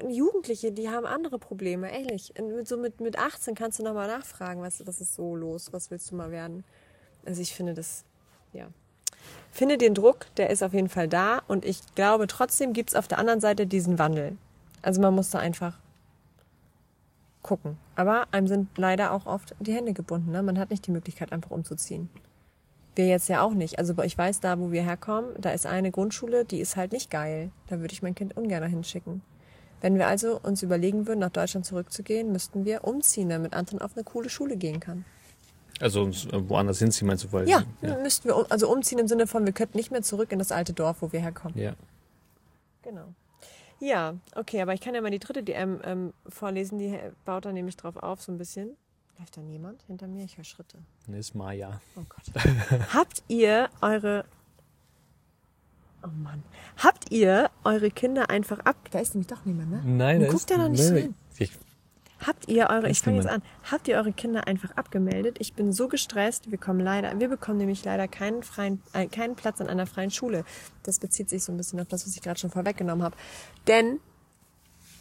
Jugendliche, 0.10 0.72
die 0.72 0.89
haben 0.89 1.06
andere 1.06 1.38
Probleme, 1.38 1.91
ehrlich. 1.91 2.34
So 2.63 2.78
mit, 2.78 3.00
mit 3.00 3.20
18 3.20 3.54
kannst 3.54 3.78
du 3.80 3.84
nochmal 3.84 4.08
nachfragen, 4.08 4.62
was, 4.62 4.86
was 4.88 5.00
ist 5.00 5.13
so 5.13 5.36
los, 5.36 5.72
was 5.72 5.91
willst 5.91 6.10
du 6.10 6.15
mal 6.15 6.32
werden? 6.32 6.65
Also 7.24 7.41
ich 7.41 7.54
finde 7.54 7.76
das, 7.76 8.04
ja 8.52 8.68
finde 9.51 9.77
den 9.77 9.93
Druck, 9.93 10.27
der 10.38 10.49
ist 10.49 10.63
auf 10.63 10.73
jeden 10.73 10.89
Fall 10.89 11.07
da 11.07 11.41
und 11.47 11.65
ich 11.65 11.79
glaube, 11.95 12.27
trotzdem 12.27 12.73
gibt 12.73 12.89
es 12.89 12.95
auf 12.95 13.07
der 13.07 13.19
anderen 13.19 13.41
Seite 13.41 13.67
diesen 13.67 13.99
Wandel. 13.99 14.38
Also 14.81 15.01
man 15.01 15.15
muss 15.15 15.29
da 15.29 15.39
einfach 15.39 15.77
gucken. 17.41 17.77
Aber 17.95 18.27
einem 18.31 18.47
sind 18.47 18.77
leider 18.77 19.11
auch 19.11 19.25
oft 19.25 19.55
die 19.59 19.73
Hände 19.73 19.93
gebunden. 19.93 20.31
Ne? 20.31 20.41
Man 20.43 20.59
hat 20.59 20.71
nicht 20.71 20.88
die 20.88 20.91
Möglichkeit, 20.91 21.31
einfach 21.31 21.51
umzuziehen. 21.51 22.09
Wir 22.95 23.07
jetzt 23.07 23.29
ja 23.29 23.41
auch 23.41 23.53
nicht. 23.53 23.77
Also 23.77 23.93
ich 24.03 24.17
weiß, 24.17 24.39
da 24.39 24.59
wo 24.59 24.71
wir 24.71 24.83
herkommen, 24.83 25.29
da 25.38 25.51
ist 25.51 25.65
eine 25.65 25.91
Grundschule, 25.91 26.45
die 26.45 26.59
ist 26.59 26.75
halt 26.75 26.91
nicht 26.91 27.11
geil. 27.11 27.51
Da 27.67 27.79
würde 27.79 27.93
ich 27.93 28.01
mein 28.01 28.15
Kind 28.15 28.35
ungern 28.35 28.63
hinschicken. 28.63 29.21
Wenn 29.81 29.97
wir 29.97 30.07
also 30.07 30.39
uns 30.41 30.63
überlegen 30.63 31.05
würden, 31.05 31.19
nach 31.19 31.29
Deutschland 31.29 31.65
zurückzugehen, 31.65 32.31
müssten 32.31 32.65
wir 32.65 32.85
umziehen, 32.85 33.29
damit 33.29 33.53
Anton 33.53 33.81
auf 33.81 33.95
eine 33.95 34.03
coole 34.03 34.29
Schule 34.29 34.57
gehen 34.57 34.79
kann. 34.79 35.05
Also 35.81 36.09
woanders 36.31 36.79
sind 36.79 36.93
Sie, 36.93 37.03
meinst 37.05 37.25
du? 37.25 37.33
Weil, 37.33 37.49
ja, 37.49 37.63
ja, 37.81 37.97
müssten 37.97 38.29
wir 38.29 38.45
also 38.49 38.71
umziehen 38.71 38.99
im 38.99 39.07
Sinne 39.07 39.27
von, 39.27 39.45
wir 39.45 39.53
könnten 39.53 39.77
nicht 39.77 39.91
mehr 39.91 40.01
zurück 40.01 40.31
in 40.31 40.39
das 40.39 40.51
alte 40.51 40.73
Dorf, 40.73 41.01
wo 41.01 41.11
wir 41.11 41.19
herkommen. 41.19 41.57
Ja. 41.57 41.73
Genau. 42.81 43.13
Ja, 43.79 44.15
okay, 44.35 44.61
aber 44.61 44.73
ich 44.73 44.79
kann 44.79 44.95
ja 44.95 45.01
mal 45.01 45.11
die 45.11 45.19
dritte 45.19 45.43
DM 45.43 45.81
ähm, 45.83 46.13
vorlesen, 46.27 46.79
die 46.79 46.97
baut 47.25 47.45
da 47.45 47.51
nämlich 47.51 47.75
drauf 47.75 47.97
auf, 47.97 48.21
so 48.21 48.31
ein 48.31 48.38
bisschen. 48.38 48.77
Läuft 49.19 49.38
da 49.38 49.41
niemand 49.41 49.81
hinter 49.83 50.07
mir? 50.07 50.25
Ich 50.25 50.38
höre 50.38 50.43
Schritte. 50.43 50.77
Nee, 51.07 51.19
ist 51.19 51.35
Maya. 51.35 51.79
Oh 51.95 52.03
Gott. 52.07 52.43
Habt 52.93 53.23
ihr 53.27 53.69
eure. 53.81 54.25
Oh 56.03 56.07
Mann. 56.07 56.43
Habt 56.77 57.11
ihr 57.11 57.49
eure 57.63 57.91
Kinder 57.91 58.29
einfach 58.29 58.59
ab. 58.59 58.75
Da 58.91 58.99
ist 58.99 59.15
nämlich 59.15 59.27
doch 59.27 59.45
niemand, 59.45 59.71
ne? 59.71 59.81
Nein, 59.85 60.19
da 60.19 60.27
Guckt 60.27 60.39
ist, 60.39 60.49
ja 60.49 60.57
noch 60.57 60.69
nicht 60.69 60.81
nee, 60.81 60.88
so 60.88 60.95
hin. 60.95 61.15
Ich, 61.38 61.51
Habt 62.25 62.47
ihr 62.47 62.69
eure, 62.69 62.89
ich 62.89 63.01
fange 63.01 63.17
jetzt 63.17 63.27
an, 63.27 63.41
habt 63.69 63.88
ihr 63.88 63.97
eure 63.97 64.11
Kinder 64.11 64.47
einfach 64.47 64.71
abgemeldet? 64.71 65.38
Ich 65.39 65.53
bin 65.53 65.71
so 65.71 65.88
gestresst, 65.88 66.49
wir 66.49 66.57
kommen 66.57 66.79
leider, 66.79 67.19
wir 67.19 67.29
bekommen 67.29 67.57
nämlich 67.57 67.83
leider 67.85 68.07
keinen 68.07 68.41
freien, 68.41 68.81
äh, 68.93 69.05
keinen 69.07 69.35
Platz 69.35 69.61
an 69.61 69.67
einer 69.67 69.85
freien 69.85 70.09
Schule. 70.09 70.43
Das 70.83 70.99
bezieht 70.99 71.29
sich 71.29 71.43
so 71.43 71.51
ein 71.51 71.57
bisschen 71.57 71.79
auf 71.79 71.88
das, 71.88 72.05
was 72.05 72.15
ich 72.15 72.21
gerade 72.21 72.39
schon 72.39 72.49
vorweggenommen 72.49 73.03
habe. 73.03 73.15
Denn 73.67 73.99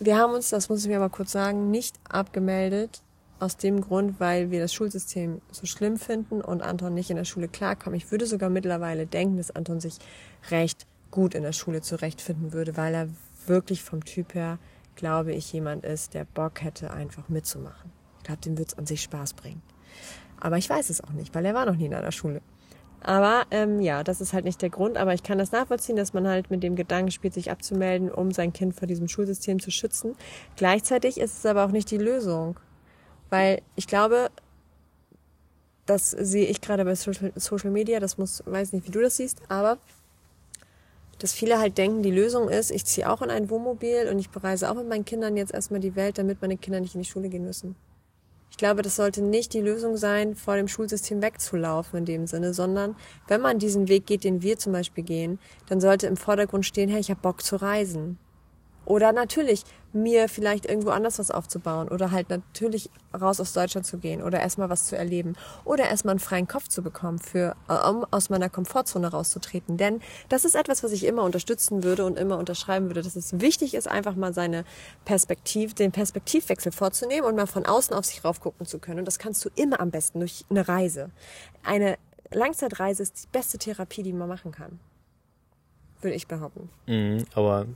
wir 0.00 0.18
haben 0.18 0.34
uns, 0.34 0.50
das 0.50 0.68
muss 0.68 0.82
ich 0.82 0.88
mir 0.88 0.96
aber 0.96 1.08
kurz 1.08 1.32
sagen, 1.32 1.70
nicht 1.70 1.98
abgemeldet. 2.08 3.02
Aus 3.40 3.56
dem 3.56 3.80
Grund, 3.80 4.20
weil 4.20 4.50
wir 4.50 4.60
das 4.60 4.72
Schulsystem 4.72 5.40
so 5.50 5.66
schlimm 5.66 5.98
finden 5.98 6.40
und 6.40 6.62
Anton 6.62 6.94
nicht 6.94 7.10
in 7.10 7.16
der 7.16 7.24
Schule 7.24 7.48
klarkommt. 7.48 7.96
Ich 7.96 8.10
würde 8.10 8.26
sogar 8.26 8.48
mittlerweile 8.48 9.06
denken, 9.06 9.36
dass 9.36 9.50
Anton 9.50 9.80
sich 9.80 9.98
recht 10.50 10.86
gut 11.10 11.34
in 11.34 11.42
der 11.42 11.52
Schule 11.52 11.82
zurechtfinden 11.82 12.52
würde, 12.52 12.76
weil 12.76 12.94
er 12.94 13.08
wirklich 13.46 13.82
vom 13.82 14.04
Typ 14.04 14.34
her 14.34 14.58
glaube 14.96 15.32
ich, 15.32 15.52
jemand 15.52 15.84
ist, 15.84 16.14
der 16.14 16.24
Bock 16.24 16.62
hätte, 16.62 16.92
einfach 16.92 17.28
mitzumachen. 17.28 17.92
Ich 18.18 18.24
glaube, 18.24 18.40
dem 18.40 18.58
wird 18.58 18.68
es 18.68 18.78
an 18.78 18.86
sich 18.86 19.02
Spaß 19.02 19.34
bringen. 19.34 19.62
Aber 20.40 20.58
ich 20.58 20.68
weiß 20.68 20.90
es 20.90 21.02
auch 21.02 21.10
nicht, 21.10 21.34
weil 21.34 21.44
er 21.44 21.54
war 21.54 21.66
noch 21.66 21.76
nie 21.76 21.86
in 21.86 21.94
einer 21.94 22.12
Schule. 22.12 22.40
Aber 23.00 23.44
ähm, 23.50 23.80
ja, 23.80 24.02
das 24.02 24.22
ist 24.22 24.32
halt 24.32 24.46
nicht 24.46 24.62
der 24.62 24.70
Grund. 24.70 24.96
Aber 24.96 25.12
ich 25.12 25.22
kann 25.22 25.38
das 25.38 25.52
nachvollziehen, 25.52 25.96
dass 25.96 26.14
man 26.14 26.26
halt 26.26 26.50
mit 26.50 26.62
dem 26.62 26.74
Gedanken 26.74 27.10
spielt, 27.10 27.34
sich 27.34 27.50
abzumelden, 27.50 28.10
um 28.10 28.32
sein 28.32 28.52
Kind 28.52 28.74
vor 28.74 28.88
diesem 28.88 29.08
Schulsystem 29.08 29.60
zu 29.60 29.70
schützen. 29.70 30.16
Gleichzeitig 30.56 31.18
ist 31.20 31.38
es 31.38 31.46
aber 31.46 31.64
auch 31.64 31.70
nicht 31.70 31.90
die 31.90 31.98
Lösung. 31.98 32.58
Weil 33.28 33.60
ich 33.76 33.86
glaube, 33.86 34.30
das 35.86 36.10
sehe 36.10 36.46
ich 36.46 36.62
gerade 36.62 36.84
bei 36.84 36.94
Social, 36.94 37.32
Social 37.36 37.70
Media, 37.70 38.00
das 38.00 38.16
muss, 38.16 38.42
weiß 38.46 38.72
nicht, 38.72 38.86
wie 38.86 38.90
du 38.90 39.02
das 39.02 39.18
siehst, 39.18 39.42
aber 39.48 39.78
dass 41.24 41.32
viele 41.32 41.58
halt 41.58 41.78
denken, 41.78 42.02
die 42.02 42.10
Lösung 42.10 42.50
ist, 42.50 42.70
ich 42.70 42.84
ziehe 42.84 43.10
auch 43.10 43.22
in 43.22 43.30
ein 43.30 43.48
Wohnmobil 43.48 44.10
und 44.10 44.18
ich 44.18 44.28
bereise 44.28 44.70
auch 44.70 44.74
mit 44.74 44.86
meinen 44.86 45.06
Kindern 45.06 45.38
jetzt 45.38 45.54
erstmal 45.54 45.80
die 45.80 45.96
Welt, 45.96 46.18
damit 46.18 46.42
meine 46.42 46.58
Kinder 46.58 46.80
nicht 46.80 46.94
in 46.94 47.00
die 47.00 47.08
Schule 47.08 47.30
gehen 47.30 47.46
müssen. 47.46 47.76
Ich 48.50 48.58
glaube, 48.58 48.82
das 48.82 48.96
sollte 48.96 49.22
nicht 49.22 49.54
die 49.54 49.62
Lösung 49.62 49.96
sein, 49.96 50.34
vor 50.34 50.56
dem 50.56 50.68
Schulsystem 50.68 51.22
wegzulaufen 51.22 52.00
in 52.00 52.04
dem 52.04 52.26
Sinne, 52.26 52.52
sondern 52.52 52.94
wenn 53.26 53.40
man 53.40 53.58
diesen 53.58 53.88
Weg 53.88 54.04
geht, 54.04 54.22
den 54.22 54.42
wir 54.42 54.58
zum 54.58 54.74
Beispiel 54.74 55.02
gehen, 55.02 55.38
dann 55.66 55.80
sollte 55.80 56.08
im 56.08 56.18
Vordergrund 56.18 56.66
stehen, 56.66 56.90
hey, 56.90 57.00
ich 57.00 57.08
habe 57.08 57.22
Bock 57.22 57.42
zu 57.42 57.56
reisen. 57.56 58.18
Oder 58.86 59.12
natürlich 59.12 59.64
mir 59.94 60.28
vielleicht 60.28 60.66
irgendwo 60.66 60.90
anders 60.90 61.18
was 61.18 61.30
aufzubauen 61.30 61.88
oder 61.88 62.10
halt 62.10 62.28
natürlich 62.28 62.90
raus 63.18 63.40
aus 63.40 63.52
Deutschland 63.52 63.86
zu 63.86 63.98
gehen 63.98 64.22
oder 64.22 64.40
erstmal 64.40 64.68
was 64.68 64.86
zu 64.86 64.96
erleben 64.96 65.34
oder 65.64 65.88
erstmal 65.88 66.12
einen 66.12 66.20
freien 66.20 66.48
Kopf 66.48 66.68
zu 66.68 66.82
bekommen, 66.82 67.18
für, 67.20 67.54
um 67.68 68.04
aus 68.10 68.28
meiner 68.28 68.50
Komfortzone 68.50 69.08
rauszutreten. 69.08 69.76
Denn 69.76 70.00
das 70.28 70.44
ist 70.44 70.56
etwas, 70.56 70.82
was 70.82 70.92
ich 70.92 71.04
immer 71.04 71.22
unterstützen 71.22 71.84
würde 71.84 72.04
und 72.04 72.18
immer 72.18 72.38
unterschreiben 72.38 72.86
würde, 72.86 73.02
dass 73.02 73.16
es 73.16 73.40
wichtig 73.40 73.74
ist, 73.74 73.88
einfach 73.88 74.16
mal 74.16 74.34
seine 74.34 74.64
Perspektiv, 75.04 75.74
den 75.74 75.92
Perspektivwechsel 75.92 76.72
vorzunehmen 76.72 77.26
und 77.26 77.36
mal 77.36 77.46
von 77.46 77.64
außen 77.64 77.94
auf 77.94 78.04
sich 78.04 78.24
raufgucken 78.24 78.66
zu 78.66 78.80
können. 78.80 79.00
Und 79.00 79.04
das 79.06 79.18
kannst 79.18 79.44
du 79.44 79.50
immer 79.54 79.80
am 79.80 79.90
besten 79.90 80.18
durch 80.18 80.44
eine 80.50 80.66
Reise. 80.66 81.10
Eine 81.62 81.96
Langzeitreise 82.32 83.04
ist 83.04 83.24
die 83.24 83.28
beste 83.30 83.58
Therapie, 83.58 84.02
die 84.02 84.12
man 84.12 84.28
machen 84.28 84.50
kann 84.50 84.80
würde 86.04 86.16
ich 86.16 86.26
behaupten. 86.28 86.68
Mhm, 86.86 87.24
aber 87.34 87.66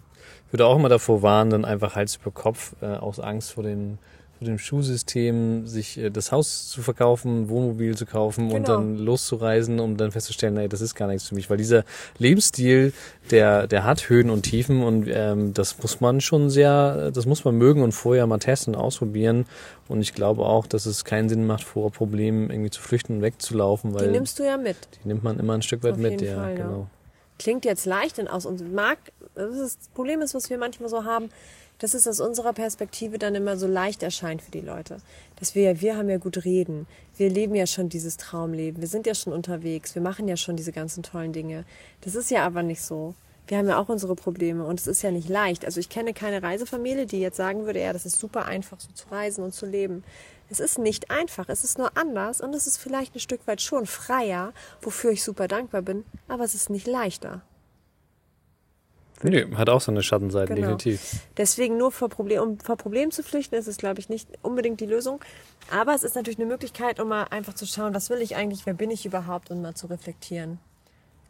ich 0.47 0.53
würde 0.53 0.67
auch 0.67 0.77
immer 0.77 0.89
davor 0.89 1.23
warnen, 1.23 1.51
dann 1.51 1.65
einfach 1.65 1.97
Hals 1.97 2.17
über 2.21 2.31
Kopf 2.31 2.75
äh, 2.81 2.87
aus 2.87 3.19
Angst 3.21 3.53
vor 3.53 3.65
dem, 3.65 3.99
vor 4.39 4.47
dem 4.47 4.59
Schulsystem 4.59 5.67
sich 5.67 5.99
äh, 5.99 6.11
das 6.11 6.31
Haus 6.33 6.69
zu 6.69 6.81
verkaufen, 6.83 7.49
Wohnmobil 7.49 7.97
zu 7.97 8.07
kaufen 8.07 8.45
und 8.53 8.65
Genau. 8.65 8.77
dann 8.79 8.97
loszureisen, 8.97 9.81
um 9.81 9.97
dann 9.97 10.13
festzustellen, 10.13 10.55
nee, 10.55 10.69
das 10.69 10.81
ist 10.81 10.95
gar 10.95 11.09
nichts 11.09 11.29
für 11.29 11.35
mich. 11.35 11.51
Weil 11.51 11.57
dieser 11.57 11.85
Lebensstil, 12.19 12.93
der, 13.31 13.67
der 13.67 13.85
hat 13.85 14.09
Höhen 14.09 14.31
und 14.31 14.43
Tiefen 14.43 14.83
und 14.83 15.09
ähm, 15.11 15.55
das 15.55 15.77
muss 15.83 16.01
man 16.01 16.21
schon 16.21 16.51
sehr, 16.51 17.11
das 17.11 17.27
muss 17.27 17.45
man 17.45 17.57
mögen 17.57 17.83
und 17.83 17.93
vorher 17.93 18.27
mal 18.27 18.39
testen 18.39 18.75
und 18.75 18.81
ausprobieren. 18.81 19.45
Und 19.89 20.01
ich 20.03 20.15
glaube 20.15 20.43
auch, 20.45 20.67
dass 20.67 20.87
es 20.87 21.05
keinen 21.05 21.29
Sinn 21.29 21.47
macht, 21.47 21.65
vor 21.65 21.91
Problemen 21.91 22.51
irgendwie 22.51 22.71
zu 22.71 22.81
flüchten 22.81 23.17
und 23.17 23.23
wegzulaufen, 23.23 23.93
weil 23.95 24.07
Die 24.07 24.13
nimmst 24.13 24.39
du 24.39 24.45
ja 24.45 24.57
mit. 24.57 24.77
die 25.03 25.09
nimmt 25.09 25.25
man 25.25 25.39
immer 25.39 25.55
ein 25.55 25.63
Stück 25.63 25.83
weit 25.83 25.93
Auf 25.95 25.99
mit, 25.99 26.21
ja, 26.23 26.35
Fall, 26.37 26.51
ja. 26.59 26.65
genau. 26.67 26.87
Klingt 27.39 27.65
jetzt 27.65 27.87
leicht 27.87 28.19
und 28.19 28.29
aus 28.29 28.47
uns 28.47 28.63
mag. 28.63 28.99
Das, 29.35 29.57
ist, 29.57 29.81
das 29.81 29.89
Problem 29.89 30.21
ist, 30.21 30.35
was 30.35 30.51
wir 30.51 30.59
manchmal 30.59 30.89
so 30.89 31.05
haben, 31.05 31.31
dass 31.79 31.95
es 31.95 32.09
aus 32.09 32.21
unserer 32.21 32.53
Perspektive 32.53 33.19
dann 33.19 33.35
immer 33.35 33.57
so 33.57 33.67
leicht 33.67 34.03
erscheint 34.03 34.43
für 34.43 34.51
die 34.51 34.61
Leute. 34.61 34.99
Dass 35.37 35.55
wir, 35.55 35.81
wir 35.81 35.97
haben 35.97 36.09
ja 36.09 36.19
gut 36.19 36.45
reden. 36.45 36.87
Wir 37.17 37.31
leben 37.31 37.55
ja 37.55 37.67
schon 37.67 37.89
dieses 37.89 38.17
Traumleben. 38.17 38.81
Wir 38.81 38.89
sind 38.89 39.07
ja 39.07 39.15
schon 39.15 39.33
unterwegs. 39.33 39.95
Wir 39.95 40.03
machen 40.03 40.27
ja 40.29 40.37
schon 40.37 40.57
diese 40.57 40.73
ganzen 40.73 41.03
tollen 41.03 41.33
Dinge. 41.33 41.65
Das 42.01 42.15
ist 42.15 42.31
ja 42.31 42.45
aber 42.45 42.63
nicht 42.63 42.83
so. 42.83 43.15
Wir 43.47 43.57
haben 43.57 43.69
ja 43.69 43.79
auch 43.79 43.89
unsere 43.89 44.15
Probleme 44.15 44.67
und 44.67 44.79
es 44.79 44.87
ist 44.87 45.01
ja 45.01 45.11
nicht 45.11 45.29
leicht. 45.29 45.65
Also 45.65 45.81
ich 45.81 45.89
kenne 45.89 46.13
keine 46.13 46.43
Reisefamilie, 46.43 47.07
die 47.07 47.21
jetzt 47.21 47.39
sagen 47.39 47.65
würde, 47.65 47.81
ja, 47.81 47.95
das 47.95 48.05
ist 48.05 48.19
super 48.19 48.45
einfach, 48.45 48.79
so 48.79 48.91
zu 48.93 49.09
reisen 49.09 49.43
und 49.43 49.55
zu 49.55 49.65
leben. 49.65 50.05
Es 50.51 50.61
ist 50.61 50.79
nicht 50.79 51.11
einfach, 51.11 51.49
es 51.49 51.63
ist 51.65 51.79
nur 51.79 51.97
anders 51.97 52.41
und 52.41 52.55
es 52.55 52.67
ist 52.67 52.79
vielleicht 52.79 53.15
ein 53.15 53.21
Stück 53.21 53.47
weit 53.47 53.61
schon 53.61 53.87
freier, 53.87 54.53
wofür 54.81 55.11
ich 55.11 55.23
super 55.23 55.47
dankbar 55.49 55.83
bin, 55.83 56.05
aber 56.27 56.45
es 56.45 56.55
ist 56.55 56.71
nicht 56.71 56.87
leichter. 56.87 57.43
Nee, 59.23 59.47
hat 59.57 59.69
auch 59.69 59.81
so 59.81 59.91
eine 59.91 60.03
Schattenseite, 60.03 60.55
Genau. 60.55 60.77
definitiv. 60.77 61.23
Deswegen 61.37 61.77
nur 61.77 61.91
vor 61.91 62.09
Problem, 62.09 62.41
um 62.43 62.59
vor 62.61 62.77
Problemen 62.77 63.11
zu 63.11 63.25
flüchten, 63.25 63.57
ist 63.57 63.67
es, 63.67 63.77
glaube 63.77 63.99
ich, 63.99 64.09
nicht 64.09 64.29
unbedingt 64.43 64.81
die 64.81 64.87
Lösung. 64.87 65.21
Aber 65.73 65.93
es 65.95 66.05
ist 66.05 66.15
natürlich 66.15 66.39
eine 66.39 66.47
Möglichkeit, 66.47 67.01
um 67.01 67.09
mal 67.09 67.25
einfach 67.25 67.55
zu 67.55 67.67
schauen, 67.67 67.95
was 67.95 68.11
will 68.11 68.23
ich 68.23 68.37
eigentlich, 68.37 68.65
wer 68.65 68.75
bin 68.75 68.93
ich 68.93 69.05
überhaupt 69.05 69.51
und 69.51 69.61
mal 69.61 69.75
zu 69.75 69.89
reflektieren. 69.89 70.61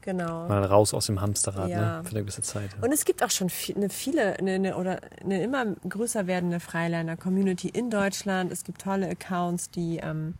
Genau. 0.02 0.48
Mal 0.48 0.64
raus 0.64 0.94
aus 0.94 1.06
dem 1.06 1.20
Hamsterrad, 1.20 1.68
Ja. 1.68 1.98
ne? 1.98 2.04
Für 2.04 2.10
eine 2.12 2.20
gewisse 2.20 2.42
Zeit. 2.42 2.70
Ja. 2.76 2.84
Und 2.84 2.92
es 2.92 3.04
gibt 3.04 3.22
auch 3.22 3.30
schon 3.30 3.50
viel, 3.50 3.76
eine 3.76 3.90
viele 3.90 4.38
eine, 4.38 4.52
eine, 4.52 4.76
oder 4.76 5.00
eine 5.22 5.42
immer 5.42 5.66
größer 5.88 6.26
werdende 6.26 6.60
Freilerner-Community 6.60 7.68
in 7.68 7.90
Deutschland. 7.90 8.52
Es 8.52 8.64
gibt 8.64 8.82
tolle 8.82 9.08
Accounts, 9.08 9.70
die 9.70 9.98
ähm, 9.98 10.34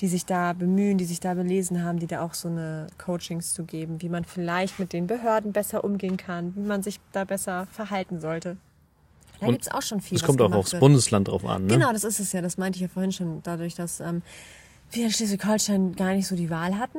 die 0.00 0.08
sich 0.08 0.26
da 0.26 0.52
bemühen, 0.52 0.98
die 0.98 1.04
sich 1.06 1.20
da 1.20 1.34
belesen 1.34 1.82
haben, 1.82 1.98
die 1.98 2.06
da 2.06 2.20
auch 2.20 2.34
so 2.34 2.48
eine 2.48 2.86
Coachings 2.98 3.54
zu 3.54 3.64
geben, 3.64 4.02
wie 4.02 4.08
man 4.08 4.24
vielleicht 4.24 4.78
mit 4.78 4.92
den 4.92 5.06
Behörden 5.06 5.52
besser 5.52 5.84
umgehen 5.84 6.16
kann, 6.18 6.54
wie 6.54 6.60
man 6.60 6.82
sich 6.82 7.00
da 7.12 7.24
besser 7.24 7.66
verhalten 7.72 8.20
sollte. 8.20 8.58
Da 9.40 9.46
Und 9.46 9.52
gibt's 9.52 9.68
auch 9.70 9.82
schon 9.82 10.00
viel. 10.00 10.16
Es 10.16 10.22
kommt 10.24 10.40
auch 10.40 10.52
aufs 10.52 10.72
wird. 10.72 10.80
Bundesland 10.80 11.28
drauf 11.28 11.44
an, 11.44 11.66
ne? 11.66 11.72
Genau, 11.74 11.92
das 11.92 12.04
ist 12.04 12.20
es 12.20 12.32
ja. 12.32 12.42
Das 12.42 12.58
meinte 12.58 12.76
ich 12.76 12.82
ja 12.82 12.88
vorhin 12.88 13.12
schon. 13.12 13.42
Dadurch, 13.42 13.74
dass 13.74 14.00
ähm, 14.00 14.22
wir 14.90 15.04
in 15.06 15.12
Schleswig-Holstein 15.12 15.94
gar 15.94 16.12
nicht 16.14 16.26
so 16.26 16.36
die 16.36 16.50
Wahl 16.50 16.78
hatten, 16.78 16.98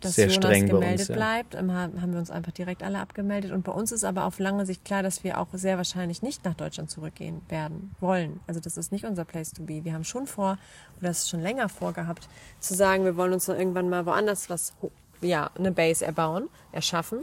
dass 0.00 0.14
Sehr 0.14 0.26
Jonas 0.26 0.36
streng 0.36 0.68
bei 0.68 0.74
uns, 0.74 0.80
gemeldet 0.80 1.08
ja. 1.08 1.14
bleibt, 1.14 1.56
haben 1.56 2.12
wir 2.12 2.18
uns 2.18 2.30
einfach 2.30 2.52
direkt 2.52 2.82
alle 2.82 2.98
abgemeldet. 2.98 3.52
Und 3.52 3.64
bei 3.64 3.72
uns 3.72 3.92
ist 3.92 4.04
aber 4.04 4.24
auf 4.24 4.38
lange 4.38 4.66
Sicht 4.66 4.84
klar, 4.84 5.02
dass 5.02 5.24
wir 5.24 5.40
auch 5.40 5.48
sehr 5.52 5.78
wahrscheinlich 5.78 6.22
nicht 6.22 6.44
nach 6.44 6.54
Deutschland 6.54 6.90
zurückgehen 6.90 7.40
werden 7.48 7.94
wollen. 8.00 8.40
Also 8.46 8.60
das 8.60 8.76
ist 8.76 8.92
nicht 8.92 9.04
unser 9.04 9.24
Place 9.24 9.52
to 9.52 9.62
be. 9.62 9.84
Wir 9.84 9.94
haben 9.94 10.04
schon 10.04 10.26
vor, 10.26 10.58
oder 10.98 11.08
das 11.08 11.20
ist 11.20 11.30
schon 11.30 11.40
länger 11.40 11.68
vorgehabt, 11.68 12.28
zu 12.60 12.74
sagen, 12.74 13.04
wir 13.04 13.16
wollen 13.16 13.32
uns 13.32 13.48
noch 13.48 13.56
irgendwann 13.56 13.88
mal 13.88 14.04
woanders 14.04 14.50
was, 14.50 14.74
ja, 15.22 15.50
eine 15.58 15.72
Base 15.72 16.04
erbauen, 16.04 16.48
erschaffen. 16.72 17.20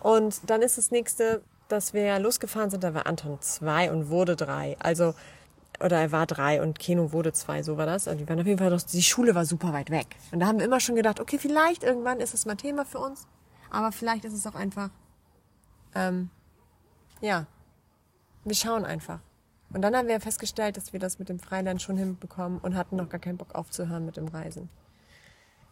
Und 0.00 0.48
dann 0.48 0.62
ist 0.62 0.78
das 0.78 0.90
nächste, 0.90 1.42
dass 1.68 1.94
wir 1.94 2.18
losgefahren 2.18 2.70
sind, 2.70 2.84
da 2.84 2.94
war 2.94 3.06
Anton 3.06 3.38
zwei 3.40 3.90
und 3.90 4.08
wurde 4.10 4.36
drei. 4.36 4.76
Also, 4.78 5.14
oder 5.84 6.00
er 6.00 6.12
war 6.12 6.26
drei 6.26 6.62
und 6.62 6.78
Keno 6.78 7.12
wurde 7.12 7.34
zwei, 7.34 7.62
so 7.62 7.76
war 7.76 7.84
das. 7.84 8.08
Und 8.08 8.16
die 8.16 8.26
waren 8.26 8.40
auf 8.40 8.46
jeden 8.46 8.58
Fall 8.58 8.70
doch, 8.70 8.80
die 8.80 9.02
Schule 9.02 9.34
war 9.34 9.44
super 9.44 9.74
weit 9.74 9.90
weg. 9.90 10.06
Und 10.32 10.40
da 10.40 10.46
haben 10.46 10.58
wir 10.58 10.64
immer 10.64 10.80
schon 10.80 10.96
gedacht, 10.96 11.20
okay, 11.20 11.38
vielleicht 11.38 11.84
irgendwann 11.84 12.20
ist 12.20 12.32
es 12.32 12.46
mal 12.46 12.56
Thema 12.56 12.86
für 12.86 12.98
uns. 12.98 13.26
Aber 13.70 13.92
vielleicht 13.92 14.24
ist 14.24 14.32
es 14.32 14.46
auch 14.46 14.54
einfach, 14.54 14.88
ähm, 15.94 16.30
ja, 17.20 17.46
wir 18.44 18.54
schauen 18.54 18.86
einfach. 18.86 19.20
Und 19.74 19.82
dann 19.82 19.94
haben 19.94 20.08
wir 20.08 20.20
festgestellt, 20.20 20.78
dass 20.78 20.94
wir 20.94 21.00
das 21.00 21.18
mit 21.18 21.28
dem 21.28 21.38
Freiland 21.38 21.82
schon 21.82 21.98
hinbekommen 21.98 22.60
und 22.60 22.76
hatten 22.76 22.96
noch 22.96 23.10
gar 23.10 23.20
keinen 23.20 23.36
Bock 23.36 23.54
aufzuhören 23.54 24.06
mit 24.06 24.16
dem 24.16 24.28
Reisen. 24.28 24.70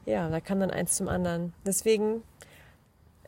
Ja, 0.05 0.29
da 0.29 0.41
kam 0.41 0.61
dann 0.61 0.71
eins 0.71 0.97
zum 0.97 1.09
anderen. 1.09 1.55
Deswegen 1.65 2.23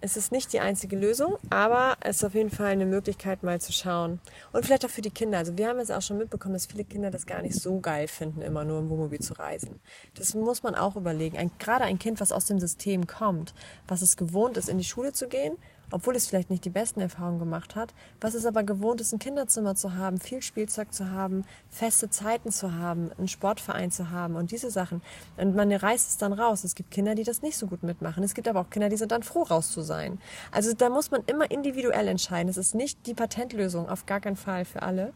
es 0.05 0.19
ist 0.19 0.33
nicht 0.33 0.53
die 0.53 0.61
einzige 0.61 0.97
Lösung, 0.97 1.39
aber 1.49 1.97
es 2.01 2.17
ist 2.17 2.25
auf 2.25 2.35
jeden 2.35 2.51
Fall 2.51 2.67
eine 2.67 2.85
Möglichkeit, 2.85 3.43
mal 3.43 3.59
zu 3.59 3.73
schauen. 3.73 4.21
Und 4.53 4.63
vielleicht 4.67 4.85
auch 4.85 4.91
für 4.91 5.01
die 5.01 5.11
Kinder. 5.11 5.39
Also 5.39 5.57
wir 5.57 5.67
haben 5.67 5.79
jetzt 5.79 5.91
auch 5.91 6.03
schon 6.03 6.19
mitbekommen, 6.19 6.53
dass 6.53 6.67
viele 6.67 6.85
Kinder 6.85 7.11
das 7.11 7.25
gar 7.25 7.41
nicht 7.41 7.55
so 7.55 7.81
geil 7.81 8.07
finden, 8.07 8.43
immer 8.43 8.65
nur 8.65 8.81
im 8.81 8.91
Wohnmobil 8.91 9.21
zu 9.21 9.33
reisen. 9.33 9.81
Das 10.15 10.35
muss 10.35 10.63
man 10.63 10.75
auch 10.75 10.97
überlegen. 10.97 11.39
Ein, 11.39 11.51
gerade 11.59 11.85
ein 11.85 11.99
Kind, 11.99 12.21
was 12.21 12.33
aus 12.33 12.45
dem 12.45 12.61
System 12.61 13.07
kommt, 13.07 13.55
was 13.89 14.03
es 14.03 14.19
gewohnt 14.19 14.59
ist, 14.59 14.69
in 14.69 14.77
die 14.77 14.85
Schule 14.85 15.15
zu 15.15 15.27
gehen, 15.27 15.57
obwohl 15.91 16.17
es 16.17 16.27
vielleicht 16.27 16.51
nicht 16.51 16.65
die 16.65 16.71
besten 16.71 17.01
Erfahrungen 17.01 17.39
gemacht 17.39 17.77
hat, 17.77 17.95
was 18.21 18.35
es 18.35 18.47
aber 18.47 18.63
gewohnt 18.63 19.01
ist, 19.01 19.13
ein 19.13 19.19
Kinderzimmer 19.19 19.75
zu 19.75 19.95
haben, 19.95 20.19
viel 20.19 20.43
Spielzeug 20.43 20.93
zu 20.93 21.11
haben, 21.11 21.45
feste 21.71 22.11
Zeiten 22.11 22.51
zu 22.51 22.75
haben, 22.75 23.11
einen 23.19 23.29
Sportverein 23.29 23.91
zu 23.91 24.11
haben 24.11 24.37
und 24.37 24.51
diese 24.51 24.71
Sachen. 24.71 25.03
Und 25.37 25.55
man 25.55 25.73
reißt 25.73 26.11
es 26.11 26.17
dann 26.17 26.33
raus. 26.33 26.65
Es 26.65 26.75
gibt 26.75 26.91
Kinder, 26.91 27.15
die 27.15 27.25
das 27.25 27.43
nicht 27.43 27.57
so 27.57 27.67
gut 27.67 27.83
mitmachen. 27.83 28.23
Es 28.23 28.35
gibt 28.35 28.49
aber 28.49 28.61
auch 28.61 28.71
Kinder, 28.71 28.89
die 28.89 28.97
sind 28.97 29.13
dann 29.13 29.23
froh, 29.23 29.43
raus 29.43 29.71
zu 29.71 29.83
sein. 29.83 30.19
Also 30.51 30.73
da 30.73 30.89
muss 30.89 31.11
man 31.11 31.23
immer 31.27 31.51
individuell 31.51 32.09
entscheiden. 32.09 32.49
Es 32.49 32.57
ist 32.57 32.75
nicht 32.75 33.07
die 33.07 33.15
Patentlösung, 33.15 33.89
auf 33.89 34.07
gar 34.07 34.21
keinen 34.21 34.37
Fall 34.37 34.65
für 34.65 34.83
alle. 34.83 35.13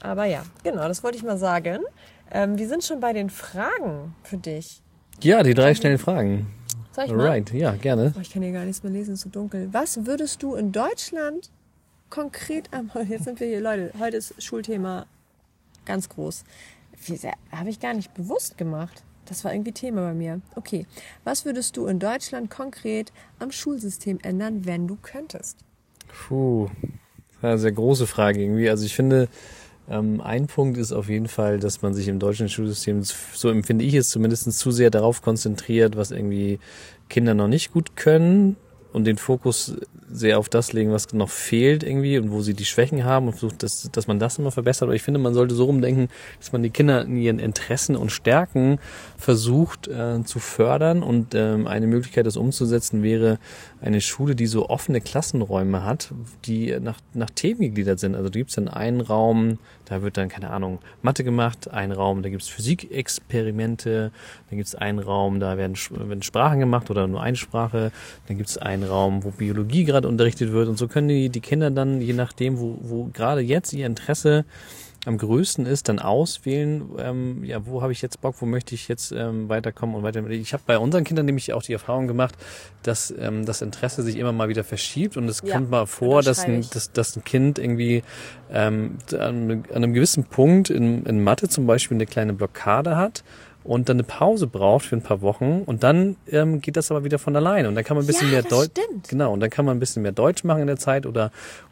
Aber 0.00 0.24
ja, 0.24 0.42
genau, 0.64 0.88
das 0.88 1.02
wollte 1.02 1.18
ich 1.18 1.22
mal 1.22 1.38
sagen. 1.38 1.80
Ähm, 2.30 2.58
wir 2.58 2.68
sind 2.68 2.84
schon 2.84 3.00
bei 3.00 3.12
den 3.12 3.28
Fragen 3.28 4.14
für 4.22 4.36
dich. 4.36 4.82
Ja, 5.20 5.42
die 5.42 5.54
drei 5.54 5.74
schnellen 5.74 5.98
Fragen. 5.98 6.46
Soll 6.92 7.04
ich 7.04 7.12
mal? 7.12 7.20
Alright, 7.20 7.52
ja, 7.52 7.72
gerne. 7.72 8.12
Oh, 8.16 8.20
ich 8.20 8.30
kann 8.30 8.42
hier 8.42 8.52
gar 8.52 8.64
nichts 8.64 8.82
mehr 8.82 8.92
lesen, 8.92 9.14
ist 9.14 9.22
so 9.22 9.30
dunkel. 9.30 9.68
Was 9.72 10.06
würdest 10.06 10.42
du 10.42 10.54
in 10.54 10.72
Deutschland 10.72 11.50
konkret 12.08 12.68
am, 12.72 12.90
jetzt 13.08 13.24
sind 13.24 13.40
wir 13.40 13.46
hier, 13.46 13.60
Leute, 13.60 13.92
heute 13.98 14.16
ist 14.16 14.42
Schulthema 14.42 15.06
ganz 15.86 16.08
groß. 16.08 16.44
Habe 17.52 17.70
ich 17.70 17.80
gar 17.80 17.94
nicht 17.94 18.12
bewusst 18.14 18.58
gemacht. 18.58 19.02
Das 19.24 19.44
war 19.44 19.54
irgendwie 19.54 19.72
Thema 19.72 20.02
bei 20.02 20.14
mir. 20.14 20.40
Okay. 20.56 20.86
Was 21.24 21.44
würdest 21.44 21.76
du 21.76 21.86
in 21.86 21.98
Deutschland 21.98 22.50
konkret 22.50 23.12
am 23.38 23.52
Schulsystem 23.52 24.18
ändern, 24.22 24.66
wenn 24.66 24.88
du 24.88 24.98
könntest? 25.00 25.58
Puh, 26.08 26.66
das 26.66 27.36
ist 27.36 27.44
eine 27.44 27.58
sehr 27.58 27.72
große 27.72 28.06
Frage 28.06 28.42
irgendwie. 28.42 28.68
Also 28.68 28.84
ich 28.84 28.94
finde, 28.94 29.28
ähm, 29.90 30.20
ein 30.20 30.46
Punkt 30.46 30.78
ist 30.78 30.92
auf 30.92 31.08
jeden 31.08 31.26
Fall, 31.26 31.58
dass 31.58 31.82
man 31.82 31.94
sich 31.94 32.06
im 32.06 32.20
deutschen 32.20 32.48
Schulsystem, 32.48 33.02
so 33.02 33.50
empfinde 33.50 33.84
ich 33.84 33.94
es 33.94 34.08
zumindest, 34.08 34.52
zu 34.52 34.70
sehr 34.70 34.90
darauf 34.90 35.20
konzentriert, 35.20 35.96
was 35.96 36.12
irgendwie 36.12 36.60
Kinder 37.08 37.34
noch 37.34 37.48
nicht 37.48 37.72
gut 37.72 37.96
können 37.96 38.56
und 38.92 39.04
den 39.04 39.18
Fokus 39.18 39.76
sehr 40.12 40.38
auf 40.38 40.48
das 40.48 40.72
legen, 40.72 40.92
was 40.92 41.12
noch 41.12 41.28
fehlt 41.28 41.82
irgendwie 41.82 42.18
und 42.18 42.30
wo 42.30 42.42
sie 42.42 42.54
die 42.54 42.64
Schwächen 42.64 43.04
haben 43.04 43.26
und 43.26 43.32
versucht, 43.32 43.62
dass, 43.62 43.90
dass 43.92 44.06
man 44.06 44.18
das 44.18 44.38
immer 44.38 44.50
verbessert. 44.50 44.84
Aber 44.84 44.94
ich 44.94 45.02
finde, 45.02 45.20
man 45.20 45.34
sollte 45.34 45.54
so 45.54 45.64
rumdenken, 45.64 46.08
dass 46.38 46.52
man 46.52 46.62
die 46.62 46.70
Kinder 46.70 47.02
in 47.02 47.16
ihren 47.16 47.38
Interessen 47.38 47.96
und 47.96 48.10
Stärken 48.10 48.78
versucht 49.16 49.88
äh, 49.88 50.22
zu 50.24 50.38
fördern. 50.38 51.02
Und 51.02 51.34
ähm, 51.34 51.66
eine 51.66 51.86
Möglichkeit, 51.86 52.26
das 52.26 52.36
umzusetzen, 52.36 53.02
wäre 53.02 53.38
eine 53.80 54.00
Schule, 54.00 54.34
die 54.34 54.46
so 54.46 54.68
offene 54.68 55.00
Klassenräume 55.00 55.84
hat, 55.84 56.12
die 56.44 56.76
nach, 56.80 56.98
nach 57.14 57.30
Themen 57.30 57.60
gegliedert 57.60 57.98
sind. 57.98 58.14
Also 58.14 58.28
da 58.28 58.38
gibt's 58.38 58.54
dann 58.54 58.68
einen 58.68 59.00
Raum, 59.00 59.58
da 59.86 60.02
wird 60.02 60.16
dann, 60.16 60.28
keine 60.28 60.50
Ahnung, 60.50 60.78
Mathe 61.02 61.24
gemacht, 61.24 61.70
einen 61.70 61.92
Raum, 61.92 62.22
da 62.22 62.28
gibt's 62.28 62.48
Physikexperimente, 62.48 64.12
dann 64.48 64.56
gibt's 64.56 64.74
einen 64.74 64.98
Raum, 64.98 65.40
da 65.40 65.56
werden, 65.56 65.74
werden 65.90 66.22
Sprachen 66.22 66.60
gemacht 66.60 66.90
oder 66.90 67.06
nur 67.06 67.22
eine 67.22 67.36
Sprache, 67.36 67.90
dann 68.28 68.36
gibt's 68.36 68.56
einen 68.56 68.84
Raum, 68.84 69.24
wo 69.24 69.30
Biologie 69.30 69.84
gerade 69.84 69.99
unterrichtet 70.06 70.52
wird 70.52 70.68
und 70.68 70.78
so 70.78 70.88
können 70.88 71.08
die, 71.08 71.28
die 71.28 71.40
Kinder 71.40 71.70
dann, 71.70 72.00
je 72.00 72.12
nachdem, 72.12 72.58
wo, 72.58 72.78
wo 72.80 73.10
gerade 73.12 73.40
jetzt 73.40 73.72
ihr 73.72 73.86
Interesse 73.86 74.44
am 75.06 75.16
größten 75.16 75.64
ist, 75.64 75.88
dann 75.88 75.98
auswählen, 75.98 76.82
ähm, 76.98 77.42
ja, 77.44 77.64
wo 77.64 77.80
habe 77.80 77.92
ich 77.92 78.02
jetzt 78.02 78.20
Bock, 78.20 78.34
wo 78.40 78.46
möchte 78.46 78.74
ich 78.74 78.86
jetzt 78.88 79.12
ähm, 79.12 79.48
weiterkommen 79.48 79.96
und 79.96 80.02
weiter. 80.02 80.28
Ich 80.28 80.52
habe 80.52 80.62
bei 80.66 80.78
unseren 80.78 81.04
Kindern 81.04 81.24
nämlich 81.24 81.52
auch 81.54 81.62
die 81.62 81.72
Erfahrung 81.72 82.06
gemacht, 82.06 82.34
dass 82.82 83.14
ähm, 83.18 83.46
das 83.46 83.62
Interesse 83.62 84.02
sich 84.02 84.16
immer 84.16 84.32
mal 84.32 84.48
wieder 84.50 84.62
verschiebt 84.62 85.16
und 85.16 85.26
es 85.28 85.40
Ja, 85.42 85.54
kommt 85.54 85.70
mal 85.70 85.86
vor, 85.86 86.22
dass 86.22 86.40
ein, 86.40 86.66
dass, 86.72 86.92
dass 86.92 87.16
ein 87.16 87.24
Kind 87.24 87.58
irgendwie 87.58 88.02
ähm, 88.50 88.98
an, 89.12 89.50
an 89.50 89.64
einem 89.74 89.94
gewissen 89.94 90.24
Punkt 90.24 90.68
in, 90.68 91.06
in 91.06 91.24
Mathe 91.24 91.48
zum 91.48 91.66
Beispiel 91.66 91.96
eine 91.96 92.06
kleine 92.06 92.34
Blockade 92.34 92.96
hat 92.96 93.24
und 93.62 93.88
dann 93.88 93.96
eine 93.96 94.04
Pause 94.04 94.46
braucht 94.46 94.86
für 94.86 94.96
ein 94.96 95.02
paar 95.02 95.20
Wochen 95.20 95.62
und 95.66 95.82
dann 95.82 96.16
ähm, 96.30 96.60
geht 96.60 96.76
das 96.76 96.90
aber 96.90 97.04
wieder 97.04 97.18
von 97.18 97.36
alleine 97.36 97.68
und 97.68 97.74
dann 97.74 97.84
kann 97.84 97.96
man 97.96 98.04
ein 98.04 98.06
bisschen 98.06 98.28
Ja, 98.28 98.40
mehr 98.40 98.42
Deutsch 98.42 98.70
genau 99.08 99.32
und 99.32 99.40
dann 99.40 99.50
kann 99.50 99.64
man 99.64 99.76
ein 99.76 99.80
bisschen 99.80 100.02
mehr 100.02 100.12
Deutsch 100.12 100.44
machen 100.44 100.62
in 100.62 100.66
der 100.66 100.78
Zeit 100.78 101.04
oder 101.06 101.30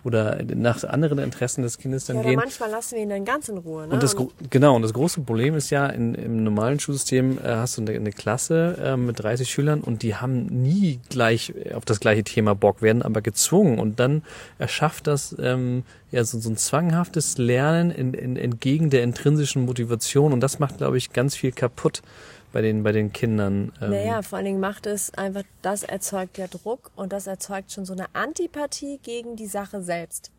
oder 0.08 0.42
nach 0.54 0.82
anderen 0.84 1.18
Interessen 1.18 1.62
des 1.62 1.78
Kindes 1.78 2.06
dann 2.06 2.16
Ja, 2.16 2.22
gehen 2.22 2.36
manchmal 2.36 2.70
lassen 2.70 2.96
wir 2.96 3.02
ihn 3.02 3.10
dann 3.10 3.24
ganz 3.24 3.48
in 3.48 3.58
Ruhe. 3.58 3.86
Ne? 3.86 3.94
und 3.94 4.02
das 4.02 4.16
genau 4.50 4.74
und 4.74 4.82
das 4.82 4.92
große 4.92 5.20
Problem 5.20 5.54
ist 5.54 5.70
ja 5.70 5.86
in, 5.86 6.14
im 6.14 6.42
normalen 6.42 6.80
Schulsystem 6.80 7.38
äh, 7.38 7.48
hast 7.48 7.76
du 7.76 7.82
eine, 7.82 7.92
eine 7.92 8.10
Klasse 8.10 8.76
äh, 8.82 8.96
mit 8.96 9.22
30 9.22 9.48
Schülern 9.48 9.80
und 9.80 10.02
die 10.02 10.16
haben 10.16 10.46
nie 10.46 10.98
gleich 11.10 11.52
auf 11.74 11.84
das 11.84 12.00
gleiche 12.00 12.24
Thema 12.24 12.54
Bock, 12.54 12.82
werden 12.82 13.02
aber 13.02 13.20
gezwungen 13.20 13.78
und 13.78 14.00
dann 14.00 14.22
erschafft 14.58 15.06
das 15.06 15.36
ähm, 15.38 15.84
ja 16.10 16.24
so, 16.24 16.38
so 16.40 16.50
ein 16.50 16.56
zwanghaftes 16.56 17.38
Lernen 17.38 17.90
in, 17.90 18.14
in, 18.14 18.36
entgegen 18.36 18.90
der 18.90 19.02
intrinsischen 19.02 19.64
Motivation 19.66 20.32
und 20.32 20.40
das 20.40 20.58
macht 20.58 20.78
glaube 20.78 20.96
ich 20.96 21.12
ganz 21.12 21.36
viel 21.36 21.52
kaputt 21.52 22.02
bei 22.52 22.62
den 22.62 22.82
bei 22.82 22.92
den 22.92 23.12
Kindern. 23.12 23.72
Ähm, 23.80 23.90
Naja, 23.90 24.22
vor 24.22 24.36
allen 24.38 24.46
Dingen 24.46 24.60
macht 24.60 24.86
es 24.86 25.12
einfach, 25.14 25.42
das 25.62 25.82
erzeugt 25.82 26.38
ja 26.38 26.46
Druck 26.46 26.90
und 26.96 27.12
das 27.12 27.26
erzeugt 27.26 27.72
schon 27.72 27.84
so 27.84 27.92
eine 27.92 28.06
Antipathie 28.14 28.98
gegen 29.02 29.36
die 29.36 29.46
Sache 29.46 29.82
selbst. 29.82 30.30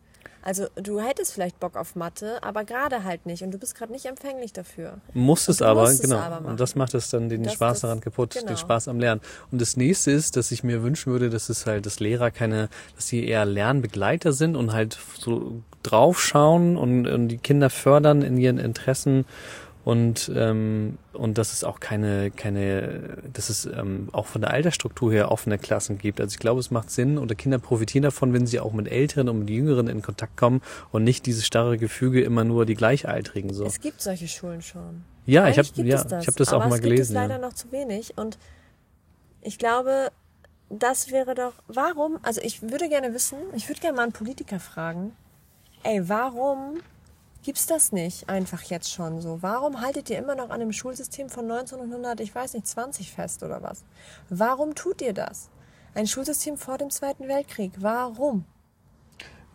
Also 0.42 0.68
du 0.76 1.02
hättest 1.02 1.34
vielleicht 1.34 1.60
Bock 1.60 1.76
auf 1.76 1.96
Mathe, 1.98 2.42
aber 2.44 2.64
gerade 2.64 3.04
halt 3.04 3.26
nicht 3.26 3.44
und 3.44 3.52
du 3.52 3.58
bist 3.58 3.76
gerade 3.76 3.92
nicht 3.92 4.06
empfänglich 4.06 4.54
dafür. 4.54 4.94
Muss 5.14 5.50
es 5.50 5.62
aber, 5.62 5.82
musst 5.82 5.96
es 5.96 6.02
genau. 6.10 6.18
aber 6.18 6.48
und 6.48 6.60
das 6.62 6.76
macht 6.76 6.94
es 6.94 7.10
dann 7.10 7.28
den 7.28 7.44
Das- 7.44 7.54
Spaß 7.54 7.82
daran 7.82 8.00
kaputt, 8.00 8.34
genau. 8.36 8.48
den 8.48 8.58
Spaß 8.58 8.88
am 8.88 9.00
Lernen. 9.02 9.20
Und 9.52 9.62
das 9.62 9.76
nächste 9.76 10.12
ist, 10.12 10.38
dass 10.38 10.52
ich 10.52 10.64
mir 10.64 10.82
wünschen 10.82 11.12
würde, 11.12 11.30
dass 11.30 11.50
es 11.50 11.66
halt, 11.66 11.86
dass 11.86 12.00
Lehrer 12.00 12.32
keine, 12.32 12.70
dass 12.96 13.08
sie 13.08 13.28
eher 13.28 13.44
Lernbegleiter 13.46 14.32
sind 14.32 14.56
und 14.56 14.72
halt 14.72 14.98
so 15.20 15.62
draufschauen 15.84 16.78
und, 16.78 17.06
und 17.08 17.28
die 17.28 17.38
Kinder 17.38 17.70
fördern 17.70 18.22
in 18.22 18.38
ihren 18.38 18.60
Interessen 18.60 19.26
und 19.90 20.32
ähm, 20.36 21.00
und 21.14 21.40
dass 21.40 21.52
es 21.52 21.64
auch 21.64 21.80
keine 21.80 22.30
keine 22.30 23.18
dass 23.34 23.50
es 23.50 23.66
ähm, 23.66 24.10
auch 24.12 24.28
von 24.28 24.42
der 24.42 24.52
Altersstruktur 24.52 25.12
her 25.12 25.32
offene 25.32 25.58
Klassen 25.58 25.98
gibt. 25.98 26.22
Also 26.22 26.34
ich 26.34 26.40
glaube, 26.40 26.60
es 26.60 26.70
macht 26.70 26.92
Sinn 26.92 27.18
oder 27.18 27.34
Kinder 27.34 27.58
profitieren 27.58 28.04
davon, 28.04 28.32
wenn 28.32 28.46
sie 28.46 28.60
auch 28.60 28.72
mit 28.72 28.88
Älteren 28.88 29.30
und 29.30 29.40
mit 29.40 29.50
Jüngeren 29.50 29.88
in 29.88 30.04
Kontakt 30.04 30.38
kommen 30.38 30.62
und 30.92 31.04
nicht 31.04 31.26
dieses 31.26 31.44
starre 31.44 31.80
Gefüge 31.80 32.22
immer 32.22 32.44
nur 32.44 32.68
die 32.68 32.76
Gleichaltrigen 32.76 33.52
so. 33.52 33.66
Es 33.66 33.80
gibt 33.80 34.00
solche 34.00 34.28
Schulen 34.28 34.62
schon. 34.62 35.04
Ja, 35.26 35.48
ich 35.48 35.58
habe 35.58 35.68
gibt 35.68 35.90
ja, 35.90 35.96
es 35.96 36.06
das, 36.06 36.22
ich 36.22 36.28
habe 36.28 36.38
das 36.38 36.54
auch 36.54 36.60
mal 36.60 36.68
es 36.68 36.74
gibt 36.76 36.84
gelesen. 36.84 37.16
Es 37.16 37.16
leider 37.16 37.36
ja. 37.36 37.40
noch 37.40 37.54
zu 37.54 37.72
wenig 37.72 38.16
und 38.16 38.38
ich 39.42 39.58
glaube, 39.58 40.12
das 40.70 41.10
wäre 41.10 41.34
doch, 41.34 41.54
warum, 41.68 42.20
also 42.22 42.42
ich 42.42 42.62
würde 42.62 42.90
gerne 42.90 43.16
wissen, 43.16 43.40
ich 43.56 43.68
würde 43.68 43.82
gerne 43.82 43.96
mal 43.96 44.04
einen 44.04 44.12
Politiker 44.12 44.60
fragen, 44.60 45.14
ey, 45.82 46.08
warum 46.08 46.78
gibt's 47.44 47.66
das 47.66 47.92
nicht 47.92 48.30
einfach 48.30 48.62
jetzt 48.64 48.92
schon 48.92 49.22
so? 49.22 49.42
Warum 49.42 49.82
haltet 49.82 50.10
ihr 50.10 50.18
immer 50.18 50.36
noch 50.36 50.50
an 50.50 50.60
dem 50.60 50.72
Schulsystem 50.72 51.30
von 51.30 51.50
1900, 51.50 52.20
ich 52.20 52.34
weiß 52.34 52.54
nicht, 52.54 52.68
20 52.68 53.12
fest 53.12 53.44
oder 53.44 53.62
was? 53.62 53.84
Warum 54.30 54.76
tut 54.76 55.02
ihr 55.02 55.14
das? 55.14 55.50
Ein 55.94 56.08
Schulsystem 56.08 56.58
vor 56.58 56.78
dem 56.78 56.90
Zweiten 56.90 57.28
Weltkrieg, 57.28 57.72
warum? 57.78 58.46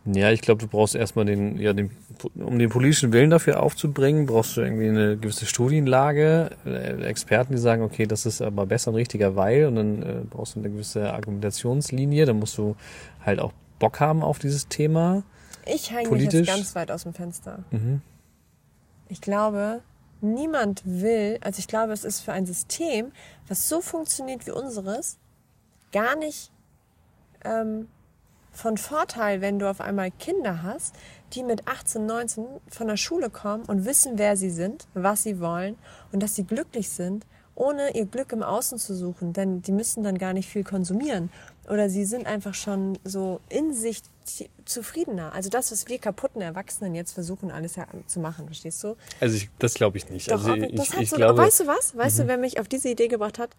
Ja, 0.06 0.30
ich 0.30 0.42
glaube, 0.42 0.60
du 0.60 0.68
brauchst 0.68 0.94
erstmal 0.94 1.24
den, 1.24 1.56
ja, 1.56 1.72
den, 1.72 1.90
um 2.34 2.58
den 2.58 2.68
politischen 2.68 3.12
Willen 3.14 3.30
dafür 3.30 3.62
aufzubringen, 3.62 4.26
brauchst 4.26 4.54
du 4.56 4.60
irgendwie 4.60 4.88
eine 4.88 5.16
gewisse 5.16 5.46
Studienlage, 5.46 6.50
äh, 6.66 7.02
Experten, 7.04 7.54
die 7.54 7.58
sagen, 7.58 7.82
okay, 7.82 8.06
das 8.06 8.26
ist 8.26 8.42
aber 8.42 8.66
besser 8.66 8.90
und 8.90 8.96
richtiger, 8.96 9.34
weil, 9.34 9.64
und 9.64 9.76
dann 9.76 10.02
äh, 10.02 10.14
brauchst 10.28 10.56
du 10.56 10.60
eine 10.60 10.68
gewisse 10.68 11.10
Argumentationslinie, 11.10 12.26
dann 12.26 12.38
musst 12.38 12.58
du 12.58 12.76
halt 13.24 13.40
auch 13.40 13.52
Bock 13.78 13.98
haben 13.98 14.22
auf 14.22 14.38
dieses 14.38 14.68
Thema. 14.68 15.22
Ich 15.66 15.90
hänge 15.90 16.10
mich 16.10 16.32
jetzt 16.32 16.46
ganz 16.46 16.74
weit 16.74 16.90
aus 16.90 17.04
dem 17.04 17.14
Fenster. 17.14 17.64
Mhm. 17.70 18.02
Ich 19.08 19.20
glaube, 19.20 19.82
niemand 20.20 20.82
will, 20.84 21.38
also 21.42 21.58
ich 21.58 21.68
glaube, 21.68 21.92
es 21.92 22.04
ist 22.04 22.20
für 22.20 22.32
ein 22.32 22.46
System, 22.46 23.12
was 23.48 23.68
so 23.68 23.80
funktioniert 23.80 24.46
wie 24.46 24.50
unseres, 24.50 25.18
gar 25.92 26.16
nicht 26.16 26.50
ähm, 27.44 27.88
von 28.52 28.76
Vorteil, 28.78 29.40
wenn 29.40 29.58
du 29.58 29.68
auf 29.68 29.80
einmal 29.80 30.10
Kinder 30.10 30.62
hast, 30.62 30.94
die 31.32 31.42
mit 31.42 31.66
18, 31.66 32.06
19 32.06 32.46
von 32.68 32.88
der 32.88 32.96
Schule 32.96 33.30
kommen 33.30 33.64
und 33.64 33.84
wissen, 33.84 34.12
wer 34.16 34.36
sie 34.36 34.50
sind, 34.50 34.86
was 34.94 35.24
sie 35.24 35.40
wollen 35.40 35.76
und 36.12 36.22
dass 36.22 36.34
sie 36.34 36.44
glücklich 36.44 36.90
sind, 36.90 37.26
ohne 37.56 37.94
ihr 37.94 38.06
Glück 38.06 38.32
im 38.32 38.42
Außen 38.42 38.78
zu 38.78 38.94
suchen, 38.94 39.32
denn 39.32 39.62
die 39.62 39.72
müssen 39.72 40.02
dann 40.02 40.18
gar 40.18 40.32
nicht 40.32 40.48
viel 40.48 40.64
konsumieren 40.64 41.30
oder 41.68 41.88
sie 41.88 42.04
sind 42.04 42.26
einfach 42.26 42.54
schon 42.54 42.98
so 43.04 43.40
in 43.48 43.72
sich 43.72 44.02
zufriedener. 44.64 45.32
Also 45.32 45.50
das, 45.50 45.70
was 45.72 45.86
wir 45.88 45.98
kaputten 45.98 46.40
Erwachsenen 46.40 46.94
jetzt 46.94 47.12
versuchen, 47.12 47.50
alles 47.50 47.76
ja 47.76 47.86
zu 48.06 48.20
machen, 48.20 48.46
verstehst 48.46 48.82
du? 48.84 48.96
Also 49.20 49.36
ich, 49.36 49.50
das 49.58 49.74
glaube 49.74 49.96
ich 49.98 50.08
nicht. 50.10 50.30
Doch, 50.30 50.44
also 50.44 50.52
ich, 50.54 50.74
das 50.76 50.92
hat 50.92 51.00
ich 51.00 51.10
so, 51.10 51.16
glaube, 51.16 51.38
weißt 51.38 51.60
du 51.60 51.66
was? 51.66 51.96
Weißt 51.96 52.20
du, 52.20 52.26
wer 52.26 52.38
mich 52.38 52.58
auf 52.60 52.68
diese 52.68 52.88
Idee 52.88 53.08
gebracht 53.08 53.38
hat? 53.38 53.50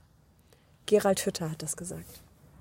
Gerald 0.87 1.25
Hütter 1.25 1.49
hat 1.51 1.61
das 1.61 1.75
gesagt. 1.77 2.05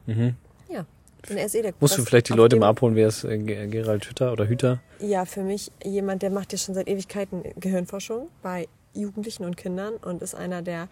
Ja. 0.06 0.86
Und 1.30 1.36
er 1.38 1.46
ist 1.46 1.54
eh 1.54 1.62
der 1.62 1.70
Mhm. 1.72 1.76
musst 1.80 1.96
du 1.96 2.04
vielleicht 2.04 2.28
die 2.28 2.34
Leute 2.34 2.56
mal 2.56 2.68
abholen, 2.68 2.94
wer 2.96 3.08
ist 3.08 3.24
äh, 3.24 3.38
Ge- 3.38 3.66
Gerald 3.68 4.04
Hütter 4.06 4.32
oder 4.32 4.46
Hüter? 4.46 4.80
Ja, 5.00 5.24
für 5.24 5.42
mich 5.42 5.72
jemand, 5.82 6.20
der 6.22 6.28
macht 6.30 6.52
ja 6.52 6.58
schon 6.58 6.74
seit 6.74 6.86
Ewigkeiten 6.86 7.42
Gehirnforschung 7.58 8.28
bei 8.42 8.68
Jugendlichen 8.92 9.44
und 9.44 9.56
Kindern 9.56 9.94
und 9.94 10.20
ist 10.20 10.34
einer 10.34 10.60
der 10.60 10.88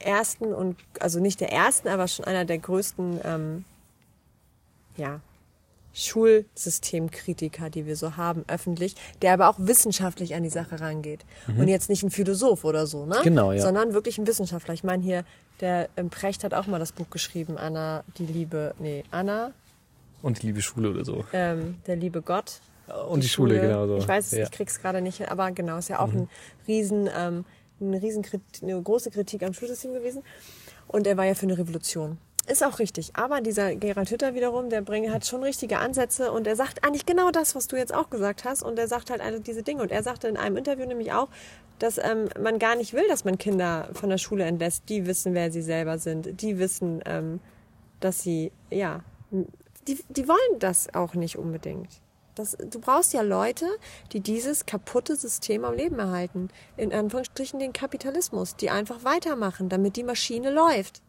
ersten 0.00 0.52
und, 0.52 0.76
also 0.98 1.20
nicht 1.20 1.40
der 1.40 1.52
ersten, 1.52 1.86
aber 1.86 2.08
schon 2.08 2.24
einer 2.24 2.44
der 2.44 2.58
größten, 2.58 3.20
ähm, 3.24 3.64
ja, 4.96 5.20
Schulsystemkritiker, 5.94 7.70
die 7.70 7.86
wir 7.86 7.96
so 7.96 8.16
haben, 8.16 8.44
öffentlich, 8.48 8.94
der 9.20 9.34
aber 9.34 9.48
auch 9.48 9.56
wissenschaftlich 9.58 10.34
an 10.34 10.42
die 10.42 10.48
Sache 10.48 10.80
rangeht. 10.80 11.20
Und 11.46 11.68
jetzt 11.68 11.90
nicht 11.90 12.02
ein 12.02 12.10
Philosoph 12.10 12.64
oder 12.64 12.86
so, 12.86 13.04
ne? 13.04 13.16
Mhm. 13.18 13.24
Genau, 13.24 13.52
ja. 13.52 13.60
Sondern 13.60 13.92
wirklich 13.92 14.18
ein 14.18 14.26
Wissenschaftler. 14.26 14.74
Ich 14.74 14.84
meine 14.84 15.02
hier, 15.02 15.24
der 15.60 15.88
ähm, 15.96 16.10
Precht 16.10 16.44
hat 16.44 16.54
auch 16.54 16.66
mal 16.66 16.78
das 16.78 16.92
Buch 16.92 17.10
geschrieben, 17.10 17.58
Anna, 17.58 18.04
die 18.16 18.26
Liebe, 18.26 18.74
nee, 18.78 19.04
Anna, 19.10 19.52
Und 20.22 20.42
die 20.42 20.46
liebe 20.46 20.62
Schule 20.62 20.90
oder 20.90 21.04
so. 21.04 21.24
ähm, 21.32 21.76
der 21.86 21.96
liebe 21.96 22.22
Gott. 22.22 22.60
Und 23.08 23.22
die, 23.22 23.28
Schule, 23.28 23.60
genau 23.60 23.86
so. 23.86 23.96
Ich 23.98 24.08
weiß 24.08 24.26
es, 24.26 24.32
ja. 24.32 24.44
ich 24.44 24.50
krieg's 24.50 24.80
gerade 24.80 25.00
nicht, 25.00 25.18
hin, 25.18 25.26
aber 25.28 25.50
genau, 25.52 25.78
ist 25.78 25.88
ja 25.88 26.00
auch 26.00 26.12
ein 26.12 26.28
riesen, 26.66 27.08
ähm, 27.16 27.44
eine 27.80 28.02
riesen, 28.02 28.24
eine 28.62 28.82
große 28.82 29.10
Kritik 29.10 29.42
am 29.42 29.54
Schulsystem 29.54 29.92
gewesen. 29.92 30.22
Und 30.88 31.06
er 31.06 31.16
war 31.16 31.24
ja 31.24 31.34
für 31.34 31.46
eine 31.46 31.56
Revolution. 31.56 32.18
Ist 32.48 32.64
auch 32.64 32.80
richtig. 32.80 33.14
Aber 33.14 33.40
dieser 33.40 33.76
Gerald 33.76 34.10
Hütter 34.10 34.34
wiederum, 34.34 34.68
der 34.68 34.82
bringt, 34.82 35.10
hat 35.12 35.24
schon 35.24 35.44
richtige 35.44 35.78
Ansätze 35.78 36.32
und 36.32 36.46
er 36.46 36.56
sagt 36.56 36.84
eigentlich 36.84 37.06
genau 37.06 37.30
das, 37.30 37.54
was 37.54 37.68
du 37.68 37.76
jetzt 37.76 37.94
auch 37.94 38.10
gesagt 38.10 38.44
hast. 38.44 38.62
Und 38.64 38.78
er 38.78 38.88
sagt 38.88 39.10
halt 39.10 39.20
alle 39.20 39.40
diese 39.40 39.62
Dinge. 39.62 39.82
Und 39.82 39.92
er 39.92 40.02
sagte 40.02 40.26
in 40.26 40.36
einem 40.36 40.56
Interview 40.56 40.84
nämlich 40.84 41.12
auch, 41.12 41.28
dass 41.78 41.98
ähm, 41.98 42.28
man 42.40 42.58
gar 42.58 42.74
nicht 42.74 42.94
will, 42.94 43.06
dass 43.08 43.24
man 43.24 43.38
Kinder 43.38 43.88
von 43.92 44.10
der 44.10 44.18
Schule 44.18 44.44
entlässt. 44.44 44.88
Die 44.88 45.06
wissen, 45.06 45.34
wer 45.34 45.52
sie 45.52 45.62
selber 45.62 45.98
sind. 45.98 46.42
Die 46.42 46.58
wissen, 46.58 47.00
ähm, 47.06 47.38
dass 48.00 48.22
sie, 48.22 48.50
ja, 48.70 49.00
die, 49.86 49.98
die 50.08 50.26
wollen 50.26 50.58
das 50.58 50.92
auch 50.94 51.14
nicht 51.14 51.38
unbedingt. 51.38 52.00
Das, 52.34 52.56
du 52.56 52.80
brauchst 52.80 53.12
ja 53.12 53.22
Leute, 53.22 53.66
die 54.12 54.20
dieses 54.20 54.66
kaputte 54.66 55.14
System 55.16 55.64
am 55.64 55.74
Leben 55.74 55.98
erhalten. 55.98 56.48
In 56.76 56.92
Anführungsstrichen 56.92 57.60
den 57.60 57.72
Kapitalismus, 57.72 58.56
die 58.56 58.70
einfach 58.70 59.04
weitermachen, 59.04 59.68
damit 59.68 59.96
die 59.96 60.02
Maschine 60.02 60.50
läuft. 60.50 61.02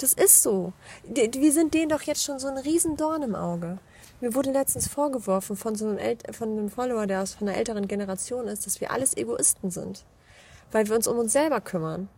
Das 0.00 0.14
ist 0.14 0.42
so. 0.42 0.72
Wir 1.04 1.52
sind 1.52 1.74
denen 1.74 1.90
doch 1.90 2.00
jetzt 2.00 2.24
schon 2.24 2.38
so 2.38 2.48
ein 2.48 2.56
Riesendorn 2.56 3.22
im 3.22 3.34
Auge. 3.34 3.78
Mir 4.22 4.34
wurde 4.34 4.50
letztens 4.50 4.88
vorgeworfen 4.88 5.56
von 5.56 5.74
so 5.74 5.86
einem, 5.86 5.98
El 5.98 6.16
von 6.32 6.48
einem 6.50 6.70
Follower, 6.70 7.06
der 7.06 7.20
aus 7.20 7.34
von 7.34 7.46
einer 7.46 7.58
älteren 7.58 7.86
Generation 7.86 8.48
ist, 8.48 8.64
dass 8.64 8.80
wir 8.80 8.92
alles 8.92 9.14
Egoisten 9.14 9.70
sind. 9.70 10.06
Weil 10.72 10.88
wir 10.88 10.96
uns 10.96 11.06
um 11.06 11.18
uns 11.18 11.34
selber 11.34 11.60
kümmern. 11.60 12.08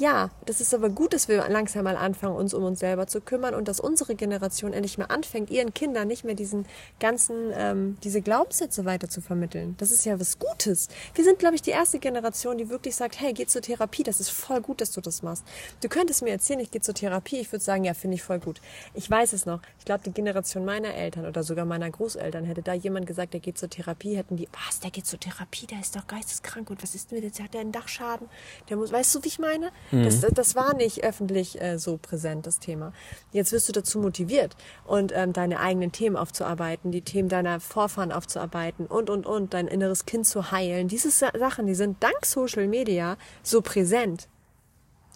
Ja, 0.00 0.30
das 0.46 0.62
ist 0.62 0.72
aber 0.72 0.88
gut, 0.88 1.12
dass 1.12 1.28
wir 1.28 1.46
langsam 1.50 1.84
mal 1.84 1.94
anfangen, 1.94 2.34
uns 2.34 2.54
um 2.54 2.64
uns 2.64 2.80
selber 2.80 3.06
zu 3.06 3.20
kümmern 3.20 3.54
und 3.54 3.68
dass 3.68 3.80
unsere 3.80 4.14
Generation 4.14 4.72
endlich 4.72 4.96
mal 4.96 5.04
anfängt, 5.04 5.50
ihren 5.50 5.74
Kindern 5.74 6.08
nicht 6.08 6.24
mehr 6.24 6.34
diesen 6.34 6.64
ganzen, 7.00 7.52
ähm, 7.52 7.98
diese 8.02 8.22
Glaubenssätze 8.22 8.86
weiter 8.86 9.10
zu 9.10 9.20
vermitteln. 9.20 9.74
Das 9.76 9.90
ist 9.90 10.06
ja 10.06 10.18
was 10.18 10.38
Gutes. 10.38 10.88
Wir 11.14 11.22
sind, 11.22 11.38
glaube 11.38 11.56
ich, 11.56 11.60
die 11.60 11.72
erste 11.72 11.98
Generation, 11.98 12.56
die 12.56 12.70
wirklich 12.70 12.96
sagt, 12.96 13.20
hey, 13.20 13.34
geh 13.34 13.44
zur 13.44 13.60
Therapie, 13.60 14.02
das 14.02 14.20
ist 14.20 14.30
voll 14.30 14.62
gut, 14.62 14.80
dass 14.80 14.90
du 14.92 15.02
das 15.02 15.22
machst. 15.22 15.44
Du 15.82 15.90
könntest 15.90 16.22
mir 16.22 16.30
erzählen, 16.30 16.60
ich 16.60 16.70
gehe 16.70 16.80
zur 16.80 16.94
Therapie, 16.94 17.36
ich 17.36 17.52
würde 17.52 17.62
sagen, 17.62 17.84
ja, 17.84 17.92
finde 17.92 18.14
ich 18.14 18.22
voll 18.22 18.38
gut. 18.38 18.62
Ich 18.94 19.10
weiß 19.10 19.34
es 19.34 19.44
noch. 19.44 19.60
Ich 19.80 19.84
glaube, 19.84 20.02
die 20.06 20.12
Generation 20.12 20.64
meiner 20.64 20.94
Eltern 20.94 21.26
oder 21.26 21.42
sogar 21.42 21.66
meiner 21.66 21.90
Großeltern 21.90 22.46
hätte 22.46 22.62
da 22.62 22.72
jemand 22.72 23.06
gesagt, 23.06 23.34
der 23.34 23.40
geht 23.40 23.58
zur 23.58 23.68
Therapie, 23.68 24.16
hätten 24.16 24.38
die, 24.38 24.48
was, 24.66 24.80
der 24.80 24.92
geht 24.92 25.04
zur 25.04 25.20
Therapie, 25.20 25.66
der 25.66 25.80
ist 25.80 25.94
doch 25.94 26.06
geisteskrank 26.06 26.70
und 26.70 26.82
was 26.82 26.94
ist 26.94 27.10
denn 27.10 27.18
mit 27.18 27.24
jetzt 27.24 27.38
hat 27.38 27.52
der 27.52 27.60
einen 27.60 27.72
Dachschaden? 27.72 28.30
Der 28.70 28.78
muss, 28.78 28.90
weißt 28.90 29.14
du, 29.14 29.24
wie 29.24 29.28
ich 29.28 29.38
meine? 29.38 29.70
Das, 29.92 30.20
das 30.20 30.54
war 30.54 30.74
nicht 30.74 31.02
öffentlich 31.02 31.60
äh, 31.60 31.78
so 31.78 31.96
präsent, 31.96 32.46
das 32.46 32.60
Thema. 32.60 32.92
Jetzt 33.32 33.50
wirst 33.50 33.68
du 33.68 33.72
dazu 33.72 33.98
motiviert 33.98 34.56
und 34.86 35.12
ähm, 35.14 35.32
deine 35.32 35.58
eigenen 35.58 35.90
Themen 35.90 36.16
aufzuarbeiten, 36.16 36.92
die 36.92 37.02
Themen 37.02 37.28
deiner 37.28 37.58
Vorfahren 37.58 38.12
aufzuarbeiten 38.12 38.86
und, 38.86 39.10
und, 39.10 39.26
und, 39.26 39.52
dein 39.52 39.66
inneres 39.66 40.06
Kind 40.06 40.26
zu 40.26 40.52
heilen. 40.52 40.86
Diese 40.86 41.10
Sa- 41.10 41.32
Sachen, 41.36 41.66
die 41.66 41.74
sind 41.74 42.02
dank 42.02 42.24
Social 42.24 42.68
Media 42.68 43.16
so 43.42 43.62
präsent. 43.62 44.28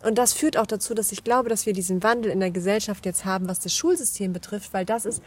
Und 0.02 0.18
das 0.18 0.32
führt 0.32 0.56
auch 0.56 0.66
dazu, 0.66 0.92
dass 0.92 1.12
ich 1.12 1.24
glaube, 1.24 1.48
dass 1.48 1.66
wir 1.66 1.72
diesen 1.72 2.02
Wandel 2.02 2.30
in 2.32 2.40
der 2.40 2.50
Gesellschaft 2.50 3.06
jetzt 3.06 3.24
haben, 3.24 3.48
was 3.48 3.60
das 3.60 3.72
Schulsystem 3.72 4.32
betrifft, 4.32 4.74
weil 4.74 4.84
das 4.84 5.06
ist 5.06 5.22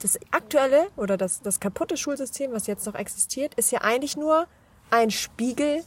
das 0.00 0.18
aktuelle 0.30 0.88
oder 0.96 1.16
das, 1.16 1.42
das 1.42 1.60
kaputte 1.60 1.96
Schulsystem, 1.96 2.52
was 2.52 2.66
jetzt 2.66 2.86
noch 2.86 2.94
existiert, 2.94 3.54
ist 3.54 3.70
ja 3.70 3.82
eigentlich 3.82 4.16
nur 4.16 4.46
ein 4.90 5.10
Spiegel 5.10 5.84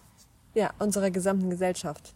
ja, 0.53 0.69
unserer 0.79 1.09
gesamten 1.11 1.49
Gesellschaft. 1.49 2.13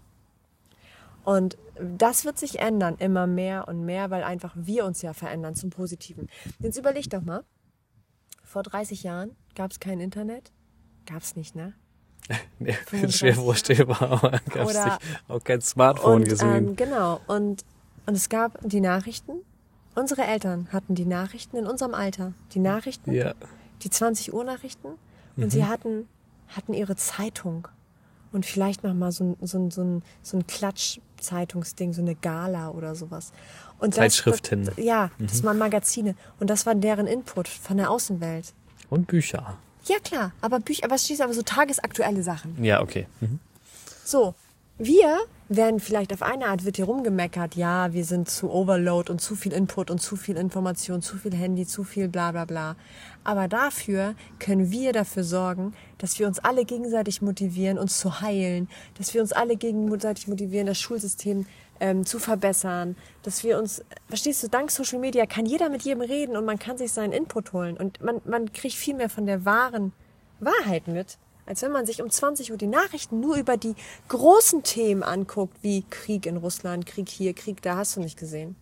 Und 1.25 1.57
das 1.79 2.23
wird 2.23 2.37
sich 2.37 2.59
ändern, 2.59 2.95
immer 2.99 3.25
mehr 3.25 3.67
und 3.67 3.83
mehr, 3.83 4.11
weil 4.11 4.23
einfach 4.23 4.53
wir 4.55 4.85
uns 4.85 5.01
ja 5.01 5.13
verändern 5.13 5.55
zum 5.55 5.71
Positiven. 5.71 6.29
Jetzt 6.59 6.77
überleg 6.77 7.09
doch 7.09 7.23
mal, 7.23 7.43
vor 8.43 8.61
30 8.63 9.03
Jahren 9.03 9.35
gab 9.55 9.71
es 9.71 9.79
kein 9.79 9.99
Internet? 9.99 10.51
Gab's 11.05 11.35
nicht, 11.35 11.55
ne? 11.55 11.73
Nee, 12.59 12.73
35 12.73 13.15
schwer 13.15 13.35
vorstellbar, 13.35 14.01
aber 14.01 14.39
gab 14.51 14.69
es 14.69 14.77
auch 15.27 15.43
kein 15.43 15.61
Smartphone 15.61 16.21
und, 16.21 16.29
gesehen. 16.29 16.69
Ähm, 16.69 16.75
genau. 16.75 17.19
Und, 17.27 17.65
und 18.05 18.15
es 18.15 18.29
gab 18.29 18.59
die 18.63 18.81
Nachrichten. 18.81 19.33
Unsere 19.95 20.23
Eltern 20.23 20.69
hatten 20.71 20.95
die 20.95 21.05
Nachrichten 21.05 21.57
in 21.57 21.65
unserem 21.65 21.93
Alter. 21.93 22.33
Die 22.53 22.59
Nachrichten, 22.59 23.11
ja. 23.11 23.33
die 23.81 23.89
20 23.89 24.33
Uhr 24.33 24.43
Nachrichten. 24.43 24.89
Und 25.37 25.45
Mhm. 25.45 25.49
sie 25.49 25.65
hatten, 25.65 26.07
hatten 26.49 26.73
ihre 26.73 26.95
Zeitung. 26.95 27.67
Und 28.31 28.45
vielleicht 28.45 28.83
noch 28.83 28.93
mal 28.93 29.11
so 29.11 29.23
ein, 29.23 29.47
so 29.47 29.57
ein, 29.57 29.71
so 29.71 29.81
ein, 29.83 30.03
so 30.21 30.37
ein 31.15 31.21
Klatsch-Zeitungsding, 31.21 31.93
so 31.93 32.01
eine 32.01 32.15
Gala 32.15 32.69
oder 32.69 32.95
sowas. 32.95 33.31
Und 33.79 33.91
das- 33.93 33.97
Zeitschriften. 33.97 34.65
Das, 34.65 34.77
ja, 34.77 35.11
das 35.19 35.43
waren 35.43 35.57
Magazine. 35.57 36.15
Und 36.39 36.49
das 36.49 36.65
war 36.65 36.75
deren 36.75 37.07
Input 37.07 37.47
von 37.47 37.77
der 37.77 37.89
Außenwelt. 37.91 38.53
Und 38.89 39.07
Bücher. 39.07 39.57
Ja, 39.85 39.97
klar. 40.03 40.31
Aber 40.41 40.59
Bücher, 40.59 40.83
aber 40.85 40.97
schließlich 40.97 41.23
aber 41.23 41.33
so 41.33 41.41
tagesaktuelle 41.41 42.23
Sachen. 42.23 42.63
Ja, 42.63 42.81
okay. 42.81 43.07
Mhm. 43.19 43.39
So, 44.03 44.33
wir 44.77 45.17
werden 45.47 45.79
vielleicht 45.79 46.11
auf 46.11 46.23
eine 46.23 46.47
Art 46.47 46.65
wird 46.65 46.77
hier 46.77 46.85
rumgemeckert, 46.85 47.55
ja, 47.55 47.93
wir 47.93 48.03
sind 48.03 48.29
zu 48.29 48.49
Overload 48.49 49.11
und 49.11 49.21
zu 49.21 49.35
viel 49.35 49.53
Input 49.53 49.91
und 49.91 50.01
zu 50.01 50.15
viel 50.15 50.37
Information, 50.37 51.01
zu 51.01 51.17
viel 51.17 51.35
Handy, 51.35 51.67
zu 51.67 51.83
viel 51.83 52.07
bla 52.07 52.31
bla 52.31 52.45
bla. 52.45 52.75
Aber 53.23 53.47
dafür 53.47 54.15
können 54.39 54.71
wir 54.71 54.91
dafür 54.91 55.23
sorgen, 55.23 55.73
dass 55.99 56.17
wir 56.17 56.27
uns 56.27 56.39
alle 56.39 56.65
gegenseitig 56.65 57.21
motivieren, 57.21 57.77
uns 57.77 57.99
zu 57.99 58.21
heilen, 58.21 58.67
dass 58.97 59.13
wir 59.13 59.21
uns 59.21 59.33
alle 59.33 59.55
gegenseitig 59.55 60.27
motivieren, 60.27 60.65
das 60.65 60.79
Schulsystem 60.79 61.45
ähm, 61.79 62.05
zu 62.05 62.17
verbessern, 62.17 62.95
dass 63.21 63.43
wir 63.43 63.59
uns, 63.59 63.83
verstehst 64.07 64.41
du, 64.43 64.47
dank 64.47 64.71
Social 64.71 64.99
Media 64.99 65.25
kann 65.25 65.45
jeder 65.45 65.69
mit 65.69 65.83
jedem 65.83 66.01
reden 66.01 66.37
und 66.37 66.45
man 66.45 66.57
kann 66.57 66.77
sich 66.77 66.91
seinen 66.91 67.13
Input 67.13 67.53
holen 67.53 67.77
und 67.77 68.01
man, 68.01 68.21
man 68.25 68.51
kriegt 68.51 68.75
viel 68.75 68.95
mehr 68.95 69.09
von 69.09 69.25
der 69.25 69.45
wahren 69.45 69.93
Wahrheit 70.39 70.87
mit, 70.87 71.17
als 71.45 71.61
wenn 71.61 71.71
man 71.71 71.85
sich 71.85 72.01
um 72.01 72.09
20 72.09 72.51
Uhr 72.51 72.57
die 72.57 72.67
Nachrichten 72.67 73.19
nur 73.19 73.35
über 73.37 73.57
die 73.57 73.75
großen 74.09 74.63
Themen 74.63 75.03
anguckt, 75.03 75.57
wie 75.61 75.83
Krieg 75.89 76.25
in 76.25 76.37
Russland, 76.37 76.85
Krieg 76.85 77.09
hier, 77.09 77.33
Krieg 77.33 77.61
da, 77.61 77.77
hast 77.77 77.95
du 77.95 78.01
nicht 78.01 78.17
gesehen. 78.17 78.55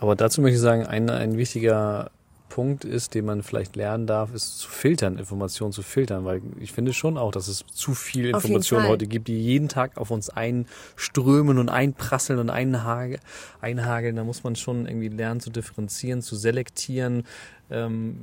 Aber 0.00 0.16
dazu 0.16 0.40
möchte 0.40 0.56
ich 0.56 0.60
sagen, 0.60 0.86
ein, 0.86 1.08
ein 1.08 1.36
wichtiger 1.36 2.10
Punkt 2.54 2.84
ist, 2.84 3.14
den 3.14 3.24
man 3.24 3.42
vielleicht 3.42 3.74
lernen 3.74 4.06
darf, 4.06 4.32
ist 4.32 4.60
zu 4.60 4.68
filtern, 4.68 5.18
Informationen 5.18 5.72
zu 5.72 5.82
filtern, 5.82 6.24
weil 6.24 6.40
ich 6.60 6.70
finde 6.70 6.92
schon 6.92 7.18
auch, 7.18 7.32
dass 7.32 7.48
es 7.48 7.64
zu 7.72 7.94
viel 7.94 8.26
Informationen 8.26 8.86
heute 8.86 9.08
gibt, 9.08 9.26
die 9.26 9.42
jeden 9.42 9.68
Tag 9.68 9.96
auf 9.96 10.12
uns 10.12 10.30
einströmen 10.30 11.58
und 11.58 11.68
einprasseln 11.68 12.38
und 12.38 12.50
einhage, 12.50 13.18
einhageln. 13.60 14.14
Da 14.14 14.22
muss 14.22 14.44
man 14.44 14.54
schon 14.54 14.86
irgendwie 14.86 15.08
lernen 15.08 15.40
zu 15.40 15.50
differenzieren, 15.50 16.22
zu 16.22 16.36
selektieren. 16.36 17.24
Ähm, 17.72 18.20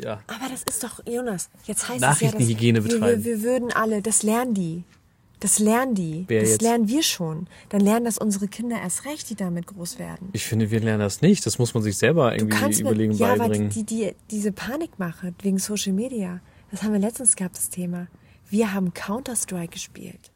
ja, 0.00 0.20
Aber 0.28 0.48
das 0.48 0.62
ist 0.62 0.84
doch, 0.84 1.04
Jonas, 1.04 1.50
jetzt 1.64 1.88
heißt 1.88 1.96
es 1.96 2.20
ja, 2.20 2.30
dass 2.30 2.48
wir, 2.48 2.84
wir, 2.84 3.24
wir 3.24 3.42
würden 3.42 3.72
alle, 3.72 4.02
das 4.02 4.22
lernen 4.22 4.54
die. 4.54 4.84
Das 5.44 5.58
lernen 5.58 5.94
die. 5.94 6.24
Wer 6.26 6.40
das 6.40 6.52
jetzt? 6.52 6.62
lernen 6.62 6.88
wir 6.88 7.02
schon. 7.02 7.48
Dann 7.68 7.82
lernen 7.82 8.06
das 8.06 8.16
unsere 8.16 8.48
Kinder 8.48 8.80
erst 8.80 9.04
recht, 9.04 9.28
die 9.28 9.34
damit 9.34 9.66
groß 9.66 9.98
werden. 9.98 10.30
ich 10.32 10.46
finde, 10.46 10.70
wir 10.70 10.80
lernen 10.80 11.00
das 11.00 11.20
nicht. 11.20 11.44
Das 11.44 11.58
muss 11.58 11.74
man 11.74 11.82
sich 11.82 11.98
selber 11.98 12.34
irgendwie 12.34 12.64
mir, 12.64 12.80
überlegen, 12.80 13.12
ja, 13.12 13.26
aber 13.34 13.40
beibringen. 13.40 13.68
die, 13.68 13.84
die, 13.84 14.14
diese 14.30 14.52
Panikmache 14.52 15.34
wegen 15.42 15.58
Social 15.58 15.92
Media, 15.92 16.40
das 16.70 16.82
haben 16.82 16.94
wir 16.94 16.98
letztens 16.98 17.36
gehabt, 17.36 17.58
das 17.58 17.68
Thema. 17.68 18.06
Wir 18.48 18.72
haben 18.72 18.94
Counter-Strike 18.94 19.74
gespielt. 19.74 20.32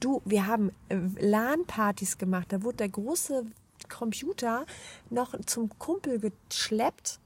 Du, 0.00 0.20
wir 0.26 0.46
haben 0.46 0.70
äh, 0.90 0.98
LAN-Partys 1.18 2.18
gemacht. 2.18 2.48
Da 2.50 2.62
wurde 2.62 2.76
der 2.76 2.90
große 2.90 3.46
Computer 3.88 4.66
noch 5.08 5.34
zum 5.46 5.70
Kumpel 5.78 6.20
geschleppt. 6.20 7.20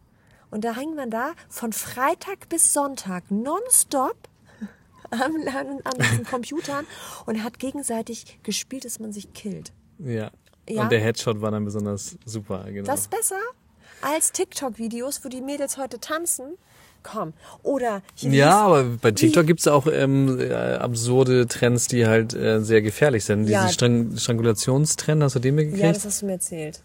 Und 0.53 0.65
da 0.65 0.77
hängt 0.77 0.95
man 0.95 1.11
da 1.11 1.33
von 1.49 1.73
Freitag 1.73 2.49
bis 2.49 2.73
Sonntag 2.73 3.33
nonstop 3.33 4.29
an, 5.11 5.49
an, 5.49 5.81
an 5.85 5.93
diesen 5.99 6.25
Computern 6.25 6.87
und 7.27 7.43
hat 7.43 7.59
gegenseitig 7.59 8.39
gespielt, 8.43 8.85
dass 8.85 8.99
man 9.01 9.13
sich 9.13 9.33
killt. 9.33 9.73
ja. 9.99 10.31
Ja. 10.69 10.83
Und 10.83 10.93
der 10.93 11.01
Headshot 11.01 11.41
war 11.41 11.51
dann 11.51 11.65
besonders 11.65 12.17
super, 12.25 12.65
genau. 12.71 12.87
Das 12.87 13.01
ist 13.01 13.11
besser 13.11 13.41
als 14.03 14.31
TikTok-Videos, 14.31 15.25
wo 15.25 15.29
die 15.29 15.41
Mädels 15.41 15.79
heute 15.79 15.99
tanzen. 15.99 16.53
Komm. 17.03 17.33
Oder 17.63 18.03
hier 18.15 18.31
Ja, 18.31 18.61
aber 18.67 18.85
bei 18.85 19.11
TikTok 19.11 19.47
gibt's 19.47 19.67
auch 19.67 19.87
ähm, 19.87 20.39
äh, 20.39 20.53
absurde 20.53 21.49
Trends, 21.49 21.89
die 21.89 22.07
halt 22.07 22.35
äh, 22.35 22.61
sehr 22.61 22.83
gefährlich 22.83 23.25
sind. 23.25 23.49
Ja. 23.49 23.63
Diesen 23.63 23.73
Strang 23.73 24.17
Strangulationstrend, 24.17 25.23
hast 25.23 25.35
du 25.35 25.41
den 25.41 25.57
mitgekriegt? 25.57 25.85
Ja, 25.85 25.93
das 25.93 26.05
hast 26.05 26.23
du 26.23 26.27
mir 26.27 26.33
erzählt. 26.33 26.83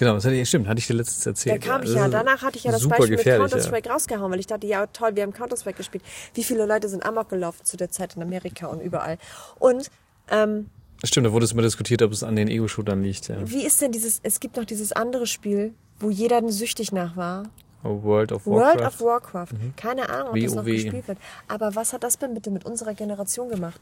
Genau, 0.00 0.14
das 0.14 0.24
hatte 0.24 0.34
ich, 0.34 0.48
stimmt, 0.48 0.66
hatte 0.66 0.80
ich 0.80 0.86
dir 0.88 0.94
letztens 0.94 1.22
Da 1.22 1.30
erzählt. 1.30 1.62
kam 1.62 1.82
ich 1.84 1.94
ja, 1.94 2.08
danach 2.08 2.42
hatte 2.42 2.56
ich 2.58 2.64
ja 2.64 2.72
das 2.72 2.88
Beispiel 2.88 3.16
mit 3.16 3.24
Counter-Strike 3.24 3.88
rausgehauen, 3.88 4.32
weil 4.32 4.40
ich 4.40 4.48
dachte, 4.48 4.66
ja 4.66 4.86
toll, 4.86 5.14
wir 5.14 5.22
haben 5.22 5.32
Counter-Strike 5.32 5.76
gespielt. 5.76 6.02
Wie 6.34 6.42
viele 6.42 6.66
Leute 6.66 6.88
sind 6.88 7.04
Amok 7.06 7.28
gelaufen 7.28 7.64
zu 7.64 7.76
der 7.76 7.90
Zeit 7.90 8.16
in 8.16 8.22
Amerika 8.22 8.66
und 8.66 8.80
überall. 8.80 9.18
Und 9.60 9.90
ähm, 10.30 10.68
Ja. 11.02 11.06
Stimmt, 11.06 11.26
da 11.28 11.32
wurde 11.32 11.44
es 11.44 11.52
immer 11.52 11.62
diskutiert, 11.62 12.02
ob 12.02 12.10
es 12.12 12.22
an 12.24 12.34
den 12.36 12.48
Ego-Shootern 12.48 13.02
liegt. 13.02 13.28
Ja. 13.28 13.36
wie 13.48 13.64
ist 13.64 13.80
denn 13.80 13.92
dieses, 13.92 14.20
es 14.22 14.40
gibt 14.40 14.56
noch 14.56 14.64
dieses 14.64 14.92
andere 14.92 15.26
Spiel, 15.26 15.74
wo 16.00 16.10
jeder 16.10 16.42
süchtig 16.50 16.90
nach 16.92 17.16
war. 17.16 17.44
Oh, 17.82 18.02
World 18.02 18.32
of 18.32 18.46
Warcraft. 18.46 18.78
World 18.80 18.86
of 18.86 19.00
Warcraft. 19.00 19.48
Keine 19.76 20.08
Ahnung, 20.10 20.34
ob 20.34 20.40
das 20.40 20.54
noch 20.54 20.64
WoW. 20.66 20.72
gespielt 20.72 21.08
wird. 21.08 21.18
Aber 21.48 21.74
was 21.74 21.92
hat 21.94 22.02
das 22.02 22.18
denn 22.18 22.34
bitte 22.34 22.50
mit 22.50 22.66
unserer 22.66 22.92
Generation 22.94 23.48
gemacht? 23.48 23.80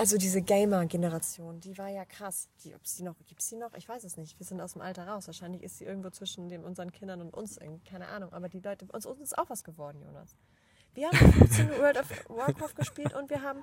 Also 0.00 0.16
diese 0.16 0.40
Gamer-Generation, 0.42 1.60
die 1.60 1.76
war 1.78 1.88
ja 1.88 2.04
krass. 2.04 2.48
Die, 2.64 2.74
ob's 2.74 2.96
die 2.96 3.02
noch, 3.02 3.14
gibt's 3.26 3.48
die 3.48 3.56
noch? 3.56 3.74
Ich 3.74 3.88
weiß 3.88 4.02
es 4.04 4.16
nicht. 4.16 4.38
Wir 4.38 4.46
sind 4.46 4.60
aus 4.60 4.72
dem 4.72 4.82
Alter 4.82 5.06
raus. 5.06 5.26
Wahrscheinlich 5.26 5.62
ist 5.62 5.78
sie 5.78 5.84
irgendwo 5.84 6.10
zwischen 6.10 6.48
dem, 6.48 6.64
unseren 6.64 6.90
Kindern 6.90 7.20
und 7.20 7.34
uns. 7.34 7.58
Keine 7.88 8.08
Ahnung. 8.08 8.32
Aber 8.32 8.48
die 8.48 8.60
Leute, 8.60 8.86
uns, 8.92 9.06
uns 9.06 9.20
ist 9.20 9.38
auch 9.38 9.48
was 9.50 9.62
geworden, 9.62 10.00
Jonas. 10.04 10.34
Wir 10.94 11.06
haben 11.08 11.16
15 11.32 11.68
World 11.78 11.98
of 12.00 12.06
Warcraft 12.28 12.74
gespielt 12.74 13.14
und 13.14 13.30
wir 13.30 13.42
haben, 13.42 13.60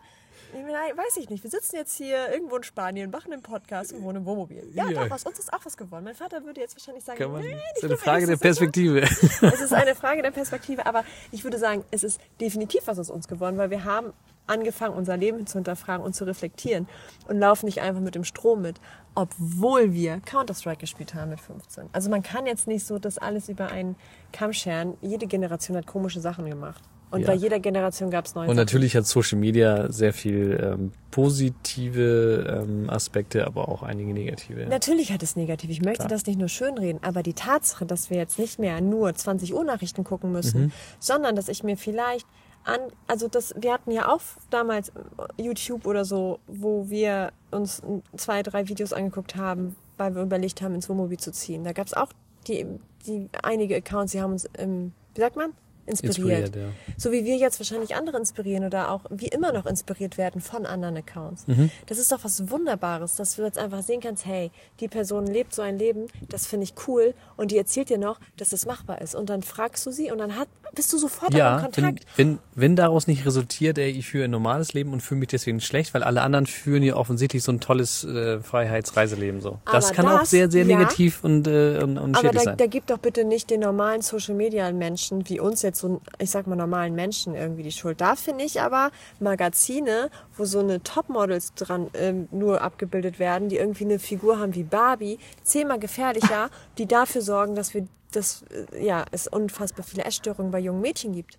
weiß 0.53 1.17
ich 1.17 1.29
nicht, 1.29 1.43
wir 1.43 1.51
sitzen 1.51 1.75
jetzt 1.75 1.97
hier 1.97 2.29
irgendwo 2.31 2.55
in 2.55 2.63
Spanien, 2.63 3.11
machen 3.11 3.33
einen 3.33 3.41
Podcast 3.41 3.91
und 3.91 4.01
wohnen 4.03 4.19
im 4.19 4.25
Wohnmobil. 4.25 4.69
Ja, 4.73 4.89
Ja. 4.89 5.03
doch, 5.03 5.09
was, 5.09 5.25
uns 5.25 5.37
ist 5.37 5.51
auch 5.51 5.65
was 5.65 5.75
geworden. 5.75 6.05
Mein 6.05 6.15
Vater 6.15 6.45
würde 6.45 6.61
jetzt 6.61 6.77
wahrscheinlich 6.77 7.03
sagen, 7.03 7.17
Kann 7.19 7.31
man, 7.33 7.41
nee, 7.41 7.51
ist 7.51 7.83
nicht 7.83 7.85
eine 7.85 7.97
Frage 7.97 8.27
der. 8.27 8.37
Perspektive. 8.37 9.01
Es 9.01 9.21
ist 9.61 9.73
eine 9.73 9.93
Frage 9.95 10.21
der 10.21 10.31
Perspektive, 10.31 10.85
aber 10.85 11.03
ich 11.31 11.43
würde 11.43 11.57
sagen, 11.57 11.83
es 11.91 12.03
ist 12.03 12.21
definitiv 12.39 12.83
was 12.87 12.97
aus 12.97 13.09
uns 13.09 13.27
geworden, 13.27 13.57
weil 13.57 13.71
wir 13.71 13.83
haben 13.83 14.13
angefangen, 14.47 14.95
unser 14.95 15.17
Leben 15.17 15.45
zu 15.45 15.57
hinterfragen 15.57 16.05
und 16.05 16.13
zu 16.15 16.25
reflektieren 16.25 16.87
und 17.27 17.37
laufen 17.39 17.65
nicht 17.65 17.81
einfach 17.81 18.01
mit 18.01 18.15
dem 18.15 18.23
Strom 18.23 18.61
mit, 18.61 18.79
obwohl 19.15 19.93
wir 19.93 20.19
Counter-Strike 20.25 20.79
gespielt 20.79 21.13
haben 21.13 21.29
mit 21.29 21.39
15. 21.39 21.89
Also 21.91 22.09
man 22.09 22.23
kann 22.23 22.45
jetzt 22.45 22.67
nicht 22.67 22.85
so 22.85 22.99
das 22.99 23.17
alles 23.17 23.49
über 23.49 23.67
einen 23.71 23.95
Kamm 24.31 24.53
scheren. 24.53 24.95
Jede 25.01 25.27
Generation 25.27 25.77
hat 25.77 25.87
komische 25.87 26.19
Sachen 26.19 26.45
gemacht. 26.49 26.83
Und 27.09 27.21
Ja. 27.21 27.27
bei 27.27 27.33
jeder 27.35 27.59
Generation 27.59 28.11
gab 28.11 28.25
es 28.25 28.35
neue 28.35 28.49
Und 28.49 28.57
natürlich 28.57 28.93
hat 28.97 29.05
Social 29.05 29.39
Media 29.39 29.89
sehr 29.89 30.11
viel 30.11 30.59
ähm, 30.61 30.91
positive 31.09 32.63
ähm, 32.67 32.89
Aspekte, 32.89 33.47
aber 33.47 33.69
auch 33.69 33.81
einige 33.81 34.11
negative. 34.13 34.65
Natürlich 34.67 35.13
hat 35.13 35.23
es 35.23 35.37
negativ. 35.37 35.69
Ich 35.69 35.81
möchte 35.81 35.99
Klar. 35.99 36.09
das 36.09 36.25
nicht 36.25 36.37
nur 36.37 36.49
schönreden, 36.49 37.01
aber 37.03 37.23
die 37.23 37.33
Tatsache, 37.33 37.85
dass 37.85 38.09
wir 38.09 38.17
jetzt 38.17 38.37
nicht 38.39 38.59
mehr 38.59 38.81
nur 38.81 39.13
20 39.13 39.53
Uhr 39.53 39.63
Nachrichten 39.63 40.03
gucken 40.03 40.33
müssen, 40.33 40.73
sondern 40.99 41.35
dass 41.37 41.47
ich 41.47 41.63
mir 41.63 41.77
vielleicht 41.77 42.27
an, 42.67 42.79
also 43.07 43.27
das, 43.27 43.53
wir 43.57 43.73
hatten 43.73 43.91
ja 43.91 44.09
auch 44.09 44.21
damals 44.49 44.91
YouTube 45.37 45.85
oder 45.85 46.05
so, 46.05 46.39
wo 46.47 46.89
wir 46.89 47.31
uns 47.51 47.81
zwei, 48.15 48.43
drei 48.43 48.67
Videos 48.67 48.93
angeguckt 48.93 49.35
haben, 49.35 49.75
weil 49.97 50.15
wir 50.15 50.21
überlegt 50.21 50.61
haben, 50.61 50.75
ins 50.75 50.89
Wohnmobil 50.89 51.17
zu 51.17 51.31
ziehen. 51.31 51.63
Da 51.63 51.71
gab 51.71 51.87
es 51.87 51.93
auch 51.93 52.09
die, 52.47 52.65
die 53.05 53.29
einige 53.41 53.75
Accounts, 53.75 54.11
die 54.11 54.21
haben 54.21 54.33
uns, 54.33 54.49
ähm, 54.57 54.91
wie 55.15 55.21
sagt 55.21 55.35
man? 55.35 55.53
Inspiriert. 55.87 56.47
Inspiriert, 56.47 56.55
ja. 56.55 56.93
So 56.97 57.11
wie 57.11 57.23
wir 57.23 57.37
jetzt 57.37 57.59
wahrscheinlich 57.59 57.95
andere 57.95 58.17
inspirieren 58.17 58.65
oder 58.65 58.91
auch 58.91 59.01
wie 59.09 59.27
immer 59.27 59.53
noch 59.53 59.65
inspiriert 59.65 60.17
werden 60.17 60.41
von 60.41 60.65
anderen 60.65 60.97
Accounts. 60.97 61.47
Mhm. 61.47 61.71
Das 61.85 61.97
ist 61.97 62.11
doch 62.11 62.23
was 62.23 62.49
Wunderbares, 62.49 63.15
dass 63.15 63.37
du 63.37 63.43
jetzt 63.43 63.57
einfach 63.57 63.81
sehen 63.81 64.01
kannst, 64.01 64.25
hey, 64.25 64.51
die 64.79 64.87
Person 64.87 65.25
lebt 65.25 65.53
so 65.55 65.61
ein 65.61 65.77
Leben, 65.79 66.07
das 66.27 66.45
finde 66.45 66.65
ich 66.65 66.73
cool 66.87 67.13
und 67.37 67.51
die 67.51 67.57
erzählt 67.57 67.89
dir 67.89 67.97
noch, 67.97 68.19
dass 68.35 68.49
das 68.49 68.65
machbar 68.65 69.01
ist. 69.01 69.15
Und 69.15 69.29
dann 69.29 69.43
fragst 69.43 69.85
du 69.85 69.91
sie 69.91 70.11
und 70.11 70.17
dann 70.17 70.35
hat, 70.35 70.47
bist 70.75 70.91
du 70.91 70.97
sofort 70.97 71.31
auch 71.31 71.33
in 71.33 71.37
Ja, 71.37 71.55
wenn, 71.63 71.71
Kontakt. 71.71 72.05
wenn, 72.17 72.39
wenn 72.55 72.75
daraus 72.75 73.07
nicht 73.07 73.25
resultiert, 73.25 73.77
ey, 73.77 73.89
ich 73.89 74.07
führe 74.07 74.25
ein 74.25 74.31
normales 74.31 74.73
Leben 74.73 74.91
und 74.91 75.01
fühle 75.01 75.19
mich 75.19 75.29
deswegen 75.29 75.61
schlecht, 75.61 75.93
weil 75.93 76.03
alle 76.03 76.21
anderen 76.21 76.45
führen 76.45 76.83
ja 76.83 76.95
offensichtlich 76.95 77.43
so 77.43 77.51
ein 77.51 77.61
tolles 77.61 78.03
äh, 78.03 78.39
Freiheitsreiseleben 78.41 79.39
so. 79.41 79.59
Das 79.71 79.85
Aber 79.85 79.95
kann 79.95 80.07
auch 80.07 80.19
das, 80.19 80.29
sehr, 80.31 80.51
sehr 80.51 80.65
ja. 80.65 80.77
negativ 80.77 81.23
und, 81.23 81.47
äh, 81.47 81.79
und, 81.81 81.97
und 81.97 82.15
Aber 82.15 82.27
schädlich 82.27 82.43
da, 82.43 82.49
sein. 82.51 82.57
da 82.57 82.65
gibt 82.65 82.89
doch 82.89 82.97
bitte 82.97 83.23
nicht 83.23 83.49
den 83.49 83.61
normalen 83.61 84.01
Social 84.01 84.35
Media 84.35 84.71
Menschen 84.71 85.27
wie 85.29 85.39
uns 85.39 85.61
jetzt 85.61 85.76
so, 85.77 86.01
ich 86.19 86.29
sag 86.29 86.47
mal 86.47 86.55
normalen 86.55 86.95
Menschen 86.95 87.35
irgendwie 87.35 87.63
die 87.63 87.71
Schuld. 87.71 88.01
Da 88.01 88.15
finde 88.15 88.43
ich 88.43 88.61
aber 88.61 88.91
Magazine, 89.19 90.09
wo 90.35 90.45
so 90.45 90.59
eine 90.59 90.81
Topmodels 90.83 91.53
dran 91.53 91.89
ähm, 91.93 92.27
nur 92.31 92.61
abgebildet 92.61 93.19
werden, 93.19 93.49
die 93.49 93.57
irgendwie 93.57 93.85
eine 93.85 93.99
Figur 93.99 94.39
haben 94.39 94.55
wie 94.55 94.63
Barbie, 94.63 95.19
zehnmal 95.43 95.79
gefährlicher, 95.79 96.49
die 96.77 96.85
dafür 96.85 97.21
sorgen, 97.21 97.55
dass 97.55 97.73
wir, 97.73 97.87
dass 98.11 98.43
äh, 98.73 98.85
ja 98.85 99.05
es 99.11 99.27
unfassbar 99.27 99.85
viele 99.85 100.03
Essstörungen 100.03 100.51
bei 100.51 100.59
jungen 100.59 100.81
Mädchen 100.81 101.13
gibt. 101.13 101.37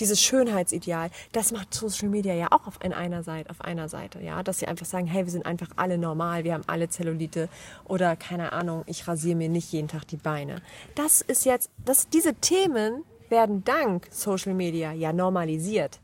Dieses 0.00 0.20
Schönheitsideal, 0.20 1.10
das 1.32 1.50
macht 1.50 1.74
Social 1.74 2.08
Media 2.08 2.32
ja 2.32 2.52
auch 2.52 2.68
auf 2.68 2.78
in 2.84 2.92
einer 2.92 3.24
Seite, 3.24 3.50
auf 3.50 3.60
einer 3.60 3.88
Seite, 3.88 4.20
ja, 4.22 4.44
dass 4.44 4.60
sie 4.60 4.68
einfach 4.68 4.86
sagen, 4.86 5.06
hey, 5.08 5.24
wir 5.24 5.32
sind 5.32 5.44
einfach 5.44 5.70
alle 5.74 5.98
normal, 5.98 6.44
wir 6.44 6.54
haben 6.54 6.62
alle 6.68 6.88
Zellulite 6.88 7.48
oder 7.84 8.14
keine 8.14 8.52
Ahnung, 8.52 8.84
ich 8.86 9.08
rasiere 9.08 9.36
mir 9.36 9.48
nicht 9.48 9.72
jeden 9.72 9.88
Tag 9.88 10.06
die 10.06 10.16
Beine. 10.16 10.62
Das 10.94 11.20
ist 11.20 11.44
jetzt, 11.44 11.70
das, 11.84 12.08
diese 12.08 12.34
Themen 12.34 13.02
werden 13.30 13.64
dank 13.64 14.08
Social 14.10 14.54
Media 14.54 14.92
ja 14.92 15.12
normalisiert. 15.12 16.00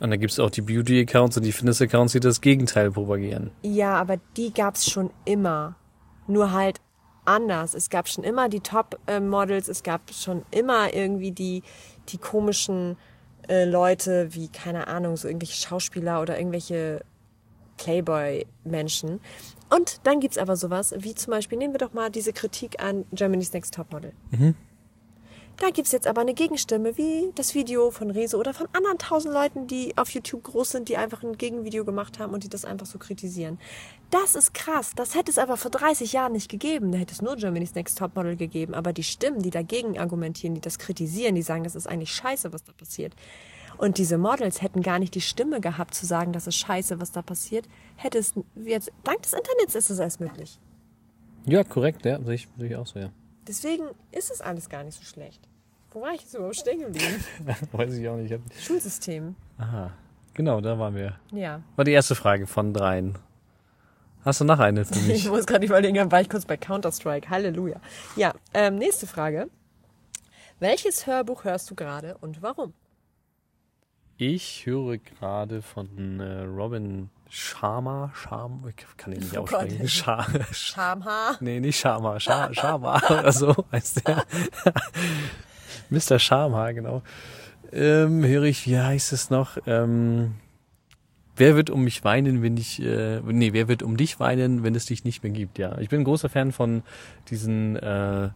Und 0.00 0.10
da 0.10 0.16
gibt's 0.16 0.38
auch 0.38 0.50
die 0.50 0.60
Beauty-Accounts 0.60 1.38
und 1.38 1.42
die 1.42 1.52
Fitness-Accounts, 1.52 2.12
die 2.12 2.20
das 2.20 2.40
Gegenteil 2.40 2.90
propagieren. 2.90 3.50
Ja, 3.62 3.94
aber 3.94 4.18
die 4.36 4.52
gab's 4.52 4.90
schon 4.90 5.10
immer. 5.24 5.76
Nur 6.26 6.52
halt 6.52 6.80
anders. 7.24 7.74
Es 7.74 7.88
gab 7.88 8.08
schon 8.08 8.24
immer 8.24 8.48
die 8.48 8.60
Top-Models, 8.60 9.68
es 9.68 9.82
gab 9.82 10.12
schon 10.12 10.44
immer 10.50 10.92
irgendwie 10.92 11.32
die, 11.32 11.62
die 12.08 12.18
komischen 12.18 12.96
äh, 13.48 13.64
Leute 13.64 14.28
wie, 14.34 14.48
keine 14.48 14.86
Ahnung, 14.86 15.16
so 15.16 15.28
irgendwelche 15.28 15.66
Schauspieler 15.66 16.20
oder 16.20 16.38
irgendwelche 16.38 17.00
Playboy-Menschen. 17.78 19.20
Und 19.74 20.00
dann 20.06 20.20
gibt's 20.20 20.38
aber 20.38 20.56
sowas, 20.56 20.94
wie 20.98 21.14
zum 21.14 21.32
Beispiel, 21.32 21.58
nehmen 21.58 21.74
wir 21.74 21.78
doch 21.78 21.92
mal 21.92 22.10
diese 22.10 22.32
Kritik 22.32 22.82
an 22.82 23.04
Germany's 23.12 23.52
Next 23.52 23.74
Topmodel. 23.74 24.12
Da 25.58 25.70
gibt's 25.70 25.92
jetzt 25.92 26.06
aber 26.06 26.20
eine 26.20 26.34
Gegenstimme, 26.34 26.98
wie 26.98 27.30
das 27.34 27.54
Video 27.54 27.90
von 27.90 28.10
Rezo 28.10 28.38
oder 28.38 28.52
von 28.52 28.68
anderen 28.74 28.98
tausend 28.98 29.32
Leuten, 29.32 29.66
die 29.66 29.96
auf 29.96 30.10
YouTube 30.10 30.42
groß 30.42 30.72
sind, 30.72 30.90
die 30.90 30.98
einfach 30.98 31.22
ein 31.22 31.38
Gegenvideo 31.38 31.86
gemacht 31.86 32.18
haben 32.18 32.34
und 32.34 32.44
die 32.44 32.50
das 32.50 32.66
einfach 32.66 32.84
so 32.84 32.98
kritisieren. 32.98 33.58
Das 34.10 34.34
ist 34.34 34.52
krass. 34.52 34.92
Das 34.94 35.14
hätte 35.14 35.30
es 35.30 35.38
aber 35.38 35.56
vor 35.56 35.70
30 35.70 36.12
Jahren 36.12 36.32
nicht 36.32 36.50
gegeben. 36.50 36.92
Da 36.92 36.98
hätte 36.98 37.14
es 37.14 37.22
nur 37.22 37.36
Germany's 37.36 37.74
Next 37.74 37.96
Topmodel 37.96 38.36
gegeben. 38.36 38.74
Aber 38.74 38.92
die 38.92 39.02
Stimmen, 39.02 39.40
die 39.40 39.50
dagegen 39.50 39.98
argumentieren, 39.98 40.54
die 40.54 40.60
das 40.60 40.78
kritisieren, 40.78 41.34
die 41.34 41.42
sagen, 41.42 41.64
das 41.64 41.74
ist 41.74 41.86
eigentlich 41.86 42.12
scheiße, 42.12 42.52
was 42.52 42.62
da 42.62 42.72
passiert. 42.72 43.14
Und 43.78 43.96
diese 43.96 44.18
Models 44.18 44.60
hätten 44.60 44.82
gar 44.82 44.98
nicht 44.98 45.14
die 45.14 45.22
Stimme 45.22 45.62
gehabt, 45.62 45.94
zu 45.94 46.04
sagen, 46.04 46.32
das 46.32 46.46
ist 46.46 46.56
scheiße, 46.56 47.00
was 47.00 47.12
da 47.12 47.22
passiert. 47.22 47.66
Hätte 47.96 48.18
es 48.18 48.34
jetzt, 48.62 48.92
dank 49.04 49.22
des 49.22 49.32
Internets 49.32 49.74
ist 49.74 49.88
es 49.88 49.98
erst 49.98 50.20
möglich. 50.20 50.58
Ja, 51.46 51.64
korrekt, 51.64 52.04
ja, 52.04 52.22
sehe 52.22 52.34
ich, 52.34 52.48
sehe 52.58 52.68
ich 52.68 52.76
auch 52.76 52.86
so, 52.86 52.98
ja. 52.98 53.10
Deswegen 53.46 53.84
ist 54.12 54.30
es 54.30 54.40
alles 54.40 54.68
gar 54.68 54.82
nicht 54.84 54.98
so 54.98 55.04
schlecht. 55.04 55.40
Wo 55.92 56.02
war 56.02 56.12
ich 56.12 56.22
jetzt 56.22 56.34
überhaupt 56.34 56.56
stehen 56.56 56.80
geblieben? 56.80 57.24
Weiß 57.72 57.94
ich 57.94 58.08
auch 58.08 58.16
nicht. 58.16 58.30
Ich 58.32 58.64
Schulsystem. 58.64 59.34
Aha, 59.58 59.92
genau, 60.34 60.60
da 60.60 60.78
waren 60.78 60.94
wir. 60.94 61.18
Ja. 61.32 61.62
War 61.76 61.84
die 61.84 61.92
erste 61.92 62.14
Frage 62.14 62.46
von 62.46 62.74
dreien. 62.74 63.16
Hast 64.24 64.40
du 64.40 64.44
noch 64.44 64.58
eine 64.58 64.84
für 64.84 64.94
Ich 64.98 65.06
mich? 65.06 65.28
muss 65.28 65.46
gerade 65.46 65.64
überlegen, 65.64 65.94
dann 65.94 66.10
war 66.12 66.20
ich 66.20 66.28
kurz 66.28 66.44
bei 66.44 66.56
Counter-Strike. 66.56 67.30
Halleluja. 67.30 67.80
Ja, 68.16 68.34
ähm, 68.52 68.76
nächste 68.76 69.06
Frage. 69.06 69.48
Welches 70.58 71.06
Hörbuch 71.06 71.44
hörst 71.44 71.70
du 71.70 71.74
gerade 71.74 72.16
und 72.18 72.42
warum? 72.42 72.72
Ich 74.18 74.64
höre 74.66 74.96
gerade 74.98 75.60
von 75.62 76.20
äh, 76.20 76.42
Robin 76.42 77.10
Sharma, 77.28 78.12
Sharma, 78.14 78.68
ich 78.68 78.76
kann 78.96 79.12
ihn 79.12 79.18
nicht 79.20 79.36
Oh 79.36 79.42
aussprechen. 79.42 79.88
Sha 79.88 80.24
Schamhaar. 80.52 81.36
nee, 81.40 81.58
nicht 81.60 81.78
Sharma, 81.78 82.18
Sha 82.20 82.52
Sharma 82.54 83.00
oder 83.10 83.32
so 83.32 83.54
heißt 83.72 84.06
der. 84.06 84.24
Mr. 85.90 86.18
Sharma, 86.18 86.72
genau. 86.72 87.02
Ähm, 87.72 88.24
höre 88.24 88.44
ich, 88.44 88.66
wie 88.66 88.78
heißt 88.78 89.12
es 89.12 89.30
noch? 89.30 89.58
Ähm, 89.66 90.34
wer 91.36 91.56
wird 91.56 91.70
um 91.70 91.82
mich 91.84 92.04
weinen, 92.04 92.42
wenn 92.42 92.56
ich, 92.56 92.80
äh, 92.82 93.20
nee, 93.24 93.52
wer 93.52 93.68
wird 93.68 93.82
um 93.82 93.96
dich 93.96 94.20
weinen, 94.20 94.62
wenn 94.62 94.74
es 94.74 94.86
dich 94.86 95.04
nicht 95.04 95.22
mehr 95.22 95.32
gibt? 95.32 95.58
Ja, 95.58 95.78
ich 95.78 95.88
bin 95.88 96.00
ein 96.00 96.04
großer 96.04 96.28
Fan 96.28 96.52
von 96.52 96.82
diesen 97.28 97.76
äh, 97.76 98.30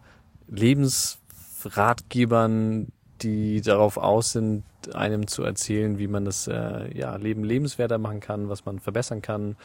Lebensratgebern, 0.49 2.87
die 3.21 3.61
darauf 3.61 3.97
aus 3.97 4.33
sind, 4.33 4.63
einem 4.95 5.27
zu 5.27 5.43
erzählen, 5.43 5.97
wie 5.99 6.07
man 6.07 6.25
das 6.25 6.47
äh, 6.47 6.95
ja, 6.97 7.15
Leben 7.15 7.43
lebenswerter 7.43 7.97
machen 7.97 8.19
kann, 8.19 8.49
was 8.49 8.65
man 8.65 8.79
verbessern 8.79 9.21
kann, 9.21 9.55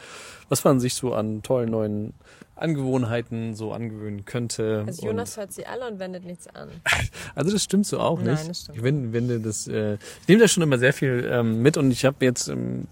was 0.48 0.64
man 0.64 0.80
sich 0.80 0.94
so 0.94 1.14
an 1.14 1.42
tollen 1.42 1.70
neuen 1.70 2.14
Angewohnheiten 2.56 3.54
so 3.54 3.72
angewöhnen 3.72 4.24
könnte. 4.24 4.84
Also 4.86 5.06
Jonas 5.06 5.36
hört 5.36 5.52
sie 5.52 5.66
alle 5.66 5.86
und 5.86 5.98
wendet 5.98 6.24
nichts 6.24 6.46
an. 6.48 6.68
Und, 6.68 6.80
also 7.34 7.52
das 7.52 7.62
stimmt 7.62 7.86
so 7.86 8.00
auch 8.00 8.20
Nein, 8.20 8.34
nicht. 8.34 8.48
das 8.48 8.60
stimmt 8.62 8.78
Ich 8.78 8.82
wende, 8.84 9.12
wende 9.12 9.40
das, 9.40 9.68
äh, 9.68 9.94
ich 9.94 10.28
nehme 10.28 10.40
da 10.40 10.48
schon 10.48 10.62
immer 10.62 10.78
sehr 10.78 10.92
viel 10.92 11.28
ähm, 11.30 11.60
mit 11.62 11.76
und 11.76 11.90
ich 11.90 12.04
habe 12.04 12.24
jetzt, 12.24 12.48
ähm, 12.48 12.88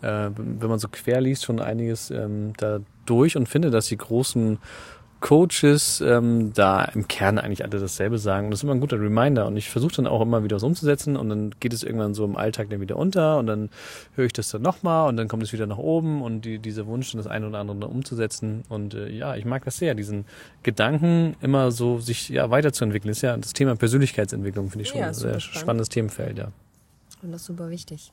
äh, 0.00 0.30
wenn 0.34 0.68
man 0.68 0.78
so 0.78 0.88
quer 0.88 1.20
liest, 1.20 1.44
schon 1.44 1.60
einiges 1.60 2.10
ähm, 2.10 2.54
da 2.56 2.80
durch 3.04 3.36
und 3.36 3.48
finde, 3.48 3.70
dass 3.70 3.86
die 3.86 3.96
großen 3.96 4.58
Coaches 5.22 6.02
ähm, 6.02 6.52
da 6.52 6.84
im 6.84 7.08
Kern 7.08 7.38
eigentlich 7.38 7.64
alle 7.64 7.80
dasselbe 7.80 8.18
sagen. 8.18 8.46
Und 8.46 8.50
das 8.50 8.60
ist 8.60 8.64
immer 8.64 8.74
ein 8.74 8.80
guter 8.80 9.00
Reminder. 9.00 9.46
Und 9.46 9.56
ich 9.56 9.70
versuche 9.70 9.94
dann 9.94 10.06
auch 10.06 10.20
immer 10.20 10.44
wieder 10.44 10.56
was 10.56 10.62
umzusetzen 10.62 11.16
und 11.16 11.30
dann 11.30 11.54
geht 11.60 11.72
es 11.72 11.82
irgendwann 11.82 12.12
so 12.12 12.24
im 12.26 12.36
Alltag 12.36 12.68
dann 12.68 12.80
wieder 12.82 12.96
unter 12.96 13.38
und 13.38 13.46
dann 13.46 13.70
höre 14.16 14.26
ich 14.26 14.34
das 14.34 14.50
dann 14.50 14.60
nochmal 14.60 15.08
und 15.08 15.16
dann 15.16 15.28
kommt 15.28 15.42
es 15.42 15.52
wieder 15.54 15.66
nach 15.66 15.78
oben 15.78 16.20
und 16.20 16.42
die, 16.44 16.58
dieser 16.58 16.86
Wunsch, 16.86 17.12
das 17.12 17.26
eine 17.26 17.46
oder 17.48 17.60
andere 17.60 17.78
dann 17.78 17.88
umzusetzen. 17.90 18.64
Und 18.68 18.92
äh, 18.92 19.08
ja, 19.08 19.34
ich 19.36 19.46
mag 19.46 19.64
das 19.64 19.78
sehr, 19.78 19.94
diesen 19.94 20.26
Gedanken 20.62 21.36
immer 21.40 21.70
so 21.70 21.98
sich 21.98 22.28
ja 22.28 22.50
weiterzuentwickeln. 22.50 23.10
ist 23.10 23.22
ja 23.22 23.36
das 23.36 23.54
Thema 23.54 23.76
Persönlichkeitsentwicklung, 23.76 24.68
finde 24.70 24.82
ich 24.82 24.88
schon 24.90 25.00
Ja, 25.00 25.06
ein 25.08 25.14
sehr 25.14 25.40
spannend. 25.40 25.60
spannendes 25.62 25.88
Themenfeld, 25.88 26.36
ja. 26.38 26.48
Und 27.22 27.32
das 27.32 27.42
ist 27.42 27.46
super 27.46 27.70
wichtig. 27.70 28.12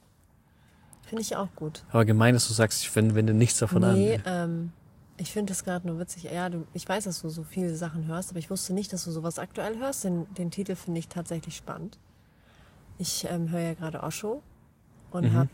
Finde 1.08 1.24
ich 1.24 1.36
auch 1.36 1.48
gut. 1.56 1.84
Aber 1.92 2.06
gemein, 2.06 2.36
dass 2.36 2.48
du 2.48 2.54
sagst, 2.54 2.84
ich 2.84 2.96
wende, 2.96 3.16
wende 3.16 3.34
nichts 3.34 3.58
davon 3.58 3.82
nee, 3.96 4.20
an. 4.26 4.52
ähm, 4.52 4.72
ich 5.20 5.32
finde 5.32 5.52
das 5.52 5.64
gerade 5.64 5.86
nur 5.88 6.00
witzig. 6.00 6.24
Ja, 6.24 6.50
du, 6.50 6.66
ich 6.74 6.88
weiß, 6.88 7.04
dass 7.04 7.22
du 7.22 7.30
so 7.30 7.44
viele 7.44 7.76
Sachen 7.76 8.08
hörst, 8.08 8.30
aber 8.32 8.40
ich 8.40 8.50
wusste 8.50 8.74
nicht, 8.74 8.94
dass 8.94 9.04
du 9.04 9.12
sowas 9.12 9.38
aktuell 9.38 9.78
hörst. 9.78 10.04
Den, 10.06 10.34
den 10.36 10.50
Titel 10.50 10.76
finde 10.76 11.00
ich 11.00 11.10
tatsächlich 11.10 11.56
spannend. 11.56 12.00
Ich 12.98 13.26
ähm, 13.30 13.50
höre 13.52 13.62
ja 13.62 13.74
gerade 13.74 14.02
Osho 14.04 14.42
und 15.12 15.26
Mhm. 15.26 15.34
habe, 15.34 15.50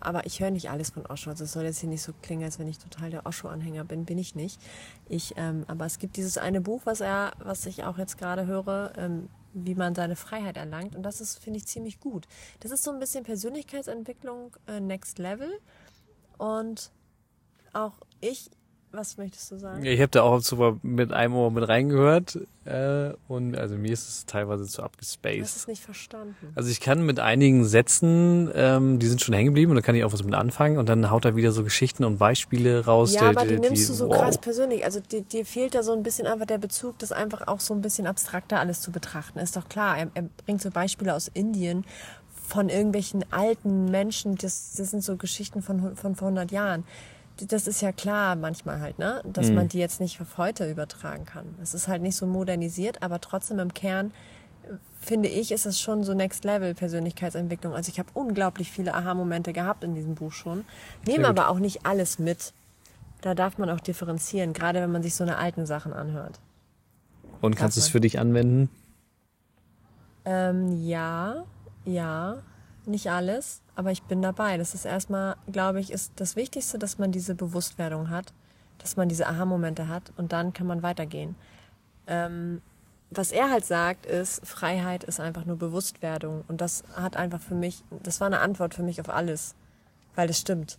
aber 0.00 0.26
ich 0.26 0.40
höre 0.40 0.50
nicht 0.50 0.70
alles 0.70 0.90
von 0.90 1.06
Osho. 1.06 1.30
Also 1.30 1.44
es 1.44 1.52
soll 1.52 1.64
jetzt 1.64 1.78
hier 1.78 1.88
nicht 1.88 2.02
so 2.02 2.12
klingen, 2.22 2.44
als 2.44 2.58
wenn 2.58 2.66
ich 2.68 2.78
total 2.78 3.10
der 3.10 3.24
Osho-Anhänger 3.26 3.84
bin. 3.84 4.04
Bin 4.04 4.18
ich 4.18 4.34
nicht. 4.34 4.60
Ich, 5.08 5.34
ähm, 5.36 5.64
aber 5.68 5.86
es 5.86 5.98
gibt 5.98 6.16
dieses 6.16 6.36
eine 6.36 6.60
Buch, 6.60 6.82
was 6.84 7.00
er, 7.00 7.32
was 7.38 7.66
ich 7.66 7.84
auch 7.84 7.98
jetzt 7.98 8.18
gerade 8.18 8.46
höre, 8.46 8.92
ähm, 8.96 9.28
wie 9.52 9.76
man 9.76 9.94
seine 9.94 10.16
Freiheit 10.16 10.56
erlangt. 10.56 10.96
Und 10.96 11.04
das 11.04 11.20
ist, 11.20 11.38
finde 11.38 11.58
ich, 11.58 11.66
ziemlich 11.66 12.00
gut. 12.00 12.26
Das 12.60 12.72
ist 12.72 12.82
so 12.82 12.90
ein 12.90 12.98
bisschen 12.98 13.22
Persönlichkeitsentwicklung 13.24 14.56
äh, 14.66 14.80
Next 14.80 15.18
Level. 15.18 15.50
Und 16.38 16.90
auch 17.72 17.94
ich, 18.20 18.50
was 18.94 19.16
möchtest 19.16 19.50
du 19.50 19.58
sagen? 19.58 19.84
Ich 19.84 20.00
habe 20.00 20.10
da 20.10 20.22
auch 20.22 20.40
so 20.40 20.78
mit 20.82 21.12
einem 21.12 21.34
Ohr 21.34 21.50
mit 21.50 21.68
reingehört 21.68 22.38
äh, 22.64 23.12
und 23.28 23.56
also 23.56 23.76
mir 23.76 23.92
ist 23.92 24.08
es 24.08 24.26
teilweise 24.26 24.64
zu 24.66 24.78
Du 24.78 24.82
hast 24.82 24.92
abgespaced. 24.92 25.56
es 25.56 25.66
nicht 25.66 25.82
verstanden. 25.82 26.52
Also 26.54 26.70
ich 26.70 26.80
kann 26.80 27.04
mit 27.04 27.20
einigen 27.20 27.64
Sätzen, 27.64 28.50
ähm, 28.54 28.98
die 28.98 29.06
sind 29.06 29.20
schon 29.20 29.34
hängen 29.34 29.48
geblieben 29.48 29.72
und 29.72 29.76
da 29.76 29.82
kann 29.82 29.94
ich 29.94 30.04
auch 30.04 30.12
was 30.12 30.22
mit 30.24 30.34
anfangen 30.34 30.78
und 30.78 30.88
dann 30.88 31.10
haut 31.10 31.24
er 31.24 31.36
wieder 31.36 31.52
so 31.52 31.64
Geschichten 31.64 32.04
und 32.04 32.18
Beispiele 32.18 32.84
raus. 32.84 33.14
Ja, 33.14 33.30
aber 33.30 33.46
die, 33.46 33.58
nimmst 33.58 33.88
du 33.88 33.94
so 33.94 34.08
wow. 34.08 34.18
krass 34.18 34.38
persönlich. 34.38 34.84
Also 34.84 35.00
dir, 35.00 35.22
dir 35.22 35.44
fehlt 35.44 35.74
da 35.74 35.82
so 35.82 35.92
ein 35.92 36.02
bisschen 36.02 36.26
einfach 36.26 36.46
der 36.46 36.58
Bezug, 36.58 36.98
das 36.98 37.12
einfach 37.12 37.46
auch 37.46 37.60
so 37.60 37.74
ein 37.74 37.80
bisschen 37.80 38.06
abstrakter 38.06 38.60
alles 38.60 38.80
zu 38.80 38.90
betrachten. 38.90 39.38
Ist 39.38 39.56
doch 39.56 39.68
klar, 39.68 39.98
er, 39.98 40.10
er 40.14 40.24
bringt 40.44 40.62
so 40.62 40.70
Beispiele 40.70 41.14
aus 41.14 41.28
Indien 41.32 41.84
von 42.46 42.68
irgendwelchen 42.68 43.24
alten 43.32 43.90
Menschen. 43.90 44.36
Das, 44.36 44.74
das 44.76 44.90
sind 44.90 45.02
so 45.02 45.16
Geschichten 45.16 45.62
von, 45.62 45.96
von 45.96 46.14
vor 46.14 46.28
100 46.28 46.52
Jahren. 46.52 46.84
Das 47.36 47.66
ist 47.66 47.80
ja 47.80 47.90
klar 47.92 48.36
manchmal 48.36 48.80
halt, 48.80 48.98
ne? 48.98 49.20
dass 49.24 49.48
Mhm. 49.48 49.54
man 49.56 49.68
die 49.68 49.78
jetzt 49.78 50.00
nicht 50.00 50.20
auf 50.20 50.38
heute 50.38 50.70
übertragen 50.70 51.24
kann. 51.24 51.46
Es 51.60 51.74
ist 51.74 51.88
halt 51.88 52.00
nicht 52.02 52.16
so 52.16 52.26
modernisiert, 52.26 53.02
aber 53.02 53.20
trotzdem 53.20 53.58
im 53.58 53.74
Kern 53.74 54.12
äh, 54.62 54.68
finde 55.00 55.28
ich, 55.28 55.50
ist 55.50 55.66
es 55.66 55.80
schon 55.80 56.04
so 56.04 56.14
Next 56.14 56.44
Level 56.44 56.74
Persönlichkeitsentwicklung. 56.74 57.74
Also 57.74 57.90
ich 57.90 57.98
habe 57.98 58.08
unglaublich 58.14 58.70
viele 58.70 58.94
Aha-Momente 58.94 59.52
gehabt 59.52 59.82
in 59.82 59.94
diesem 59.96 60.14
Buch 60.14 60.30
schon. 60.32 60.64
Nehme 61.06 61.26
aber 61.26 61.48
auch 61.48 61.58
nicht 61.58 61.84
alles 61.84 62.18
mit. 62.20 62.52
Da 63.20 63.34
darf 63.34 63.58
man 63.58 63.68
auch 63.70 63.80
differenzieren, 63.80 64.52
gerade 64.52 64.80
wenn 64.80 64.92
man 64.92 65.02
sich 65.02 65.14
so 65.14 65.24
eine 65.24 65.36
alten 65.38 65.66
Sachen 65.66 65.92
anhört. 65.92 66.38
Und 67.40 67.56
kannst 67.56 67.76
du 67.76 67.80
es 67.80 67.88
für 67.88 68.00
dich 68.00 68.18
anwenden? 68.20 68.70
Ähm, 70.24 70.86
ja, 70.86 71.44
ja, 71.84 72.36
nicht 72.86 73.10
alles, 73.10 73.62
aber 73.74 73.90
ich 73.90 74.02
bin 74.02 74.22
dabei. 74.22 74.56
Das 74.56 74.74
ist 74.74 74.84
erstmal, 74.84 75.36
glaube 75.50 75.80
ich, 75.80 75.92
ist 75.92 76.12
das 76.16 76.36
Wichtigste, 76.36 76.78
dass 76.78 76.98
man 76.98 77.12
diese 77.12 77.34
Bewusstwerdung 77.34 78.10
hat, 78.10 78.32
dass 78.78 78.96
man 78.96 79.08
diese 79.08 79.26
Aha-Momente 79.26 79.88
hat 79.88 80.12
und 80.16 80.32
dann 80.32 80.52
kann 80.52 80.66
man 80.66 80.82
weitergehen. 80.82 81.36
Ähm, 82.06 82.60
was 83.10 83.32
er 83.32 83.50
halt 83.50 83.64
sagt, 83.64 84.06
ist, 84.06 84.46
Freiheit 84.46 85.04
ist 85.04 85.20
einfach 85.20 85.44
nur 85.44 85.56
Bewusstwerdung. 85.56 86.44
Und 86.48 86.60
das 86.60 86.84
hat 86.94 87.16
einfach 87.16 87.40
für 87.40 87.54
mich, 87.54 87.84
das 88.02 88.20
war 88.20 88.26
eine 88.26 88.40
Antwort 88.40 88.74
für 88.74 88.82
mich 88.82 89.00
auf 89.00 89.08
alles. 89.08 89.54
Weil 90.14 90.26
das 90.26 90.38
stimmt. 90.38 90.78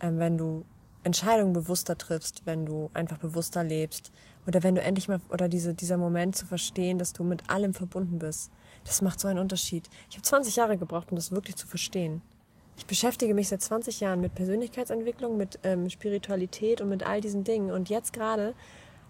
Ähm, 0.00 0.18
wenn 0.18 0.36
du 0.36 0.64
Entscheidungen 1.02 1.52
bewusster 1.52 1.96
triffst, 1.96 2.42
wenn 2.46 2.66
du 2.66 2.90
einfach 2.92 3.18
bewusster 3.18 3.62
lebst 3.62 4.12
oder 4.46 4.62
wenn 4.62 4.74
du 4.74 4.82
endlich 4.82 5.08
mal, 5.08 5.20
oder 5.30 5.48
diese, 5.48 5.72
dieser 5.72 5.96
Moment 5.96 6.36
zu 6.36 6.46
verstehen, 6.46 6.98
dass 6.98 7.12
du 7.12 7.22
mit 7.24 7.48
allem 7.48 7.74
verbunden 7.74 8.18
bist, 8.18 8.50
das 8.86 9.02
macht 9.02 9.20
so 9.20 9.28
einen 9.28 9.38
Unterschied. 9.38 9.88
Ich 10.08 10.16
habe 10.16 10.22
20 10.22 10.56
Jahre 10.56 10.78
gebraucht, 10.78 11.10
um 11.10 11.16
das 11.16 11.32
wirklich 11.32 11.56
zu 11.56 11.66
verstehen. 11.66 12.22
Ich 12.78 12.86
beschäftige 12.86 13.34
mich 13.34 13.48
seit 13.48 13.62
20 13.62 14.00
Jahren 14.00 14.20
mit 14.20 14.34
Persönlichkeitsentwicklung, 14.34 15.36
mit 15.36 15.58
ähm, 15.62 15.88
Spiritualität 15.88 16.80
und 16.80 16.90
mit 16.90 17.04
all 17.04 17.20
diesen 17.20 17.42
Dingen. 17.42 17.70
Und 17.70 17.88
jetzt 17.88 18.12
gerade 18.12 18.54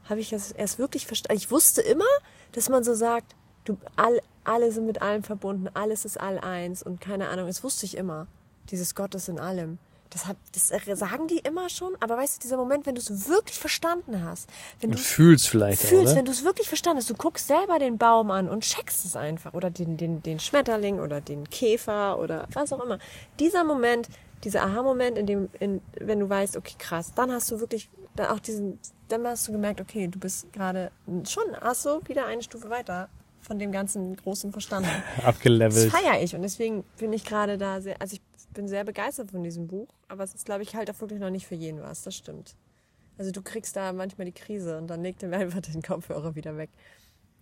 habe 0.04 0.20
ich 0.20 0.32
es 0.32 0.52
erst 0.52 0.78
wirklich 0.78 1.06
verstanden. 1.06 1.36
Ich 1.36 1.50
wusste 1.50 1.82
immer, 1.82 2.04
dass 2.52 2.68
man 2.68 2.84
so 2.84 2.94
sagt, 2.94 3.34
du, 3.64 3.76
all, 3.96 4.20
alle 4.44 4.70
sind 4.70 4.86
mit 4.86 5.02
allem 5.02 5.24
verbunden, 5.24 5.68
alles 5.74 6.04
ist 6.04 6.18
all 6.20 6.38
eins 6.38 6.82
und 6.82 7.00
keine 7.00 7.28
Ahnung, 7.28 7.48
das 7.48 7.64
wusste 7.64 7.86
ich 7.86 7.96
immer. 7.96 8.28
Dieses 8.70 8.94
Gott 8.94 9.14
ist 9.14 9.28
in 9.28 9.40
allem. 9.40 9.78
Das, 10.10 10.26
hat, 10.26 10.36
das 10.52 10.68
sagen 10.98 11.26
die 11.26 11.38
immer 11.38 11.68
schon, 11.68 11.96
aber 12.00 12.16
weißt 12.16 12.36
du, 12.36 12.40
dieser 12.42 12.56
Moment, 12.56 12.86
wenn 12.86 12.94
du 12.94 13.00
es 13.00 13.28
wirklich 13.28 13.58
verstanden 13.58 14.24
hast, 14.24 14.48
wenn 14.80 14.92
du 14.92 14.98
fühlst 14.98 15.48
vielleicht 15.48 15.82
auch, 15.82 15.88
fühlst, 15.88 16.06
oder? 16.06 16.16
wenn 16.16 16.24
du 16.24 16.32
es 16.32 16.44
wirklich 16.44 16.68
verstanden 16.68 16.98
hast, 16.98 17.10
du 17.10 17.14
guckst 17.14 17.46
selber 17.46 17.78
den 17.78 17.98
Baum 17.98 18.30
an 18.30 18.48
und 18.48 18.62
checkst 18.62 19.04
es 19.04 19.16
einfach 19.16 19.54
oder 19.54 19.70
den, 19.70 19.96
den, 19.96 20.22
den 20.22 20.38
Schmetterling 20.38 21.00
oder 21.00 21.20
den 21.20 21.48
Käfer 21.50 22.18
oder 22.18 22.46
was 22.52 22.72
auch 22.72 22.82
immer. 22.82 22.98
Dieser 23.38 23.64
Moment, 23.64 24.08
dieser 24.44 24.62
Aha-Moment, 24.62 25.18
in 25.18 25.26
dem, 25.26 25.48
in, 25.60 25.80
wenn 26.00 26.20
du 26.20 26.28
weißt, 26.28 26.56
okay, 26.56 26.74
krass, 26.78 27.12
dann 27.14 27.32
hast 27.32 27.50
du 27.50 27.60
wirklich 27.60 27.88
dann 28.14 28.28
auch 28.28 28.40
diesen, 28.40 28.78
dann 29.08 29.26
hast 29.26 29.48
du 29.48 29.52
gemerkt, 29.52 29.80
okay, 29.80 30.08
du 30.08 30.18
bist 30.18 30.52
gerade 30.52 30.90
schon, 31.28 31.44
hast 31.60 31.84
du 31.84 32.00
wieder 32.06 32.26
eine 32.26 32.42
Stufe 32.42 32.70
weiter 32.70 33.08
von 33.40 33.58
dem 33.58 33.72
ganzen 33.72 34.16
großen 34.16 34.52
verstanden. 34.52 34.90
Das 35.16 35.24
Abgelevelt. 35.26 35.92
feiere 35.92 36.22
ich 36.22 36.34
und 36.34 36.42
deswegen 36.42 36.84
bin 36.98 37.12
ich 37.12 37.24
gerade 37.24 37.58
da 37.58 37.80
sehr, 37.80 38.00
also 38.00 38.16
ich 38.16 38.22
bin 38.56 38.68
sehr 38.68 38.84
begeistert 38.84 39.30
von 39.30 39.42
diesem 39.44 39.66
Buch, 39.68 39.88
aber 40.08 40.24
es 40.24 40.34
ist, 40.34 40.44
glaube 40.46 40.62
ich, 40.62 40.74
halt 40.74 40.90
auch 40.90 41.00
wirklich 41.00 41.20
noch 41.20 41.30
nicht 41.30 41.46
für 41.46 41.54
jeden 41.54 41.80
was, 41.82 42.02
das 42.02 42.14
stimmt. 42.16 42.56
Also 43.18 43.30
du 43.30 43.40
kriegst 43.42 43.76
da 43.76 43.92
manchmal 43.92 44.24
die 44.24 44.32
Krise 44.32 44.76
und 44.78 44.88
dann 44.88 45.02
legt 45.02 45.22
er 45.22 45.28
mir 45.28 45.36
einfach 45.38 45.60
den 45.60 45.82
Kopfhörer 45.82 46.34
wieder 46.34 46.56
weg. 46.56 46.70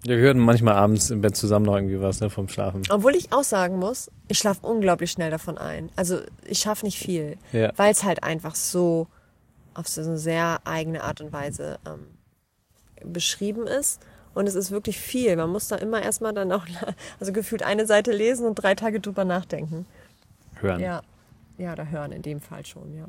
Ja, 0.04 0.10
wir 0.16 0.18
hören 0.18 0.38
manchmal 0.38 0.74
abends 0.74 1.10
im 1.10 1.22
Bett 1.22 1.34
zusammen 1.36 1.64
noch 1.64 1.76
irgendwie 1.76 2.00
was, 2.00 2.20
ne, 2.20 2.28
vom 2.28 2.48
Schlafen. 2.48 2.82
Obwohl 2.90 3.14
ich 3.16 3.32
auch 3.32 3.44
sagen 3.44 3.78
muss, 3.78 4.10
ich 4.28 4.38
schlafe 4.38 4.66
unglaublich 4.66 5.10
schnell 5.10 5.30
davon 5.30 5.56
ein. 5.56 5.88
Also 5.96 6.20
ich 6.46 6.58
schaffe 6.58 6.84
nicht 6.84 6.98
viel, 6.98 7.38
Ja. 7.52 7.72
weil 7.76 7.90
es 7.92 8.04
halt 8.04 8.22
einfach 8.22 8.54
so 8.54 9.06
auf 9.72 9.88
so 9.88 10.02
eine 10.02 10.18
sehr 10.18 10.58
eigene 10.64 11.02
Art 11.02 11.20
und 11.22 11.32
Weise 11.32 11.78
ähm, 11.86 12.06
beschrieben 13.12 13.66
ist. 13.66 14.00
Und 14.34 14.48
es 14.48 14.56
ist 14.56 14.70
wirklich 14.72 14.98
viel. 14.98 15.36
Man 15.36 15.50
muss 15.50 15.68
da 15.68 15.76
immer 15.76 16.02
erstmal 16.02 16.34
dann 16.34 16.52
auch, 16.52 16.66
also 17.20 17.32
gefühlt 17.32 17.62
eine 17.62 17.86
Seite 17.86 18.12
lesen 18.12 18.46
und 18.46 18.56
drei 18.56 18.74
Tage 18.74 19.00
drüber 19.00 19.24
nachdenken. 19.24 19.86
Hören. 20.64 20.80
Ja, 20.80 21.02
ja, 21.58 21.72
oder 21.72 21.88
hören 21.90 22.12
in 22.12 22.22
dem 22.22 22.40
Fall 22.40 22.64
schon, 22.66 22.92
ja. 22.94 23.06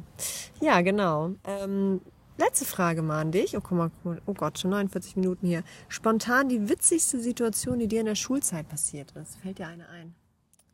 Ja, 0.61 0.81
genau. 0.81 1.31
Ähm, 1.45 2.01
letzte 2.37 2.65
Frage 2.65 3.01
mal 3.01 3.21
an 3.21 3.31
dich. 3.31 3.57
Oh, 3.57 3.61
guck 3.61 3.77
mal, 3.77 3.89
guck 3.89 4.05
mal, 4.05 4.21
oh 4.27 4.33
Gott, 4.33 4.59
schon 4.59 4.69
49 4.71 5.15
Minuten 5.15 5.47
hier. 5.47 5.63
Spontan 5.87 6.49
die 6.49 6.69
witzigste 6.69 7.19
Situation, 7.19 7.79
die 7.79 7.87
dir 7.87 8.01
in 8.01 8.05
der 8.05 8.15
Schulzeit 8.15 8.67
passiert 8.69 9.11
ist. 9.13 9.37
Fällt 9.37 9.57
dir 9.59 9.67
eine 9.67 9.87
ein? 9.89 10.13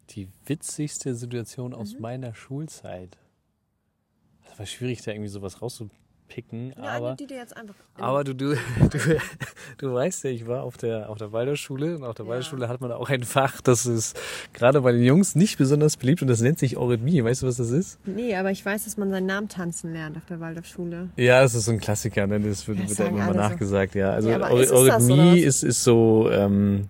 Die 0.09 0.27
witzigste 0.45 1.15
Situation 1.15 1.73
aus 1.73 1.93
Mhm. 1.93 2.01
meiner 2.01 2.33
Schulzeit. 2.35 3.17
Das 4.49 4.59
war 4.59 4.65
schwierig, 4.65 5.01
da 5.03 5.11
irgendwie 5.11 5.29
sowas 5.29 5.61
picken. 6.33 6.73
Ja, 6.77 6.83
aber 6.93 7.15
die 7.15 7.27
dir 7.27 7.37
jetzt 7.37 7.55
einfach. 7.57 7.75
aber 7.97 8.23
du, 8.23 8.33
du, 8.33 8.55
du, 8.89 8.99
du 9.77 9.93
weißt 9.93 10.23
ja, 10.23 10.29
ich 10.29 10.47
war 10.47 10.63
auf 10.63 10.77
der, 10.77 11.09
auf 11.09 11.17
der 11.17 11.31
Waldorfschule 11.33 11.97
und 11.97 12.03
auf 12.05 12.15
der 12.15 12.25
Ja. 12.25 12.31
Waldorfschule 12.31 12.69
hat 12.69 12.79
man 12.79 12.91
auch 12.93 13.09
ein 13.09 13.23
Fach, 13.23 13.59
das 13.61 13.85
ist 13.85 14.17
gerade 14.53 14.79
bei 14.81 14.93
den 14.93 15.03
Jungs 15.03 15.35
nicht 15.35 15.57
besonders 15.57 15.97
beliebt 15.97 16.21
und 16.21 16.29
das 16.29 16.39
nennt 16.41 16.57
sich 16.59 16.77
Eurythmie. 16.77 17.23
Weißt 17.23 17.41
du, 17.43 17.47
was 17.47 17.57
das 17.57 17.71
ist? 17.71 17.99
Nee, 18.05 18.35
aber 18.35 18.51
ich 18.51 18.65
weiß, 18.65 18.85
dass 18.85 18.95
man 18.97 19.11
seinen 19.11 19.25
Namen 19.25 19.49
tanzen 19.49 19.91
lernt 19.93 20.15
auf 20.17 20.25
der 20.25 20.39
Waldorfschule. 20.39 21.09
Ja, 21.17 21.41
das 21.41 21.53
ist 21.53 21.65
so 21.65 21.71
ein 21.71 21.79
Klassiker, 21.79 22.25
ne? 22.27 22.39
das 22.39 22.67
wird, 22.67 22.77
Ja, 22.79 22.83
wird 22.87 22.91
da 22.91 23.03
sagen 23.03 23.15
immer 23.17 23.25
mal 23.25 23.31
alle 23.33 23.43
so. 23.43 23.49
nachgesagt, 23.49 23.95
ja. 23.95 24.11
Also 24.11 24.29
Ja, 24.29 24.37
ist 24.57 24.71
Eurythmie 24.71 25.41
was? 25.41 25.43
ist, 25.43 25.63
ist 25.63 25.83
so, 25.83 26.29
ähm, 26.31 26.87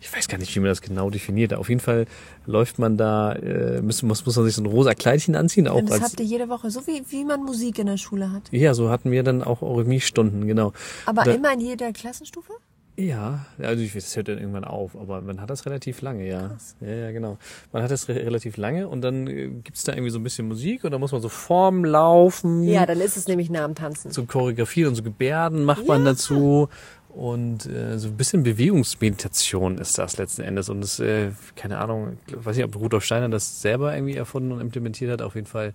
ich 0.00 0.14
weiß 0.14 0.28
gar 0.28 0.38
nicht, 0.38 0.54
wie 0.54 0.60
man 0.60 0.68
das 0.68 0.82
genau 0.82 1.10
definiert. 1.10 1.54
Auf 1.54 1.68
jeden 1.68 1.80
Fall 1.80 2.06
läuft 2.44 2.78
man 2.78 2.96
da, 2.96 3.32
äh, 3.32 3.80
muss, 3.82 4.02
muss, 4.02 4.24
muss 4.26 4.36
man 4.36 4.44
sich 4.44 4.54
so 4.54 4.62
ein 4.62 4.66
rosa 4.66 4.94
Kleidchen 4.94 5.34
anziehen, 5.34 5.66
auch 5.68 5.80
das 5.80 5.92
als, 5.92 6.02
habt 6.02 6.20
ihr 6.20 6.26
jede 6.26 6.48
Woche, 6.48 6.70
so 6.70 6.86
wie, 6.86 7.02
wie 7.08 7.24
man 7.24 7.42
Musik 7.44 7.78
in 7.78 7.86
der 7.86 7.96
Schule 7.96 8.30
hat. 8.32 8.42
ja, 8.52 8.74
so 8.74 8.90
hatten 8.90 9.10
wir 9.10 9.22
dann 9.22 9.42
auch 9.42 9.62
Eurythmie-Stunden, 9.62 10.46
genau. 10.46 10.72
Aber 11.06 11.24
Da- 11.24 11.32
immer 11.32 11.52
in 11.52 11.60
jeder 11.60 11.92
Klassenstufe? 11.92 12.52
Ja, 12.98 13.44
also 13.58 13.82
ich, 13.82 13.92
das 13.92 14.16
hört 14.16 14.28
dann 14.28 14.38
irgendwann 14.38 14.64
auf, 14.64 14.96
aber 14.96 15.20
man 15.20 15.38
hat 15.42 15.50
das 15.50 15.66
relativ 15.66 16.00
lange, 16.00 16.26
ja. 16.26 16.48
Krass. 16.48 16.76
Ja, 16.80 16.88
ja, 16.94 17.10
genau. 17.12 17.36
Man 17.70 17.82
hat 17.82 17.90
das 17.90 18.08
re 18.08 18.14
relativ 18.14 18.56
lange 18.56 18.88
und 18.88 19.02
dann 19.02 19.26
äh, 19.26 19.48
gibt's 19.62 19.84
da 19.84 19.92
irgendwie 19.92 20.08
so 20.08 20.18
ein 20.18 20.22
bisschen 20.22 20.48
Musik 20.48 20.82
und 20.82 20.92
dann 20.92 21.00
muss 21.02 21.12
man 21.12 21.20
so 21.20 21.28
Formen 21.28 21.84
laufen. 21.84 22.62
Ja, 22.64 22.86
dann 22.86 22.98
ist 23.02 23.18
es 23.18 23.28
nämlich 23.28 23.50
Namentanzen. 23.50 24.12
so 24.12 24.24
Choreografie 24.24 24.86
und 24.86 24.94
so 24.94 25.02
Gebärden 25.02 25.64
macht 25.64 25.86
man 25.86 26.06
Ja. 26.06 26.12
dazu. 26.12 26.70
Und 27.16 27.64
äh, 27.64 27.98
so 27.98 28.08
ein 28.08 28.16
bisschen 28.18 28.42
Bewegungsmeditation 28.42 29.78
ist 29.78 29.96
das 29.96 30.18
letzten 30.18 30.42
Endes. 30.42 30.68
Und 30.68 30.82
das, 30.82 31.00
äh, 31.00 31.30
keine 31.56 31.78
Ahnung, 31.78 32.18
ich 32.26 32.44
weiß 32.44 32.56
nicht, 32.56 32.66
ob 32.66 32.76
Rudolf 32.76 33.04
Steiner 33.04 33.30
das 33.30 33.62
selber 33.62 33.94
irgendwie 33.94 34.16
erfunden 34.16 34.52
und 34.52 34.60
implementiert 34.60 35.10
hat. 35.10 35.22
Auf 35.22 35.34
jeden 35.34 35.46
Fall 35.46 35.72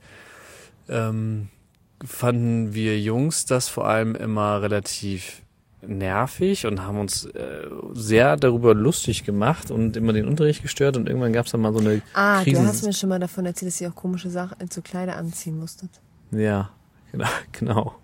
ähm, 0.88 1.48
fanden 2.06 2.76
wir 2.76 3.00
Jungs 3.00 3.48
das 3.48 3.70
vor 3.70 3.88
allem 3.88 4.14
immer 4.14 4.62
relativ 4.62 5.42
nervig 5.82 6.68
und 6.68 6.84
haben 6.84 7.00
uns 7.00 7.26
äh, 7.26 7.68
sehr 7.94 8.38
darüber 8.38 8.76
lustig 8.76 9.24
gemacht 9.24 9.72
und 9.72 9.98
immer 9.98 10.14
den 10.14 10.28
Unterricht 10.28 10.62
gestört. 10.62 10.96
Und 10.96 11.10
irgendwann 11.10 11.34
gab's 11.34 11.50
dann 11.50 11.62
mal 11.62 11.74
so 11.74 11.80
eine 11.80 12.04
Ah, 12.14 12.44
Krisen 12.44 12.66
du 12.66 12.70
hast 12.70 12.84
mir 12.84 12.94
schon 12.94 13.10
mal 13.10 13.18
davon 13.18 13.48
erzählt, 13.48 13.72
dass 13.72 13.82
ihr 13.82 13.90
auch 13.90 13.96
komische 13.96 14.30
Sachen 14.30 14.70
zu 14.70 14.84
Kleider 14.84 15.16
anziehen 15.16 15.58
musstet. 15.58 15.90
Ja, 16.30 16.70
genau, 17.12 17.26
genau. 17.52 17.96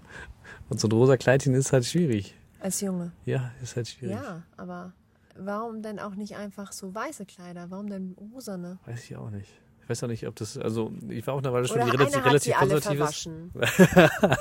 Und 0.69 0.79
so 0.79 0.87
ein 0.87 0.91
rosa 0.91 1.17
Kleidchen 1.17 1.53
ist 1.53 1.71
halt 1.71 1.85
schwierig. 1.85 2.33
Als 2.67 2.81
Junge. 2.81 3.13
Ja, 3.25 3.51
ist 3.63 3.77
halt 3.77 3.87
schwierig. 3.87 4.17
Ja, 4.17 4.43
aber 4.57 4.91
warum 5.39 5.81
denn 5.81 5.99
auch 5.99 6.15
nicht 6.15 6.35
einfach 6.35 6.73
so 6.73 6.93
weiße 6.93 7.25
Kleider? 7.25 7.67
Warum 7.69 7.89
denn 7.89 8.13
rosane? 8.33 8.77
Weiß 8.85 9.05
ich 9.05 9.15
auch 9.15 9.29
nicht. 9.29 9.47
Ich 9.83 9.89
weiß 9.89 10.03
auch 10.03 10.09
nicht, 10.09 10.27
ob 10.27 10.35
das, 10.35 10.57
also 10.57 10.91
ich 11.07 11.25
war 11.25 11.35
auch 11.35 11.37
eine 11.41 11.53
Weile 11.53 11.65
schon 11.65 11.77
Oder 11.77 11.85
die 11.85 11.91
relativ, 11.91 12.25
relativ 12.25 12.43
sie 12.43 12.55
alle 12.55 12.81
konservativ 12.81 13.53
ist. 13.55 13.61
verwaschen. 13.61 14.37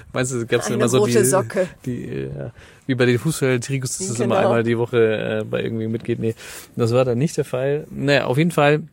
Meinst 0.14 0.32
du, 0.32 0.46
gab 0.46 0.62
es 0.62 0.70
immer 0.70 0.88
so 0.88 1.04
die, 1.04 1.22
Socke. 1.22 1.68
die 1.84 2.04
äh, 2.06 2.50
wie 2.86 2.94
bei 2.94 3.04
den 3.04 3.18
Fußball-Trikots, 3.18 3.98
dass 3.98 4.08
das 4.08 4.20
immer 4.20 4.36
Genau. 4.36 4.46
einmal 4.48 4.62
die 4.62 4.78
Woche 4.78 5.40
äh, 5.40 5.44
bei 5.44 5.62
irgendwie 5.62 5.86
mitgeht. 5.86 6.18
Nee, 6.18 6.34
das 6.76 6.94
war 6.94 7.04
dann 7.04 7.18
nicht 7.18 7.36
der 7.36 7.44
Fall. 7.44 7.86
Naja, 7.90 8.24
auf 8.24 8.38
jeden 8.38 8.52
Fall 8.52 8.84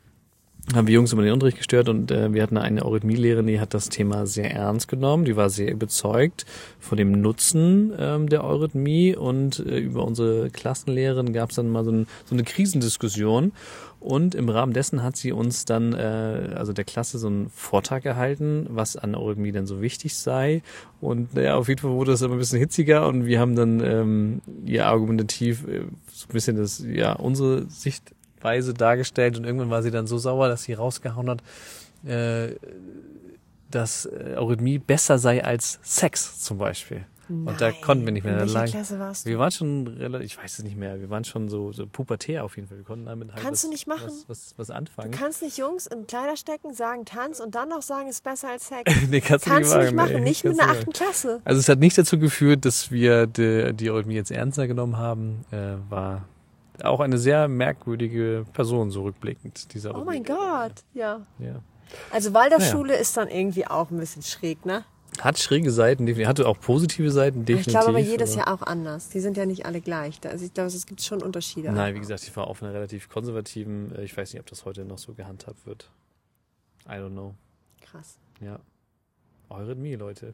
haben 0.75 0.87
wir 0.87 0.95
Jungs 0.95 1.13
immer 1.13 1.21
den 1.21 1.31
Unterricht 1.31 1.57
gestört 1.57 1.87
und 1.87 2.11
äh, 2.11 2.33
wir 2.33 2.43
hatten 2.43 2.57
eine 2.57 2.85
Eurythmielehrerin, 2.85 3.47
die 3.47 3.59
hat 3.59 3.73
das 3.73 3.87
Thema 3.87 4.27
sehr 4.27 4.51
ernst 4.51 4.89
genommen. 4.89 5.23
Die 5.23 5.37
war 5.37 5.49
sehr 5.49 5.71
überzeugt 5.71 6.45
von 6.79 6.97
dem 6.97 7.21
Nutzen 7.21 7.93
ähm, 7.97 8.27
der 8.27 8.43
Eurythmie 8.43 9.15
und 9.15 9.59
äh, 9.59 9.77
über 9.77 10.03
unsere 10.03 10.49
Klassenlehrerin 10.49 11.31
gab 11.31 11.51
es 11.51 11.55
dann 11.55 11.69
mal 11.69 11.85
so, 11.85 11.91
ein, 11.91 12.07
so 12.25 12.35
eine 12.35 12.43
Krisendiskussion 12.43 13.53
und 13.99 14.35
im 14.35 14.49
Rahmen 14.49 14.73
dessen 14.73 15.03
hat 15.03 15.17
sie 15.17 15.31
uns 15.31 15.65
dann, 15.65 15.93
äh, 15.93 16.53
also 16.55 16.71
der 16.71 16.85
Klasse, 16.85 17.17
so 17.17 17.27
einen 17.27 17.49
Vortrag 17.49 18.03
gehalten, 18.03 18.67
was 18.69 18.95
an 18.95 19.15
Eurythmie 19.15 19.51
denn 19.51 19.65
so 19.65 19.81
wichtig 19.81 20.15
sei. 20.15 20.61
Und 21.01 21.33
naja, 21.33 21.55
auf 21.55 21.67
jeden 21.67 21.81
Fall 21.81 21.91
wurde 21.91 22.11
das 22.11 22.21
immer 22.21 22.35
ein 22.35 22.39
bisschen 22.39 22.59
hitziger 22.59 23.07
und 23.07 23.25
wir 23.25 23.39
haben 23.39 23.55
dann 23.55 23.79
ähm, 23.79 24.41
ja 24.65 24.87
argumentativ 24.87 25.67
äh, 25.67 25.81
so 26.11 26.27
ein 26.27 26.33
bisschen 26.33 26.57
das, 26.57 26.83
ja, 26.87 27.13
unsere 27.13 27.67
Sichtweise 28.37 28.73
dargestellt 28.73 29.37
und 29.37 29.45
irgendwann 29.45 29.69
war 29.69 29.81
sie 29.81 29.91
dann 29.91 30.07
so 30.07 30.17
sauer, 30.17 30.47
dass 30.47 30.63
sie 30.63 30.73
rausgehauen 30.73 31.29
hat, 31.29 31.41
äh, 32.05 32.55
dass 33.71 34.05
äh, 34.05 34.35
Eurythmie 34.37 34.77
besser 34.77 35.17
sei 35.17 35.43
als 35.43 35.79
Sex 35.81 36.41
zum 36.41 36.57
Beispiel. 36.57 37.05
Und 37.29 37.59
da 37.59 37.71
Nein. 37.71 37.81
konnten 37.81 38.05
wir 38.05 38.13
nicht 38.13 38.23
mehr 38.23 38.35
In 38.35 38.39
welcher 38.39 38.53
lang. 38.53 38.69
Klasse 38.69 38.99
warst 38.99 39.25
du? 39.25 39.29
Wir 39.29 39.37
waren 39.37 39.51
schon 39.51 39.85
relativ, 39.85 40.27
ich 40.27 40.37
weiß 40.37 40.59
es 40.59 40.63
nicht 40.63 40.77
mehr, 40.77 41.01
wir 41.01 41.09
waren 41.09 41.25
schon 41.25 41.49
so, 41.49 41.73
so 41.73 41.85
pubertär 41.85 42.45
auf 42.45 42.55
jeden 42.55 42.69
Fall. 42.69 42.77
Wir 42.77 42.85
konnten 42.85 43.05
damit 43.05 43.33
halt 43.33 43.41
Kannst 43.41 43.63
was, 43.63 43.69
du 43.69 43.73
nicht 43.73 43.85
machen? 43.85 44.07
Was, 44.07 44.29
was, 44.29 44.53
was 44.55 44.69
anfangen. 44.69 45.11
Du 45.11 45.17
kannst 45.17 45.41
nicht 45.41 45.57
Jungs 45.57 45.87
in 45.87 46.07
Kleider 46.07 46.37
stecken, 46.37 46.73
sagen 46.73 47.03
Tanz 47.03 47.41
und 47.41 47.53
dann 47.53 47.67
noch 47.67 47.81
sagen, 47.81 48.07
ist 48.07 48.23
besser 48.23 48.49
als 48.49 48.69
Sex. 48.69 48.89
nee, 49.09 49.19
kannst, 49.19 49.45
Kannst 49.45 49.73
du 49.73 49.77
nicht 49.79 49.93
machen, 49.93 50.13
machen, 50.13 50.23
nicht 50.23 50.45
mit 50.45 50.57
einer 50.57 50.71
achten 50.71 50.93
Klasse. 50.93 51.41
Also 51.43 51.59
es 51.59 51.67
hat 51.67 51.79
nicht 51.79 51.97
dazu 51.97 52.17
geführt, 52.17 52.63
dass 52.63 52.91
wir 52.91 53.27
die, 53.27 53.73
die 53.73 53.89
Eurythmie 53.89 54.15
jetzt 54.15 54.31
ernster 54.31 54.67
genommen 54.67 54.95
haben. 54.95 55.43
Äh, 55.51 55.75
war 55.89 56.29
auch 56.83 56.99
eine 56.99 57.17
sehr 57.17 57.47
merkwürdige 57.47 58.45
Person, 58.53 58.91
so 58.91 59.03
rückblickend, 59.03 59.73
dieser 59.73 59.95
Oh 59.95 60.03
mein. 60.03 60.23
Gott, 60.23 60.83
ja. 60.93 61.25
Ja. 61.39 61.61
Also 62.11 62.33
Waldorfschule 62.33 62.95
ist 62.95 63.15
dann 63.17 63.29
irgendwie 63.29 63.65
auch 63.65 63.91
ein 63.91 63.97
bisschen 63.97 64.21
schräg, 64.21 64.65
ne? 64.65 64.83
Hat 65.21 65.39
schräge 65.39 65.71
Seiten, 65.71 66.05
definitiv. 66.05 66.27
Hatte 66.27 66.47
auch 66.47 66.59
positive 66.59 67.09
Seiten, 67.09 67.45
definitiv. 67.45 67.67
ich 67.67 67.73
glaube 67.73 67.89
aber 67.89 67.99
jedes 67.99 68.35
Jahr 68.35 68.53
auch 68.53 68.61
anders. 68.61 69.09
Die 69.09 69.19
sind 69.19 69.35
ja 69.37 69.45
nicht 69.45 69.65
alle 69.65 69.81
gleich. 69.81 70.19
Also 70.25 70.45
ich 70.45 70.53
glaube, 70.53 70.67
es 70.67 70.85
gibt 70.85 71.01
schon 71.01 71.23
Unterschiede. 71.23 71.71
Nein, 71.71 71.95
wie 71.95 71.99
gesagt, 71.99 72.23
ich 72.23 72.35
war 72.35 72.47
auf 72.47 72.61
einer 72.61 72.73
relativ 72.73 73.09
konservativen, 73.09 73.95
äh, 73.95 74.03
ich 74.03 74.15
weiß 74.15 74.33
nicht, 74.33 74.39
ob 74.39 74.47
das 74.47 74.65
heute 74.65 74.85
noch 74.85 74.97
so 74.99 75.13
gehandhabt 75.13 75.65
wird. 75.65 75.89
I 76.85 76.93
don't 76.93 77.11
know. 77.11 77.33
Krass. 77.81 78.17
Ja. 78.41 78.59
Eurythmie, 79.49 79.95
Leute. 79.95 80.33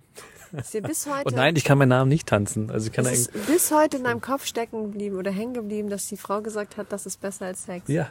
Ist 0.54 0.74
dir 0.74 0.82
bis 0.82 1.06
heute, 1.14 1.26
Und 1.26 1.36
nein, 1.36 1.56
ich 1.56 1.64
kann 1.64 1.78
meinen 1.78 1.90
Namen 1.90 2.10
nicht 2.10 2.28
tanzen. 2.28 2.70
Also 2.72 2.88
ich 2.88 2.94
kann 2.94 3.06
ist 3.06 3.32
bis 3.48 3.72
heute 3.72 3.98
in 3.98 4.04
deinem 4.04 4.22
Kopf 4.22 4.46
stecken 4.46 4.84
geblieben 4.92 5.18
oder 5.18 5.32
hängen 5.32 5.54
geblieben, 5.54 5.90
dass 5.90 6.08
die 6.08 6.18
Frau 6.18 6.42
gesagt 6.42 6.78
hat, 6.78 6.92
das 6.92 7.06
ist 7.06 7.22
besser 7.22 7.46
als 7.46 7.64
Sex. 7.66 7.88
Ja, 7.88 8.10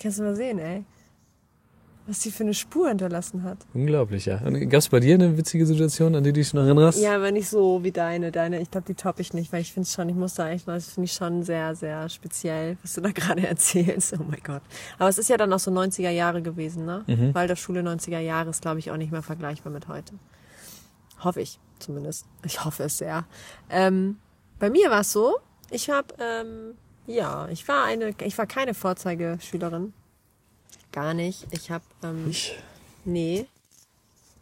Kannst 0.00 0.18
du 0.18 0.22
mal 0.24 0.36
sehen, 0.36 0.58
ey. 0.58 0.84
Was 2.06 2.18
die 2.18 2.30
für 2.30 2.42
eine 2.42 2.52
Spur 2.52 2.88
hinterlassen 2.88 3.44
hat. 3.44 3.56
unglaublich, 3.72 4.26
ja. 4.26 4.36
Gab 4.36 4.74
es 4.74 4.90
bei 4.90 5.00
dir 5.00 5.14
eine 5.14 5.38
witzige 5.38 5.64
Situation, 5.64 6.14
an 6.14 6.22
die 6.22 6.34
du 6.34 6.40
dich 6.40 6.52
noch 6.52 6.64
erinnerst? 6.64 7.00
Ja, 7.00 7.16
aber 7.16 7.32
nicht 7.32 7.48
so 7.48 7.82
wie 7.82 7.92
deine. 7.92 8.30
Deine, 8.30 8.60
ich 8.60 8.70
glaube, 8.70 8.86
die 8.86 8.94
toppe 8.94 9.22
ich 9.22 9.32
nicht, 9.32 9.50
weil 9.54 9.62
ich 9.62 9.72
finde 9.72 9.88
schon, 9.88 10.10
ich 10.10 10.14
muss 10.14 10.34
da 10.34 10.50
echt 10.50 10.66
mal, 10.66 10.74
das 10.74 10.90
finde 10.90 11.06
ich 11.06 11.12
schon 11.14 11.44
sehr, 11.44 11.74
sehr 11.74 12.06
speziell, 12.10 12.76
was 12.82 12.92
du 12.92 13.00
da 13.00 13.10
gerade 13.14 13.46
erzählst. 13.46 14.14
Oh 14.20 14.24
mein 14.28 14.42
Gott. 14.44 14.60
Aber 14.98 15.08
es 15.08 15.16
ist 15.16 15.30
ja 15.30 15.38
dann 15.38 15.50
auch 15.54 15.58
so 15.58 15.70
90er 15.70 16.10
Jahre 16.10 16.42
gewesen, 16.42 16.84
ne? 16.84 17.04
Mhm. 17.06 17.34
Waldorfschule 17.34 17.80
90er 17.80 18.18
Jahre 18.18 18.50
ist, 18.50 18.60
glaube 18.60 18.80
ich, 18.80 18.90
auch 18.90 18.98
nicht 18.98 19.10
mehr 19.12 19.22
vergleichbar 19.22 19.72
mit 19.72 19.88
heute. 19.88 20.12
Hoffe 21.22 21.40
ich 21.40 21.58
zumindest. 21.78 22.26
Ich 22.44 22.64
hoffe 22.64 22.84
es 22.84 22.98
sehr. 22.98 23.24
Ähm, 23.70 24.18
bei 24.58 24.70
mir 24.70 24.90
war 24.90 25.00
es 25.00 25.12
so, 25.12 25.38
ich 25.70 25.90
habe, 25.90 26.14
ähm, 26.18 26.76
ja, 27.06 27.48
ich 27.48 27.66
war 27.68 27.84
eine, 27.84 28.14
ich 28.22 28.36
war 28.38 28.46
keine 28.46 28.74
Vorzeigeschülerin. 28.74 29.92
Gar 30.92 31.14
nicht. 31.14 31.46
Ich 31.50 31.70
habe, 31.70 31.84
ähm, 32.02 32.28
Ich? 32.30 32.56
Nee. 33.04 33.46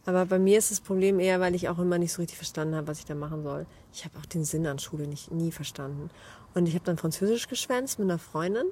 Aber 0.05 0.25
bei 0.25 0.37
mir 0.37 0.57
ist 0.57 0.69
das 0.69 0.81
Problem 0.81 1.19
eher, 1.19 1.39
weil 1.39 1.55
ich 1.55 1.69
auch 1.69 1.79
immer 1.79 1.97
nicht 1.97 2.11
so 2.11 2.21
richtig 2.21 2.37
verstanden 2.37 2.75
habe, 2.75 2.87
was 2.87 2.99
ich 2.99 3.05
da 3.05 3.15
machen 3.15 3.43
soll. 3.43 3.65
Ich 3.93 4.03
habe 4.03 4.17
auch 4.19 4.25
den 4.25 4.43
Sinn 4.43 4.67
an 4.67 4.79
Schule 4.79 5.07
nicht 5.07 5.31
nie 5.31 5.51
verstanden. 5.51 6.09
Und 6.53 6.67
ich 6.67 6.75
habe 6.75 6.85
dann 6.85 6.97
Französisch 6.97 7.47
geschwänzt 7.47 7.99
mit 7.99 8.09
einer 8.09 8.19
Freundin. 8.19 8.65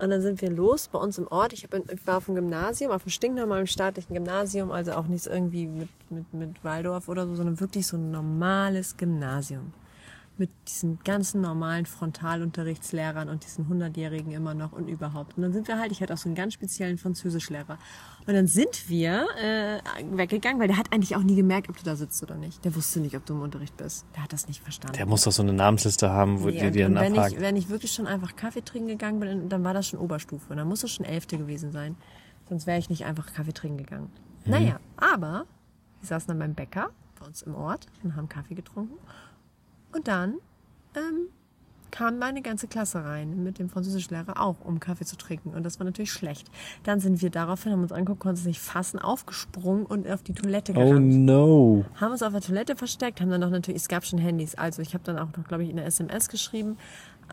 Und 0.00 0.08
dann 0.08 0.22
sind 0.22 0.40
wir 0.40 0.50
los 0.50 0.88
bei 0.88 0.98
uns 0.98 1.18
im 1.18 1.26
Ort. 1.28 1.52
Ich, 1.52 1.62
hab, 1.62 1.74
ich 1.74 2.06
war 2.06 2.16
auf 2.16 2.24
dem 2.24 2.34
Gymnasium, 2.34 2.90
auf 2.90 3.02
einem 3.02 3.10
stinknormalen 3.10 3.66
staatlichen 3.66 4.14
Gymnasium, 4.14 4.70
also 4.70 4.92
auch 4.92 5.06
nichts 5.06 5.26
irgendwie 5.26 5.66
mit, 5.66 5.88
mit, 6.08 6.32
mit 6.32 6.64
Waldorf 6.64 7.08
oder 7.08 7.26
so, 7.26 7.34
sondern 7.34 7.60
wirklich 7.60 7.86
so 7.86 7.98
ein 7.98 8.10
normales 8.10 8.96
Gymnasium. 8.96 9.74
Mit 10.40 10.50
diesen 10.66 10.98
ganzen 11.04 11.42
normalen 11.42 11.84
Frontalunterrichtslehrern 11.84 13.28
und 13.28 13.44
diesen 13.44 13.66
100-Jährigen 13.66 14.32
immer 14.32 14.54
noch 14.54 14.72
und 14.72 14.88
überhaupt. 14.88 15.36
Und 15.36 15.42
dann 15.42 15.52
sind 15.52 15.68
wir 15.68 15.78
halt, 15.78 15.92
ich 15.92 16.00
hatte 16.00 16.14
auch 16.14 16.18
so 16.18 16.30
einen 16.30 16.34
ganz 16.34 16.54
speziellen 16.54 16.96
Französischlehrer. 16.96 17.76
Und 18.26 18.32
dann 18.34 18.46
sind 18.46 18.88
wir 18.88 19.26
äh, 19.38 19.80
weggegangen, 20.16 20.58
weil 20.58 20.68
der 20.68 20.78
hat 20.78 20.94
eigentlich 20.94 21.14
auch 21.14 21.22
nie 21.22 21.36
gemerkt, 21.36 21.68
ob 21.68 21.76
du 21.76 21.84
da 21.84 21.94
sitzt 21.94 22.22
oder 22.22 22.36
nicht. 22.36 22.64
Der 22.64 22.74
wusste 22.74 23.00
nicht, 23.00 23.14
ob 23.16 23.26
du 23.26 23.34
im 23.34 23.42
Unterricht 23.42 23.76
bist. 23.76 24.06
Der 24.16 24.22
hat 24.22 24.32
das 24.32 24.48
nicht 24.48 24.62
verstanden. 24.62 24.96
Der 24.96 25.04
muss 25.04 25.24
doch 25.24 25.32
so 25.32 25.42
eine 25.42 25.52
Namensliste 25.52 26.08
haben, 26.10 26.40
wo 26.40 26.46
Nee, 26.48 26.70
die, 26.70 26.80
dann 26.80 26.94
wenn, 26.94 27.12
abhakt. 27.12 27.34
ich, 27.34 27.40
wenn 27.40 27.56
ich 27.56 27.68
wirklich 27.68 27.92
schon 27.92 28.06
einfach 28.06 28.34
Kaffee 28.34 28.62
trinken 28.62 28.88
gegangen 28.88 29.20
bin, 29.20 29.48
dann 29.50 29.62
war 29.62 29.74
das 29.74 29.88
schon 29.88 29.98
Oberstufe. 30.00 30.46
Und 30.50 30.56
dann 30.56 30.68
muss 30.68 30.82
es 30.82 30.90
schon 30.90 31.04
Elfte 31.04 31.36
gewesen 31.36 31.70
sein. 31.70 31.96
Sonst 32.48 32.66
wäre 32.66 32.78
ich 32.78 32.88
nicht 32.88 33.04
einfach 33.04 33.30
Kaffee 33.34 33.52
trinken 33.52 33.76
gegangen. 33.76 34.10
Mhm. 34.46 34.50
Naja, 34.52 34.80
aber 34.96 35.44
wir 36.00 36.06
saßen 36.08 36.28
dann 36.28 36.38
beim 36.38 36.54
Bäcker 36.54 36.88
bei 37.18 37.26
uns 37.26 37.42
im 37.42 37.54
Ort 37.54 37.88
und 38.02 38.16
haben 38.16 38.28
Kaffee 38.30 38.54
getrunken. 38.54 38.96
Und 39.92 40.08
dann 40.08 40.34
ähm, 40.96 41.28
kam 41.90 42.18
meine 42.18 42.42
ganze 42.42 42.66
Klasse 42.68 43.04
rein 43.04 43.42
mit 43.42 43.58
dem 43.58 43.68
Französischlehrer 43.68 44.40
auch, 44.40 44.56
um 44.64 44.80
Kaffee 44.80 45.04
zu 45.04 45.16
trinken. 45.16 45.50
Und 45.50 45.64
das 45.64 45.78
war 45.78 45.84
natürlich 45.84 46.12
schlecht. 46.12 46.50
Dann 46.84 47.00
sind 47.00 47.20
wir 47.22 47.30
daraufhin, 47.30 47.72
haben 47.72 47.82
uns 47.82 47.92
angeguckt, 47.92 48.20
konnten 48.20 48.38
es 48.38 48.46
nicht 48.46 48.60
fassen, 48.60 48.98
aufgesprungen 48.98 49.86
und 49.86 50.08
auf 50.08 50.22
die 50.22 50.32
Toilette 50.32 50.72
Oh 50.72 50.76
gerannt 50.76 51.14
no. 51.14 51.84
haben 51.96 52.12
uns 52.12 52.22
auf 52.22 52.32
der 52.32 52.42
Toilette 52.42 52.76
versteckt, 52.76 53.20
haben 53.20 53.30
dann 53.30 53.40
noch 53.40 53.50
natürlich, 53.50 53.82
es 53.82 53.88
gab 53.88 54.04
schon 54.04 54.18
Handys, 54.18 54.54
also 54.54 54.82
ich 54.82 54.94
habe 54.94 55.04
dann 55.04 55.18
auch 55.18 55.36
noch, 55.36 55.46
glaube 55.46 55.64
ich, 55.64 55.70
in 55.70 55.76
der 55.76 55.86
SMS 55.86 56.28
geschrieben, 56.28 56.76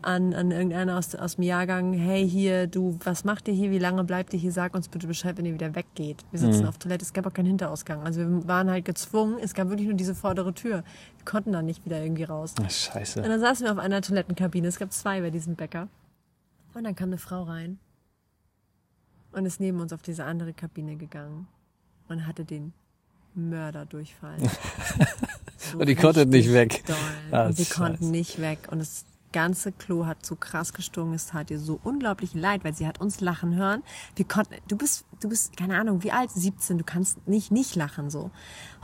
an, 0.02 0.34
an 0.34 0.50
irgendeiner 0.50 0.96
aus, 0.98 1.14
aus 1.14 1.36
dem 1.36 1.44
Jahrgang, 1.44 1.92
hey 1.92 2.28
hier, 2.28 2.66
du, 2.66 2.98
was 3.04 3.24
macht 3.24 3.48
ihr 3.48 3.54
hier, 3.54 3.70
wie 3.70 3.78
lange 3.78 4.04
bleibt 4.04 4.32
ihr 4.34 4.38
hier, 4.38 4.52
sag 4.52 4.74
uns 4.74 4.88
bitte 4.88 5.06
Bescheid, 5.06 5.36
wenn 5.36 5.44
ihr 5.46 5.54
wieder 5.54 5.74
weggeht. 5.74 6.24
Wir 6.30 6.38
sitzen 6.40 6.66
auf 6.66 6.78
Toilette, 6.78 7.04
es 7.04 7.12
gab 7.12 7.26
auch 7.26 7.32
keinen 7.32 7.46
Hinterausgang. 7.46 8.02
Also 8.02 8.20
wir 8.20 8.48
waren 8.48 8.70
halt 8.70 8.84
gezwungen, 8.84 9.38
es 9.40 9.54
gab 9.54 9.68
wirklich 9.68 9.86
nur 9.88 9.96
diese 9.96 10.14
vordere 10.14 10.54
Tür. 10.54 10.84
Wir 11.16 11.24
konnten 11.24 11.52
da 11.52 11.62
nicht 11.62 11.84
wieder 11.84 12.02
irgendwie 12.02 12.24
raus. 12.24 12.54
Ach, 12.58 12.62
Und 12.62 12.72
Scheiße. 12.72 13.22
dann 13.22 13.40
saßen 13.40 13.66
wir 13.66 13.72
auf 13.72 13.78
einer 13.78 14.00
Toilettenkabine, 14.02 14.68
es 14.68 14.78
gab 14.78 14.92
zwei 14.92 15.20
bei 15.20 15.30
diesem 15.30 15.54
Bäcker. 15.54 15.88
Und 16.74 16.84
dann 16.84 16.94
kam 16.94 17.08
eine 17.08 17.18
Frau 17.18 17.42
rein 17.44 17.78
und 19.32 19.46
ist 19.46 19.60
neben 19.60 19.80
uns 19.80 19.92
auf 19.92 20.02
diese 20.02 20.24
andere 20.24 20.52
Kabine 20.52 20.96
gegangen 20.96 21.48
und 22.08 22.26
hatte 22.26 22.44
den 22.44 22.72
Mörderdurchfall. 23.34 24.36
So 25.60 25.78
Und 25.78 25.88
die 25.88 25.96
konnte 25.96 26.24
nicht 26.24 26.52
weg. 26.52 26.84
Doll. 26.86 26.96
Ah, 27.32 27.46
und 27.46 27.56
scheiße. 27.58 27.74
konnten 27.74 28.10
nicht 28.12 28.40
weg. 28.40 28.60
Und 28.70 28.78
das 28.78 29.04
ganze 29.32 29.72
Klo 29.72 30.06
hat 30.06 30.24
so 30.24 30.36
krass 30.36 30.72
gestunken. 30.72 31.14
Es 31.14 31.26
tat 31.26 31.50
ihr 31.50 31.58
so 31.58 31.78
unglaublich 31.82 32.34
leid, 32.34 32.64
weil 32.64 32.74
sie 32.74 32.86
hat 32.86 33.00
uns 33.00 33.20
lachen 33.20 33.54
hören. 33.54 33.82
Wir 34.16 34.26
konnten, 34.26 34.54
du 34.68 34.76
bist, 34.76 35.04
du 35.20 35.28
bist, 35.28 35.56
keine 35.56 35.78
Ahnung, 35.78 36.02
wie 36.02 36.12
alt? 36.12 36.30
17. 36.30 36.78
Du 36.78 36.84
kannst 36.84 37.26
nicht 37.26 37.50
nicht 37.50 37.76
lachen 37.76 38.10
so. 38.10 38.30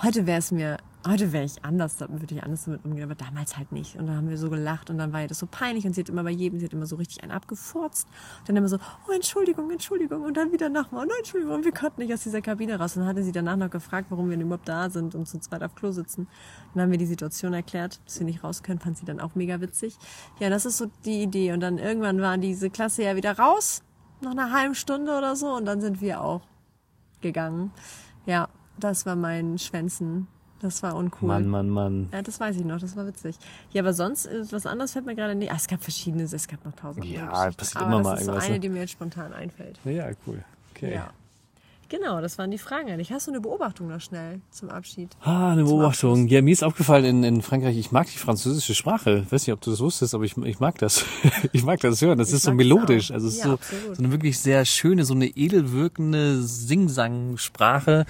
Heute 0.02 0.26
wäre 0.26 0.38
es 0.38 0.50
mir, 0.50 0.78
heute 1.06 1.32
wäre 1.32 1.44
ich 1.44 1.64
anders, 1.64 1.96
da 1.96 2.08
würde 2.08 2.34
ich 2.34 2.42
anders 2.42 2.64
damit 2.64 2.84
umgehen, 2.84 3.04
aber 3.04 3.14
damals 3.14 3.56
halt 3.56 3.72
nicht. 3.72 3.96
Und 3.96 4.06
dann 4.06 4.16
haben 4.16 4.28
wir 4.28 4.38
so 4.38 4.48
gelacht 4.48 4.90
und 4.90 4.98
dann 4.98 5.12
war 5.12 5.22
ihr 5.22 5.28
das 5.28 5.38
so 5.38 5.46
peinlich 5.46 5.86
und 5.86 5.94
sie 5.94 6.00
hat 6.00 6.08
immer 6.08 6.24
bei 6.24 6.30
jedem, 6.30 6.58
sie 6.58 6.64
hat 6.64 6.72
immer 6.72 6.86
so 6.86 6.96
richtig 6.96 7.22
einen 7.22 7.32
abgefurzt. 7.32 8.08
Und 8.40 8.48
dann 8.48 8.56
immer 8.56 8.68
so, 8.68 8.78
oh 9.08 9.12
Entschuldigung, 9.12 9.70
Entschuldigung 9.70 10.22
und 10.22 10.36
dann 10.36 10.52
wieder 10.52 10.68
nochmal, 10.68 11.06
oh 11.06 11.18
Entschuldigung. 11.18 11.56
Und 11.56 11.64
wir 11.64 11.72
konnten 11.72 12.00
nicht 12.00 12.12
aus 12.12 12.22
dieser 12.22 12.40
Kabine 12.40 12.78
raus. 12.78 12.96
Und 12.96 13.00
dann 13.00 13.08
hatte 13.08 13.22
sie 13.22 13.32
danach 13.32 13.56
noch 13.56 13.70
gefragt, 13.70 14.06
warum 14.10 14.30
wir 14.30 14.36
denn 14.36 14.46
überhaupt 14.46 14.68
da 14.68 14.88
sind 14.90 15.14
und 15.14 15.26
zu 15.26 15.38
zweit 15.38 15.62
auf 15.62 15.74
Klo 15.74 15.90
sitzen. 15.92 16.26
Dann 16.72 16.84
haben 16.84 16.90
wir 16.90 16.98
die 16.98 17.06
Situation 17.06 17.52
erklärt, 17.52 18.00
dass 18.06 18.18
wir 18.18 18.26
nicht 18.26 18.42
raus 18.42 18.62
können, 18.62 18.80
fand 18.80 18.96
sie 18.96 19.04
dann 19.04 19.20
auch 19.20 19.34
mega 19.34 19.60
witzig. 19.60 19.96
Ja, 20.40 20.48
das 20.50 20.64
ist 20.64 20.78
so 20.78 20.86
die 21.04 21.22
Idee. 21.22 21.52
Und 21.52 21.60
dann 21.60 21.78
irgendwann 21.78 22.20
war 22.20 22.38
diese 22.38 22.70
Klasse 22.70 23.02
ja 23.02 23.16
wieder 23.16 23.38
raus, 23.38 23.82
nach 24.20 24.30
einer 24.30 24.52
halben 24.52 24.74
Stunde 24.74 25.16
oder 25.16 25.36
so. 25.36 25.54
Und 25.54 25.66
dann 25.66 25.80
sind 25.80 26.00
wir 26.00 26.22
auch 26.22 26.42
gegangen. 27.20 27.72
Ja, 28.26 28.48
das 28.78 29.06
war 29.06 29.16
mein 29.16 29.58
Schwänzen. 29.58 30.28
Das 30.64 30.82
war 30.82 30.96
uncool. 30.96 31.28
Mann, 31.28 31.46
Mann, 31.46 31.68
Mann. 31.68 32.08
Ja, 32.10 32.22
das 32.22 32.40
weiß 32.40 32.56
ich 32.56 32.64
noch, 32.64 32.80
das 32.80 32.96
war 32.96 33.06
witzig. 33.06 33.36
Ja, 33.72 33.82
aber 33.82 33.92
sonst, 33.92 34.24
äh, 34.24 34.44
was 34.50 34.64
anderes 34.64 34.92
fällt 34.92 35.04
mir 35.04 35.14
gerade 35.14 35.34
nicht. 35.34 35.52
Ah, 35.52 35.56
es 35.56 35.66
gab 35.68 35.82
verschiedene, 35.82 36.22
es 36.22 36.48
gab 36.48 36.64
noch 36.64 36.72
tausend 36.72 37.04
Ja, 37.04 37.28
andere 37.28 37.52
passiert 37.52 37.82
aber 37.82 37.86
immer 37.86 37.98
das 37.98 38.04
mal 38.06 38.14
ist 38.14 38.20
so 38.24 38.30
irgendwas, 38.30 38.44
eine, 38.46 38.54
ne? 38.54 38.60
die 38.60 38.68
mir 38.70 38.80
jetzt 38.80 38.92
spontan 38.92 39.34
einfällt. 39.34 39.78
Ja, 39.84 40.08
cool. 40.26 40.42
Okay. 40.74 40.94
Ja. 40.94 41.10
Genau, 41.90 42.22
das 42.22 42.38
waren 42.38 42.50
die 42.50 42.56
Fragen 42.58 42.88
eigentlich. 42.90 43.12
Hast 43.12 43.26
du 43.26 43.30
eine 43.30 43.42
Beobachtung 43.42 43.88
noch 43.88 44.00
schnell 44.00 44.40
zum 44.50 44.70
Abschied? 44.70 45.10
Ah, 45.20 45.52
eine 45.52 45.64
Beobachtung. 45.64 46.26
Ja, 46.28 46.40
mir 46.40 46.50
ist 46.50 46.64
aufgefallen 46.64 47.04
in, 47.04 47.22
in 47.24 47.42
Frankreich, 47.42 47.76
ich 47.76 47.92
mag 47.92 48.06
die 48.10 48.16
französische 48.16 48.74
Sprache. 48.74 49.22
Ich 49.26 49.30
weiß 49.30 49.46
nicht, 49.46 49.52
ob 49.52 49.60
du 49.60 49.70
das 49.70 49.80
wusstest, 49.80 50.14
aber 50.14 50.24
ich, 50.24 50.34
ich 50.38 50.58
mag 50.60 50.78
das. 50.78 51.04
ich 51.52 51.62
mag 51.62 51.78
das 51.80 52.00
hören. 52.00 52.16
Das 52.18 52.30
Ich 52.30 52.36
ist 52.36 52.44
so 52.44 52.50
mag 52.52 52.58
das 52.58 52.66
melodisch. 52.66 53.10
auch. 53.10 53.14
Also 53.16 53.28
es 53.28 53.34
ist 53.34 53.40
Ja, 53.40 53.44
so, 53.48 53.52
absolut. 53.52 53.96
so 53.96 54.02
eine 54.02 54.12
wirklich 54.12 54.38
sehr 54.40 54.64
schöne, 54.64 55.04
so 55.04 55.12
eine 55.12 55.26
edel 55.26 55.72
wirkende 55.72 56.42
Sing-Sang-Sprache. 56.42 58.06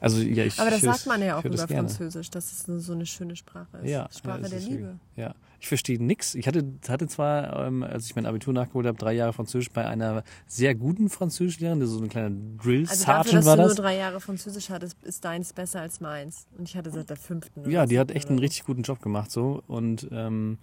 Also 0.00 0.20
ja, 0.20 0.44
ich 0.44 0.58
Aber 0.60 0.70
das 0.70 0.80
sagt 0.80 1.06
man 1.06 1.20
ja 1.22 1.38
auch 1.38 1.44
über 1.44 1.56
das. 1.56 1.70
Französisch, 1.70 2.30
dass 2.30 2.52
es 2.52 2.84
so 2.84 2.92
eine 2.92 3.06
schöne 3.06 3.34
Sprache 3.36 3.78
ist. 3.82 3.90
Ja, 3.90 4.08
Sprache 4.16 4.42
ja, 4.42 4.48
der 4.48 4.60
Liebe. 4.60 4.98
Ja, 5.16 5.34
ich 5.60 5.66
verstehe 5.68 6.02
nix. 6.02 6.34
Ich 6.34 6.46
hatte, 6.46 6.64
hatte 6.88 7.08
zwar, 7.08 7.66
ähm, 7.66 7.82
als 7.82 8.06
ich 8.06 8.14
mein 8.14 8.26
Abitur 8.26 8.52
nachgeholt 8.54 8.86
habe, 8.86 8.96
drei 8.96 9.12
Jahre 9.12 9.32
Französisch 9.32 9.70
bei 9.70 9.86
einer 9.86 10.22
sehr 10.46 10.74
guten 10.74 11.08
Französischlehrerin, 11.08 11.80
die 11.80 11.86
so 11.86 11.98
eine 11.98 12.08
kleine 12.08 12.36
Drill 12.62 12.86
Also 12.88 13.06
dafür, 13.06 13.32
dass 13.32 13.46
war 13.46 13.56
du 13.56 13.62
das. 13.62 13.76
nur 13.76 13.84
drei 13.84 13.96
Jahre 13.96 14.20
Französisch 14.20 14.70
hattest, 14.70 15.02
ist 15.02 15.24
deins 15.24 15.52
besser 15.52 15.80
als 15.80 16.00
meins. 16.00 16.46
Und 16.56 16.68
ich 16.68 16.76
hatte 16.76 16.90
seit 16.90 17.10
der 17.10 17.16
fünften. 17.16 17.68
Ja, 17.68 17.86
die 17.86 17.98
hat 17.98 18.10
echt 18.12 18.28
einen 18.28 18.38
richtig 18.38 18.64
guten 18.64 18.82
Job 18.82 19.02
gemacht 19.02 19.30
so 19.32 19.62
und 19.66 20.08
ähm, 20.12 20.58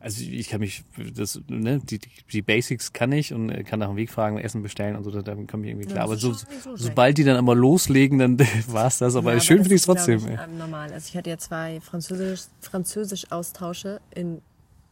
also 0.00 0.22
ich 0.22 0.48
kann 0.48 0.60
mich 0.60 0.84
das 1.14 1.40
ne 1.48 1.80
die, 1.80 1.98
die- 2.32 2.42
Basics 2.42 2.92
kann 2.92 3.10
ich 3.12 3.32
und 3.32 3.48
kann 3.64 3.80
nach 3.80 3.88
dem 3.88 3.96
Weg 3.96 4.10
fragen, 4.10 4.38
Essen 4.38 4.62
bestellen 4.62 4.94
und 4.96 5.04
so, 5.04 5.10
da 5.10 5.22
damit 5.22 5.48
komme 5.48 5.64
ich 5.64 5.70
irgendwie 5.72 5.88
klar. 5.88 6.04
Aber 6.04 6.16
so, 6.16 6.32
so 6.32 6.46
sobald 6.76 7.18
die 7.18 7.24
dann 7.24 7.36
aber 7.36 7.54
loslegen, 7.54 8.18
dann 8.18 8.38
war's 8.68 8.98
das. 8.98 9.16
Aber 9.16 9.34
Ja, 9.34 9.40
schön 9.40 9.58
finde 9.58 9.74
ich 9.74 9.80
es 9.80 9.86
trotzdem. 9.86 10.18
Ich, 10.18 10.24
ähm, 10.26 10.58
normal. 10.58 10.92
Also 10.92 11.08
ich 11.10 11.16
hatte 11.16 11.30
ja 11.30 11.38
zwei 11.38 11.80
Französisch, 11.80 12.42
Französisch-Austausche. 12.60 14.00
In 14.14 14.40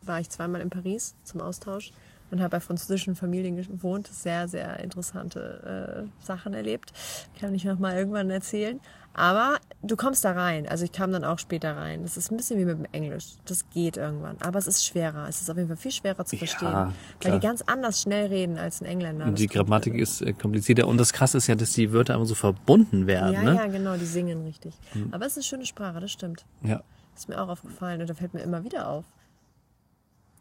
war 0.02 0.20
ich 0.20 0.28
zweimal 0.30 0.60
in 0.60 0.70
Paris 0.70 1.14
zum 1.24 1.40
Austausch 1.40 1.92
und 2.30 2.40
habe 2.40 2.50
bei 2.50 2.60
französischen 2.60 3.14
Familien 3.14 3.56
gewohnt. 3.56 4.08
Sehr, 4.08 4.48
sehr 4.48 4.80
interessante 4.80 6.06
äh, 6.20 6.24
Sachen 6.24 6.54
erlebt. 6.54 6.92
Kann 7.38 7.54
ich 7.54 7.64
noch 7.64 7.78
mal 7.78 7.96
irgendwann 7.96 8.30
erzählen. 8.30 8.80
Aber 9.18 9.56
du 9.80 9.96
kommst 9.96 10.26
da 10.26 10.32
rein. 10.32 10.68
Also 10.68 10.84
ich 10.84 10.92
kam 10.92 11.10
dann 11.10 11.24
auch 11.24 11.38
später 11.38 11.74
rein. 11.74 12.02
Das 12.02 12.18
ist 12.18 12.30
ein 12.30 12.36
bisschen 12.36 12.58
wie 12.58 12.66
mit 12.66 12.76
dem 12.76 12.86
Englisch. 12.92 13.28
Das 13.46 13.64
geht 13.70 13.96
irgendwann. 13.96 14.36
Aber 14.42 14.58
es 14.58 14.66
ist 14.66 14.84
schwerer. 14.84 15.26
Es 15.26 15.40
ist 15.40 15.48
auf 15.50 15.56
jeden 15.56 15.68
Fall 15.68 15.78
viel 15.78 15.90
schwerer 15.90 16.22
zu 16.26 16.36
verstehen. 16.36 16.70
weil 16.70 16.92
klar. 17.20 17.38
die 17.38 17.40
ganz 17.46 17.62
anders 17.62 18.02
schnell 18.02 18.26
reden 18.26 18.58
als 18.58 18.82
ein 18.82 18.84
Engländer. 18.84 19.24
Und 19.24 19.38
die 19.38 19.46
Grammatik 19.46 19.94
irgendwie. 19.94 20.02
ist 20.02 20.20
äh, 20.20 20.34
komplizierter 20.34 20.86
und 20.86 20.98
das 20.98 21.14
krasse 21.14 21.38
ist 21.38 21.46
ja, 21.46 21.54
dass 21.54 21.72
die 21.72 21.94
Wörter 21.94 22.12
immer 22.14 22.26
so 22.26 22.34
verbunden 22.34 23.06
werden, 23.06 23.32
Ja, 23.32 23.42
ne? 23.42 23.54
ja, 23.54 23.66
genau. 23.68 23.96
Die 23.96 24.04
singen 24.04 24.42
richtig. 24.44 24.74
Aber 25.12 25.24
es 25.24 25.32
ist 25.32 25.38
eine 25.38 25.44
schöne 25.44 25.66
Sprache, 25.66 25.98
das 25.98 26.12
stimmt. 26.12 26.44
Ja. 26.62 26.82
Ist 27.16 27.30
mir 27.30 27.40
auch 27.40 27.48
aufgefallen 27.48 28.02
und 28.02 28.10
da 28.10 28.14
fällt 28.14 28.34
mir 28.34 28.40
immer 28.40 28.64
wieder 28.64 28.86
auf. 28.86 29.06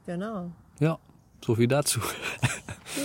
Genau. 0.06 0.52
Ja, 0.80 1.00
so 1.46 1.56
viel 1.56 1.68
dazu. 1.68 2.00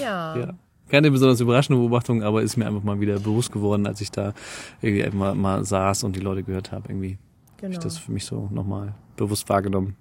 Ja. 0.00 0.36
Ja. 0.36 0.54
Keine 0.88 1.10
besonders 1.10 1.40
überraschende 1.40 1.80
Beobachtung, 1.80 2.22
aber 2.24 2.42
ist 2.42 2.56
mir 2.56 2.66
einfach 2.66 2.82
mal 2.82 2.98
wieder 2.98 3.20
bewusst 3.20 3.52
geworden, 3.52 3.86
als 3.86 4.00
ich 4.00 4.10
da 4.10 4.34
irgendwie 4.80 5.04
einfach 5.04 5.18
mal, 5.18 5.34
mal 5.36 5.64
saß 5.64 6.02
und 6.02 6.16
die 6.16 6.20
Leute 6.20 6.42
gehört 6.42 6.72
habe. 6.72 6.88
Irgendwie 6.88 7.18
habe 7.60 7.60
genau. 7.60 7.72
ich 7.72 7.78
das 7.78 7.98
für 7.98 8.10
mich 8.10 8.24
so 8.24 8.48
nochmal 8.50 8.94
bewusst 9.16 9.48
wahrgenommen. 9.48 9.96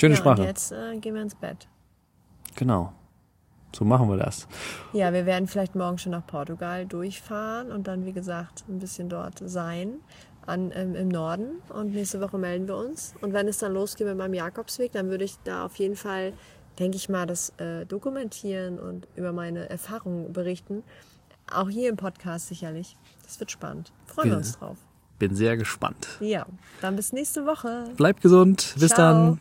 Schöne 0.00 0.14
ja, 0.14 0.20
Sprache. 0.20 0.40
Und 0.40 0.46
jetzt 0.46 0.72
äh, 0.72 0.96
gehen 0.98 1.14
wir 1.14 1.22
ins 1.22 1.34
Bett. 1.34 1.68
Genau. 2.56 2.92
So 3.74 3.84
machen 3.84 4.08
wir 4.08 4.16
das. 4.16 4.48
Ja, 4.92 5.12
wir 5.12 5.26
werden 5.26 5.46
vielleicht 5.46 5.74
morgen 5.74 5.98
schon 5.98 6.12
nach 6.12 6.26
Portugal 6.26 6.86
durchfahren 6.86 7.70
und 7.70 7.86
dann, 7.86 8.04
wie 8.06 8.12
gesagt, 8.12 8.64
ein 8.68 8.78
bisschen 8.78 9.08
dort 9.08 9.42
sein 9.44 10.00
an, 10.46 10.72
ähm, 10.74 10.94
im 10.94 11.08
Norden. 11.08 11.62
Und 11.68 11.92
nächste 11.92 12.20
Woche 12.20 12.38
melden 12.38 12.66
wir 12.66 12.76
uns. 12.76 13.14
Und 13.20 13.32
wenn 13.32 13.46
es 13.48 13.58
dann 13.58 13.72
losgeht 13.72 14.06
mit 14.06 14.16
meinem 14.16 14.34
Jakobsweg, 14.34 14.92
dann 14.92 15.08
würde 15.08 15.24
ich 15.24 15.36
da 15.44 15.64
auf 15.66 15.76
jeden 15.76 15.96
Fall, 15.96 16.32
denke 16.80 16.96
ich 16.96 17.08
mal, 17.08 17.26
das 17.26 17.50
äh, 17.58 17.86
dokumentieren 17.86 18.78
und 18.78 19.06
über 19.14 19.32
meine 19.32 19.68
Erfahrungen 19.68 20.32
berichten. 20.32 20.82
Auch 21.52 21.68
hier 21.68 21.88
im 21.88 21.96
Podcast 21.96 22.48
sicherlich. 22.48 22.96
Das 23.24 23.38
wird 23.38 23.50
spannend. 23.50 23.92
Freuen 24.06 24.30
wir 24.30 24.36
uns 24.38 24.58
drauf. 24.58 24.78
Bin 25.18 25.34
sehr 25.34 25.56
gespannt. 25.56 26.08
Ja, 26.20 26.46
dann 26.80 26.96
bis 26.96 27.12
nächste 27.12 27.44
Woche. 27.44 27.92
Bleibt 27.96 28.22
gesund. 28.22 28.74
Bis 28.78 28.92
Ciao. 28.92 28.98
dann. 29.12 29.40